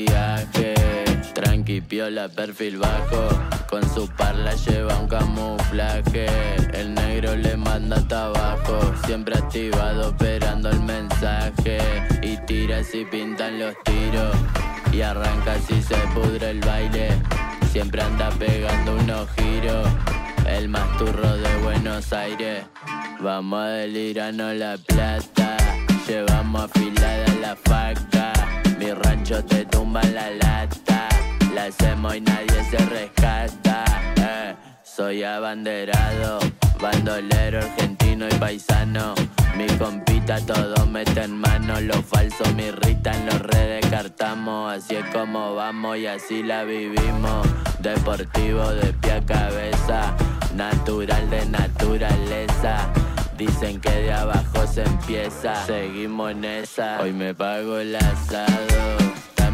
Piola, 2.00 2.30
perfil 2.30 2.78
bajo. 2.78 3.28
Con 3.70 3.84
su 3.94 4.08
parla 4.08 4.54
lleva 4.54 4.98
un 5.00 5.10
camuflaje. 5.10 6.28
El 6.72 6.94
negro 6.94 7.36
le 7.36 7.58
manda 7.58 7.98
hasta 7.98 8.28
abajo. 8.28 8.80
Siempre 9.06 9.38
activado, 9.38 10.12
esperando 10.12 10.70
el 10.70 10.80
mensaje. 10.80 11.78
Y 12.22 12.38
tira 12.46 12.86
si 12.86 13.04
pintan 13.04 13.60
los 13.60 13.76
tiros. 13.84 14.34
Y 14.94 15.02
arranca 15.02 15.60
si 15.68 15.82
se 15.82 15.98
pudre 16.16 16.52
el 16.52 16.62
baile. 16.62 17.10
Siempre 17.74 18.02
anda 18.02 18.30
pegando 18.30 18.96
unos 18.96 19.28
giros. 19.32 19.86
El 20.48 20.70
más 20.70 20.98
turro 20.98 21.36
de 21.36 21.58
Buenos 21.58 22.14
Aires. 22.14 22.64
Vamos 23.20 23.60
a 23.60 23.68
delirarnos 23.72 24.56
la 24.56 24.78
plata. 24.78 25.58
Llevamos 26.08 26.64
afilada 26.64 27.26
la 27.42 27.58
faca. 27.58 28.32
Mi 28.80 28.90
rancho 28.94 29.44
te 29.44 29.66
tumba 29.66 30.02
la 30.04 30.30
lata. 30.30 31.10
La 31.54 31.66
hacemos 31.66 32.16
y 32.16 32.22
nadie 32.22 32.64
se 32.70 32.78
rescata. 32.78 33.84
eh. 34.18 34.56
Soy 34.84 35.24
abanderado, 35.24 36.40
bandolero 36.82 37.60
argentino 37.60 38.28
y 38.28 38.34
paisano. 38.36 39.14
Mi 39.58 39.68
compita 39.78 40.40
todo 40.46 40.86
mete 40.86 41.24
en 41.24 41.38
mano, 41.38 41.80
los 41.82 42.06
falsos 42.06 42.54
me 42.56 42.68
irritan, 42.68 43.26
los 43.26 43.40
redescartamos. 43.42 44.74
Así 44.74 44.96
es 44.96 45.06
como 45.14 45.56
vamos 45.56 45.98
y 45.98 46.08
así 46.08 46.44
la 46.44 46.64
vivimos. 46.64 47.48
Deportivo 47.80 48.70
de 48.72 48.94
pie 48.94 49.14
a 49.14 49.22
cabeza, 49.26 50.16
natural 50.56 51.30
de 51.30 51.46
naturaleza. 51.48 52.90
Dicen 53.38 53.80
que 53.80 53.90
de 53.92 54.14
abajo 54.14 54.68
se 54.68 54.84
empieza, 54.84 55.66
seguimos 55.66 56.32
en 56.32 56.44
esa. 56.46 57.00
Hoy 57.02 57.14
me 57.14 57.34
pago 57.34 57.78
el 57.78 57.96
asado, 57.96 59.09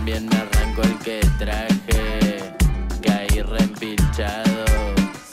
también 0.06 0.28
me 0.28 0.36
arranco 0.36 0.84
el 0.84 1.00
que 1.00 1.20
traje. 1.40 2.38
Caí 3.02 3.42
reempilchado, 3.42 4.66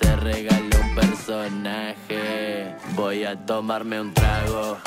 se 0.00 0.16
regaló 0.16 0.80
un 0.82 0.94
personaje. 0.94 2.74
Voy 2.94 3.24
a 3.24 3.36
tomarme 3.44 4.00
un 4.00 4.14
trago 4.14 4.78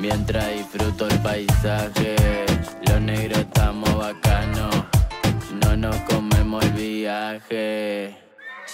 mientras 0.00 0.50
disfruto 0.54 1.06
el 1.08 1.18
paisaje. 1.18 2.16
Los 2.86 3.02
negros 3.02 3.40
estamos 3.40 3.94
bacanos, 3.98 4.74
no 5.62 5.76
nos 5.76 5.96
comemos 6.10 6.64
el 6.64 6.72
viaje. 6.72 8.27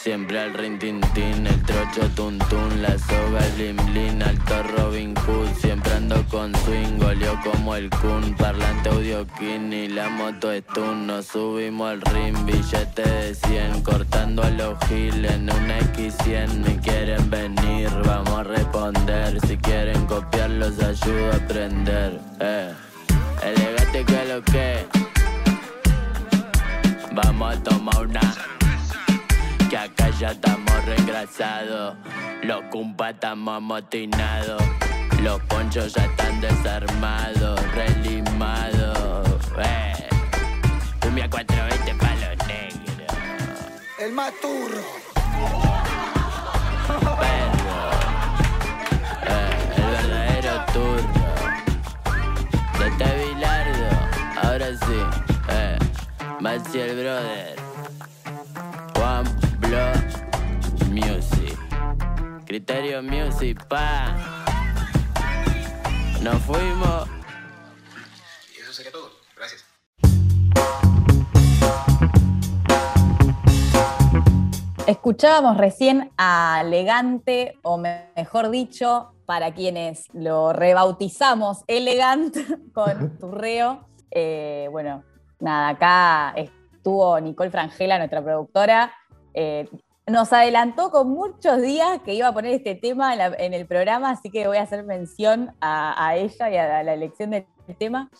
Siempre 0.04 0.38
al 0.38 0.52
rintintín, 0.52 1.46
el 1.46 1.62
trocho 1.62 2.06
tuntún, 2.14 2.82
la 2.82 2.98
soga, 2.98 3.38
el 3.38 3.52
blim 3.52 3.76
blin, 3.86 4.22
alto 4.22 4.62
Robin 4.76 5.14
Hood, 5.16 5.48
siempre 5.58 5.94
ando 5.94 6.22
con 6.28 6.54
swing, 6.56 6.98
goleo 6.98 7.40
como 7.42 7.74
el 7.74 7.88
kun, 7.88 8.34
parlante 8.36 8.90
audio 8.90 9.26
y 9.40 9.88
la 9.88 10.10
moto 10.10 10.52
stun, 10.52 11.06
nos 11.06 11.24
subimos 11.24 11.90
al 11.90 12.02
ring, 12.02 12.36
billete 12.44 13.00
de 13.00 13.34
100, 13.34 13.82
cortando 13.82 14.42
a 14.42 14.50
los 14.50 14.78
giles 14.88 15.32
en 15.32 15.44
una 15.50 15.78
X100, 15.94 16.48
me 16.52 16.78
quieren 16.80 17.30
venir, 17.30 17.88
vamos 18.04 18.40
a 18.40 18.42
responder, 18.42 19.40
si 19.46 19.56
quieren 19.56 20.04
copiar 20.04 20.50
los 20.50 20.82
ayudo 20.82 21.32
a 21.32 21.36
aprender, 21.36 22.20
eh, 22.40 22.74
elegante 23.42 24.04
que 24.04 24.24
lo 24.26 24.42
que, 24.42 24.86
vamos 27.14 27.56
a 27.56 27.62
tomar 27.62 28.06
una 28.06 28.20
que 29.74 29.78
acá 29.78 30.08
ya 30.20 30.30
estamos 30.30 30.84
regrasados. 30.84 31.96
Los 32.44 32.62
cumpas 32.70 33.14
estamos 33.14 33.56
amotinados. 33.56 34.62
Los 35.20 35.40
ponchos 35.42 35.92
ya 35.94 36.04
están 36.04 36.40
desarmados, 36.40 37.60
relimados. 37.72 39.26
Eh. 39.58 40.08
Cumbia 41.00 41.28
420 41.28 41.94
palo 41.96 42.28
negro. 42.46 43.06
El 43.98 44.12
maturro. 44.12 44.84
Perro. 47.20 47.76
Eh, 49.26 49.72
el 49.76 49.82
verdadero 49.82 50.64
turro. 50.72 51.24
De 52.78 52.86
este 52.90 53.34
Bilardo. 53.34 53.90
Ahora 54.40 54.68
sí. 54.68 55.00
Eh. 55.48 55.78
Maxi 56.38 56.78
el 56.78 56.96
brother. 56.96 57.73
Criterio 62.54 63.02
Music, 63.02 63.66
pa. 63.66 64.14
Nos 66.22 66.40
fuimos. 66.42 67.08
Y 68.56 68.60
eso 68.62 68.72
sería 68.72 68.92
todo. 68.92 69.10
Gracias. 69.36 69.64
Escuchábamos 74.86 75.56
recién 75.56 76.12
a 76.16 76.60
Elegante, 76.62 77.58
o 77.62 77.76
me- 77.76 78.10
mejor 78.14 78.50
dicho, 78.50 79.14
para 79.26 79.52
quienes 79.52 80.06
lo 80.12 80.52
rebautizamos 80.52 81.64
Elegante 81.66 82.44
con 82.72 83.18
Turreo. 83.18 83.88
Eh, 84.12 84.68
bueno, 84.70 85.02
nada, 85.40 85.70
acá 85.70 86.34
estuvo 86.36 87.18
Nicole 87.18 87.50
Frangela, 87.50 87.98
nuestra 87.98 88.22
productora. 88.22 88.92
eh, 89.32 89.68
nos 90.06 90.32
adelantó 90.32 90.90
con 90.90 91.10
muchos 91.10 91.62
días 91.62 92.00
que 92.04 92.14
iba 92.14 92.28
a 92.28 92.32
poner 92.32 92.52
este 92.52 92.74
tema 92.74 93.14
en, 93.14 93.54
el 93.54 93.66
programa, 93.66 94.10
así 94.10 94.30
que 94.30 94.46
voy 94.46 94.58
a 94.58 94.62
hacer 94.62 94.84
mención 94.84 95.54
a, 95.60 96.14
ella 96.16 96.50
y 96.50 96.56
a 96.56 96.82
la 96.82 96.92
elección 96.92 97.30
del 97.30 97.46
tema. 97.78 98.10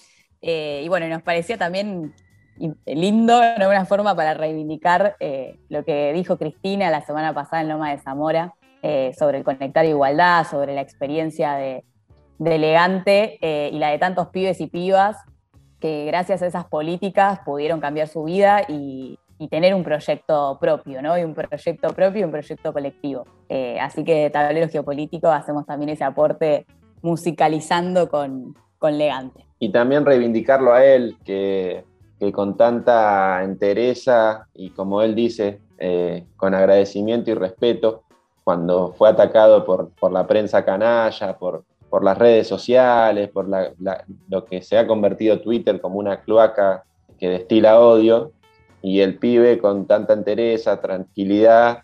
Eh, 0.41 0.83
y 0.85 0.89
bueno, 0.89 1.09
nos 1.09 1.23
parecía 1.23 1.59
también 1.59 2.15
in- 2.59 2.79
lindo, 2.87 3.39
de 3.39 3.47
alguna 3.49 3.85
forma, 3.85 4.15
para 4.17 4.35
reivindicar 4.35 5.17
eh, 5.21 5.59
lo 5.69 5.85
que 5.85 6.13
dijo 6.15 6.39
Cristina 6.39 6.91
la 6.91 7.03
semana 7.03 7.35
pasada 7.35 7.63
en 7.63 7.69
Loma 7.69 7.91
de 7.91 7.99
Zamora 7.99 8.55
eh, 8.83 9.13
sobre 9.19 9.39
el 9.39 9.45
conectar 9.45 9.85
igualdad, 9.85 10.47
sobre 10.47 10.75
la 10.75 10.81
experiencia 10.81 11.55
de, 11.55 11.85
Elegante 12.45 13.39
y 13.73 13.79
la 13.79 13.91
de 13.91 13.99
tantos 13.99 14.29
pibes 14.29 14.61
y 14.61 14.67
pibas 14.67 15.17
que 15.81 16.05
gracias 16.05 16.43
a 16.43 16.47
esas 16.47 16.65
políticas 16.67 17.39
pudieron 17.45 17.81
cambiar 17.81 18.09
su 18.09 18.25
vida 18.25 18.63
y, 18.69 19.19
y 19.45 19.49
tener 19.49 19.75
un 19.75 19.85
proyecto 19.85 20.57
propio, 20.59 21.03
¿no? 21.03 21.19
Y 21.19 21.23
un 21.23 21.35
proyecto 21.35 21.89
propio 21.89 22.23
y 22.23 22.25
un 22.25 22.31
proyecto 22.31 22.73
colectivo. 22.73 23.27
Eh, 23.51 23.79
así 23.79 24.03
que 24.03 24.31
Tableros 24.31 24.73
Geopolíticos 24.73 25.31
hacemos 25.31 25.67
también 25.67 25.91
ese 25.91 26.03
aporte 26.03 26.65
musicalizando 27.03 28.09
con, 28.09 28.57
con 28.79 28.97
Legante. 28.97 29.45
Y 29.59 29.71
también 29.71 30.07
reivindicarlo 30.07 30.73
a 30.73 30.83
él, 30.83 31.19
que, 31.27 31.85
que 32.19 32.33
con 32.33 32.57
tanta 32.57 33.45
entereza 33.45 34.49
y 34.55 34.71
como 34.71 35.03
él 35.03 35.15
dice, 35.15 35.61
eh, 35.77 36.25
con 36.37 36.55
agradecimiento 36.55 37.31
y 37.31 37.35
respeto, 37.35 38.05
cuando 38.45 38.95
fue 38.95 39.11
atacado 39.11 39.67
por, 39.67 39.91
por 39.91 40.11
la 40.11 40.27
prensa 40.27 40.65
canalla, 40.65 41.37
por, 41.37 41.65
por 41.91 42.03
las 42.03 42.17
redes 42.17 42.49
sociales, 42.49 43.29
por 43.29 43.47
lo 43.47 44.45
que 44.47 44.63
se 44.63 44.79
ha 44.79 44.87
convertido 44.87 45.41
Twitter 45.41 45.83
como 45.83 45.99
una 45.99 46.23
cloaca 46.23 46.85
que 47.19 47.29
destila 47.29 47.81
odio, 47.81 48.33
y 48.85 49.01
el 49.01 49.17
pibe 49.17 49.59
con 49.59 49.87
tanta 49.87 50.13
entereza, 50.13 50.79
tranquilidad, 50.79 51.79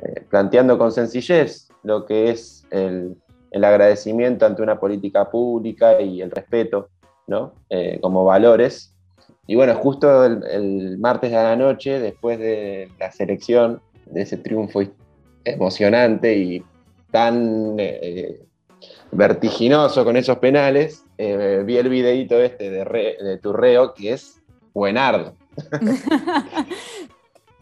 eh, 0.00 0.22
planteando 0.30 0.78
con 0.78 0.90
sencillez 0.90 1.68
lo 1.82 2.06
que 2.06 2.30
es 2.30 2.66
el, 2.70 3.14
el 3.50 3.62
agradecimiento 3.62 4.46
ante 4.46 4.62
una 4.62 4.80
política 4.80 5.30
pública 5.30 6.00
y 6.00 6.22
el 6.22 6.30
respeto, 6.30 6.88
¿no? 7.26 7.52
Eh, 7.68 7.98
como 8.00 8.24
valores. 8.24 8.96
Y 9.46 9.54
bueno, 9.54 9.74
justo 9.74 10.24
el, 10.24 10.42
el 10.44 10.98
martes 10.98 11.30
de 11.30 11.36
la 11.36 11.56
noche, 11.56 12.00
después 12.00 12.38
de 12.38 12.90
la 12.98 13.12
selección, 13.12 13.82
de 14.06 14.22
ese 14.22 14.38
triunfo 14.38 14.80
emocionante 15.44 16.38
y 16.38 16.64
tan 17.10 17.76
eh, 17.78 18.46
vertiginoso 19.12 20.06
con 20.06 20.16
esos 20.16 20.38
penales, 20.38 21.04
vi 21.18 21.76
el 21.76 21.88
videíto 21.90 22.40
este 22.40 22.70
de, 22.70 22.84
de 23.22 23.38
Turreo, 23.42 23.92
que 23.92 24.14
es 24.14 24.40
buenardo. 24.72 25.34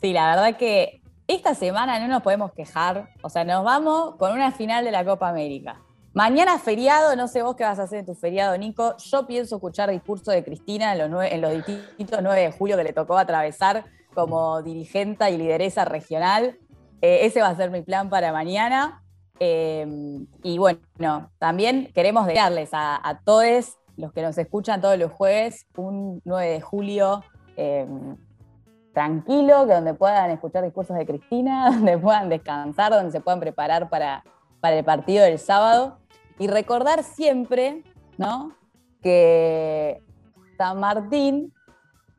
Sí, 0.00 0.12
la 0.12 0.34
verdad 0.34 0.56
que 0.58 1.00
esta 1.26 1.54
semana 1.54 1.98
no 1.98 2.08
nos 2.08 2.22
podemos 2.22 2.52
quejar. 2.52 3.08
O 3.22 3.30
sea, 3.30 3.44
nos 3.44 3.64
vamos 3.64 4.16
con 4.16 4.32
una 4.32 4.52
final 4.52 4.84
de 4.84 4.90
la 4.90 5.04
Copa 5.04 5.28
América. 5.30 5.80
Mañana 6.12 6.58
feriado, 6.58 7.16
no 7.16 7.26
sé 7.26 7.42
vos 7.42 7.56
qué 7.56 7.64
vas 7.64 7.78
a 7.78 7.84
hacer 7.84 8.00
en 8.00 8.06
tu 8.06 8.14
feriado, 8.14 8.56
Nico. 8.58 8.96
Yo 8.98 9.26
pienso 9.26 9.56
escuchar 9.56 9.90
discurso 9.90 10.30
de 10.30 10.44
Cristina 10.44 10.92
en 10.92 10.98
los, 10.98 11.08
nue- 11.10 11.32
en 11.32 11.40
los 11.40 11.52
distintos 11.66 12.20
9 12.22 12.40
de 12.42 12.52
julio 12.52 12.76
que 12.76 12.84
le 12.84 12.92
tocó 12.92 13.16
atravesar 13.16 13.86
como 14.14 14.62
dirigente 14.62 15.28
y 15.30 15.38
lideresa 15.38 15.84
regional. 15.86 16.58
Eh, 17.00 17.20
ese 17.22 17.40
va 17.40 17.48
a 17.48 17.56
ser 17.56 17.70
mi 17.70 17.80
plan 17.80 18.10
para 18.10 18.30
mañana. 18.30 19.02
Eh, 19.40 19.86
y 20.42 20.58
bueno, 20.58 21.30
también 21.38 21.90
queremos 21.94 22.26
desearles 22.26 22.74
a, 22.74 23.00
a 23.08 23.20
todos 23.20 23.78
los 23.96 24.12
que 24.12 24.22
nos 24.22 24.36
escuchan 24.38 24.80
todos 24.80 24.98
los 24.98 25.10
jueves 25.10 25.66
un 25.76 26.20
9 26.24 26.48
de 26.50 26.60
julio 26.60 27.24
eh, 27.56 27.86
tranquilo, 28.92 29.66
que 29.66 29.74
donde 29.74 29.94
puedan 29.94 30.30
escuchar 30.30 30.64
discursos 30.64 30.96
de 30.96 31.04
Cristina, 31.04 31.70
donde 31.70 31.98
puedan 31.98 32.28
descansar, 32.28 32.92
donde 32.92 33.12
se 33.12 33.20
puedan 33.20 33.40
preparar 33.40 33.90
para, 33.90 34.24
para 34.60 34.76
el 34.76 34.84
partido 34.84 35.24
del 35.24 35.38
sábado. 35.38 35.98
Y 36.38 36.48
recordar 36.48 37.04
siempre, 37.04 37.84
¿no? 38.18 38.52
Que 39.02 40.02
San 40.56 40.80
Martín 40.80 41.52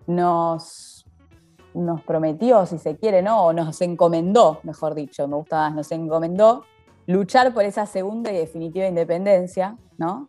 nos, 0.07 1.05
nos 1.73 2.01
prometió, 2.03 2.65
si 2.65 2.77
se 2.77 2.95
quiere, 2.97 3.21
¿no? 3.21 3.45
O 3.45 3.53
nos 3.53 3.81
encomendó, 3.81 4.59
mejor 4.63 4.95
dicho, 4.95 5.27
me 5.27 5.35
gusta 5.35 5.57
más, 5.57 5.73
nos 5.73 5.91
encomendó 5.91 6.63
luchar 7.07 7.53
por 7.53 7.63
esa 7.63 7.85
segunda 7.85 8.31
y 8.31 8.37
definitiva 8.37 8.87
independencia, 8.87 9.77
¿no? 9.97 10.27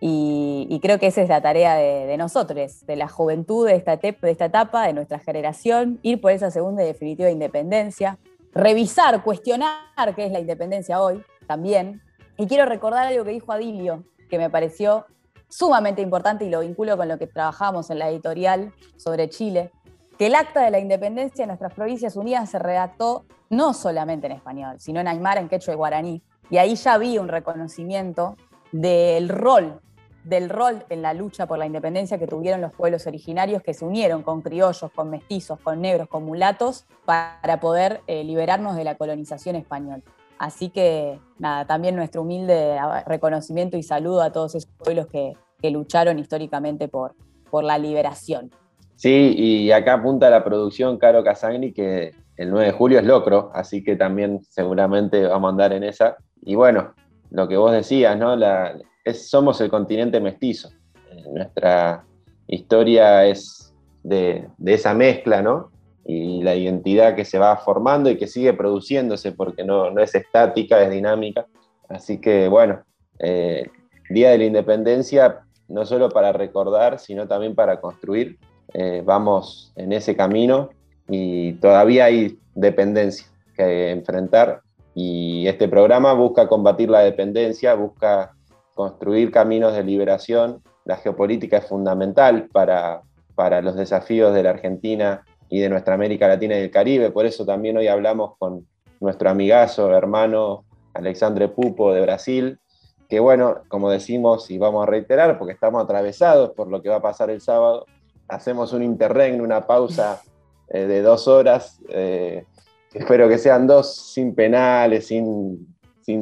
Y, 0.00 0.66
y 0.70 0.80
creo 0.80 0.98
que 0.98 1.08
esa 1.08 1.20
es 1.20 1.28
la 1.28 1.42
tarea 1.42 1.74
de, 1.74 2.06
de 2.06 2.16
nosotros, 2.16 2.86
de 2.86 2.96
la 2.96 3.08
juventud 3.08 3.66
de 3.66 3.76
esta, 3.76 3.96
de 3.96 4.16
esta 4.22 4.46
etapa, 4.46 4.86
de 4.86 4.94
nuestra 4.94 5.18
generación, 5.18 5.98
ir 6.02 6.20
por 6.20 6.32
esa 6.32 6.50
segunda 6.50 6.82
y 6.82 6.86
definitiva 6.86 7.28
independencia, 7.30 8.18
revisar, 8.54 9.22
cuestionar 9.22 10.14
qué 10.16 10.26
es 10.26 10.32
la 10.32 10.40
independencia 10.40 11.00
hoy 11.02 11.22
también. 11.46 12.00
Y 12.38 12.46
quiero 12.46 12.64
recordar 12.64 13.06
algo 13.06 13.24
que 13.24 13.32
dijo 13.32 13.52
Adilio, 13.52 14.04
que 14.30 14.38
me 14.38 14.48
pareció 14.48 15.04
sumamente 15.50 16.00
importante 16.00 16.44
y 16.44 16.48
lo 16.48 16.60
vinculo 16.60 16.96
con 16.96 17.08
lo 17.08 17.18
que 17.18 17.26
trabajamos 17.26 17.90
en 17.90 17.98
la 17.98 18.08
editorial 18.08 18.72
sobre 18.96 19.28
Chile, 19.28 19.70
que 20.16 20.26
el 20.26 20.34
acta 20.34 20.62
de 20.62 20.70
la 20.70 20.78
independencia 20.78 21.42
de 21.42 21.48
nuestras 21.48 21.74
provincias 21.74 22.16
unidas 22.16 22.48
se 22.48 22.58
redactó 22.58 23.24
no 23.50 23.74
solamente 23.74 24.26
en 24.26 24.32
español, 24.32 24.76
sino 24.78 25.00
en 25.00 25.08
aymara, 25.08 25.40
en 25.40 25.48
quechua 25.48 25.74
y 25.74 25.76
guaraní. 25.76 26.22
Y 26.50 26.58
ahí 26.58 26.76
ya 26.76 26.98
vi 26.98 27.18
un 27.18 27.28
reconocimiento 27.28 28.36
del 28.72 29.28
rol, 29.28 29.80
del 30.24 30.50
rol 30.50 30.84
en 30.88 31.02
la 31.02 31.14
lucha 31.14 31.46
por 31.46 31.58
la 31.58 31.66
independencia 31.66 32.18
que 32.18 32.26
tuvieron 32.26 32.60
los 32.60 32.72
pueblos 32.72 33.06
originarios 33.06 33.62
que 33.62 33.74
se 33.74 33.84
unieron 33.84 34.22
con 34.22 34.42
criollos, 34.42 34.90
con 34.94 35.10
mestizos, 35.10 35.58
con 35.60 35.80
negros, 35.80 36.08
con 36.08 36.24
mulatos, 36.24 36.86
para 37.04 37.60
poder 37.60 38.00
eh, 38.06 38.24
liberarnos 38.24 38.76
de 38.76 38.84
la 38.84 38.96
colonización 38.96 39.56
española. 39.56 40.02
Así 40.38 40.70
que, 40.70 41.18
nada, 41.38 41.66
también 41.66 41.96
nuestro 41.96 42.22
humilde 42.22 42.78
reconocimiento 43.06 43.76
y 43.76 43.82
saludo 43.82 44.22
a 44.22 44.32
todos 44.32 44.54
esos 44.54 44.70
pueblos 44.70 45.06
que, 45.06 45.34
que 45.60 45.70
lucharon 45.70 46.18
históricamente 46.18 46.88
por, 46.88 47.14
por 47.50 47.64
la 47.64 47.78
liberación. 47.78 48.50
Sí, 48.96 49.34
y 49.36 49.72
acá 49.72 49.94
apunta 49.94 50.30
la 50.30 50.44
producción 50.44 50.98
Caro 50.98 51.24
Casagni 51.24 51.72
que 51.72 52.12
el 52.36 52.50
9 52.50 52.66
de 52.66 52.72
julio 52.72 52.98
es 52.98 53.04
locro, 53.04 53.50
así 53.54 53.82
que 53.84 53.96
también 53.96 54.40
seguramente 54.42 55.26
vamos 55.26 55.48
a 55.48 55.50
andar 55.50 55.72
en 55.72 55.84
esa. 55.84 56.16
Y 56.42 56.54
bueno, 56.54 56.94
lo 57.30 57.48
que 57.48 57.56
vos 57.56 57.72
decías, 57.72 58.16
¿no? 58.18 58.36
La, 58.36 58.74
somos 59.14 59.60
el 59.60 59.70
continente 59.70 60.20
mestizo. 60.20 60.70
Eh, 61.10 61.24
Nuestra 61.32 62.04
historia 62.46 63.26
es 63.26 63.74
de, 64.02 64.48
esa 64.64 64.94
mezcla, 64.94 65.42
¿no? 65.42 65.70
y 66.06 66.42
la 66.42 66.56
identidad 66.56 67.14
que 67.14 67.24
se 67.24 67.38
va 67.38 67.56
formando 67.58 68.10
y 68.10 68.16
que 68.16 68.26
sigue 68.26 68.52
produciéndose, 68.52 69.32
porque 69.32 69.64
no, 69.64 69.90
no 69.90 70.02
es 70.02 70.14
estática, 70.14 70.82
es 70.82 70.90
dinámica. 70.90 71.46
Así 71.88 72.20
que 72.20 72.48
bueno, 72.48 72.82
eh, 73.18 73.68
Día 74.08 74.30
de 74.30 74.38
la 74.38 74.44
Independencia, 74.44 75.40
no 75.68 75.86
solo 75.86 76.08
para 76.08 76.32
recordar, 76.32 76.98
sino 76.98 77.28
también 77.28 77.54
para 77.54 77.80
construir. 77.80 78.38
Eh, 78.74 79.02
vamos 79.04 79.72
en 79.76 79.92
ese 79.92 80.16
camino 80.16 80.70
y 81.08 81.52
todavía 81.54 82.06
hay 82.06 82.38
dependencia 82.54 83.26
que 83.56 83.90
enfrentar 83.90 84.62
y 84.94 85.46
este 85.46 85.68
programa 85.68 86.12
busca 86.12 86.48
combatir 86.48 86.90
la 86.90 87.00
dependencia, 87.00 87.74
busca 87.74 88.32
construir 88.80 89.30
caminos 89.30 89.74
de 89.74 89.84
liberación. 89.84 90.62
La 90.86 90.96
geopolítica 90.96 91.58
es 91.58 91.66
fundamental 91.66 92.48
para, 92.50 93.02
para 93.34 93.60
los 93.60 93.76
desafíos 93.76 94.32
de 94.34 94.42
la 94.42 94.50
Argentina 94.50 95.22
y 95.50 95.60
de 95.60 95.68
nuestra 95.68 95.94
América 95.94 96.26
Latina 96.26 96.56
y 96.56 96.62
el 96.62 96.70
Caribe. 96.70 97.10
Por 97.10 97.26
eso 97.26 97.44
también 97.44 97.76
hoy 97.76 97.88
hablamos 97.88 98.38
con 98.38 98.66
nuestro 98.98 99.28
amigazo, 99.28 99.94
hermano 99.94 100.64
Alexandre 100.94 101.48
Pupo 101.48 101.92
de 101.92 102.00
Brasil, 102.00 102.58
que 103.06 103.20
bueno, 103.20 103.62
como 103.68 103.90
decimos 103.90 104.50
y 104.50 104.56
vamos 104.56 104.82
a 104.82 104.90
reiterar, 104.90 105.38
porque 105.38 105.52
estamos 105.52 105.84
atravesados 105.84 106.52
por 106.52 106.68
lo 106.68 106.80
que 106.80 106.88
va 106.88 106.96
a 106.96 107.02
pasar 107.02 107.28
el 107.28 107.42
sábado, 107.42 107.84
hacemos 108.28 108.72
un 108.72 108.82
interregno, 108.82 109.44
una 109.44 109.66
pausa 109.66 110.22
eh, 110.68 110.86
de 110.86 111.02
dos 111.02 111.28
horas, 111.28 111.80
eh, 111.90 112.46
espero 112.94 113.28
que 113.28 113.36
sean 113.36 113.66
dos 113.66 113.94
sin 114.14 114.34
penales, 114.34 115.08
sin, 115.08 115.66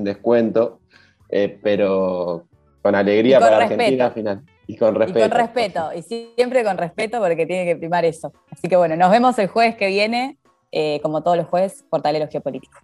descuento, 0.05 0.81
eh, 1.31 1.59
pero 1.63 2.48
con 2.89 2.95
alegría 2.95 3.39
para 3.39 3.59
Argentina 3.59 4.11
final. 4.11 4.43
Y 4.67 4.77
con 4.77 4.95
respeto. 4.95 5.19
Y 5.19 5.29
con 5.29 5.39
respeto, 5.39 5.91
y 5.95 6.03
siempre 6.03 6.65
con 6.65 6.79
respeto 6.79 7.21
porque 7.21 7.45
tiene 7.45 7.67
que 7.67 7.77
primar 7.77 8.05
eso. 8.07 8.33
Así 8.51 8.67
que 8.67 8.77
bueno, 8.77 8.97
nos 8.97 9.11
vemos 9.11 9.39
el 9.39 9.49
jueves 9.49 9.77
que 9.77 9.89
viene, 9.89 10.39
eh, 10.73 10.99
como 11.03 11.23
todos 11.23 11.37
los 11.37 11.47
jueves, 11.47 11.85
por 11.91 12.01
Talero 12.01 12.29
Geopolítico. 12.31 12.79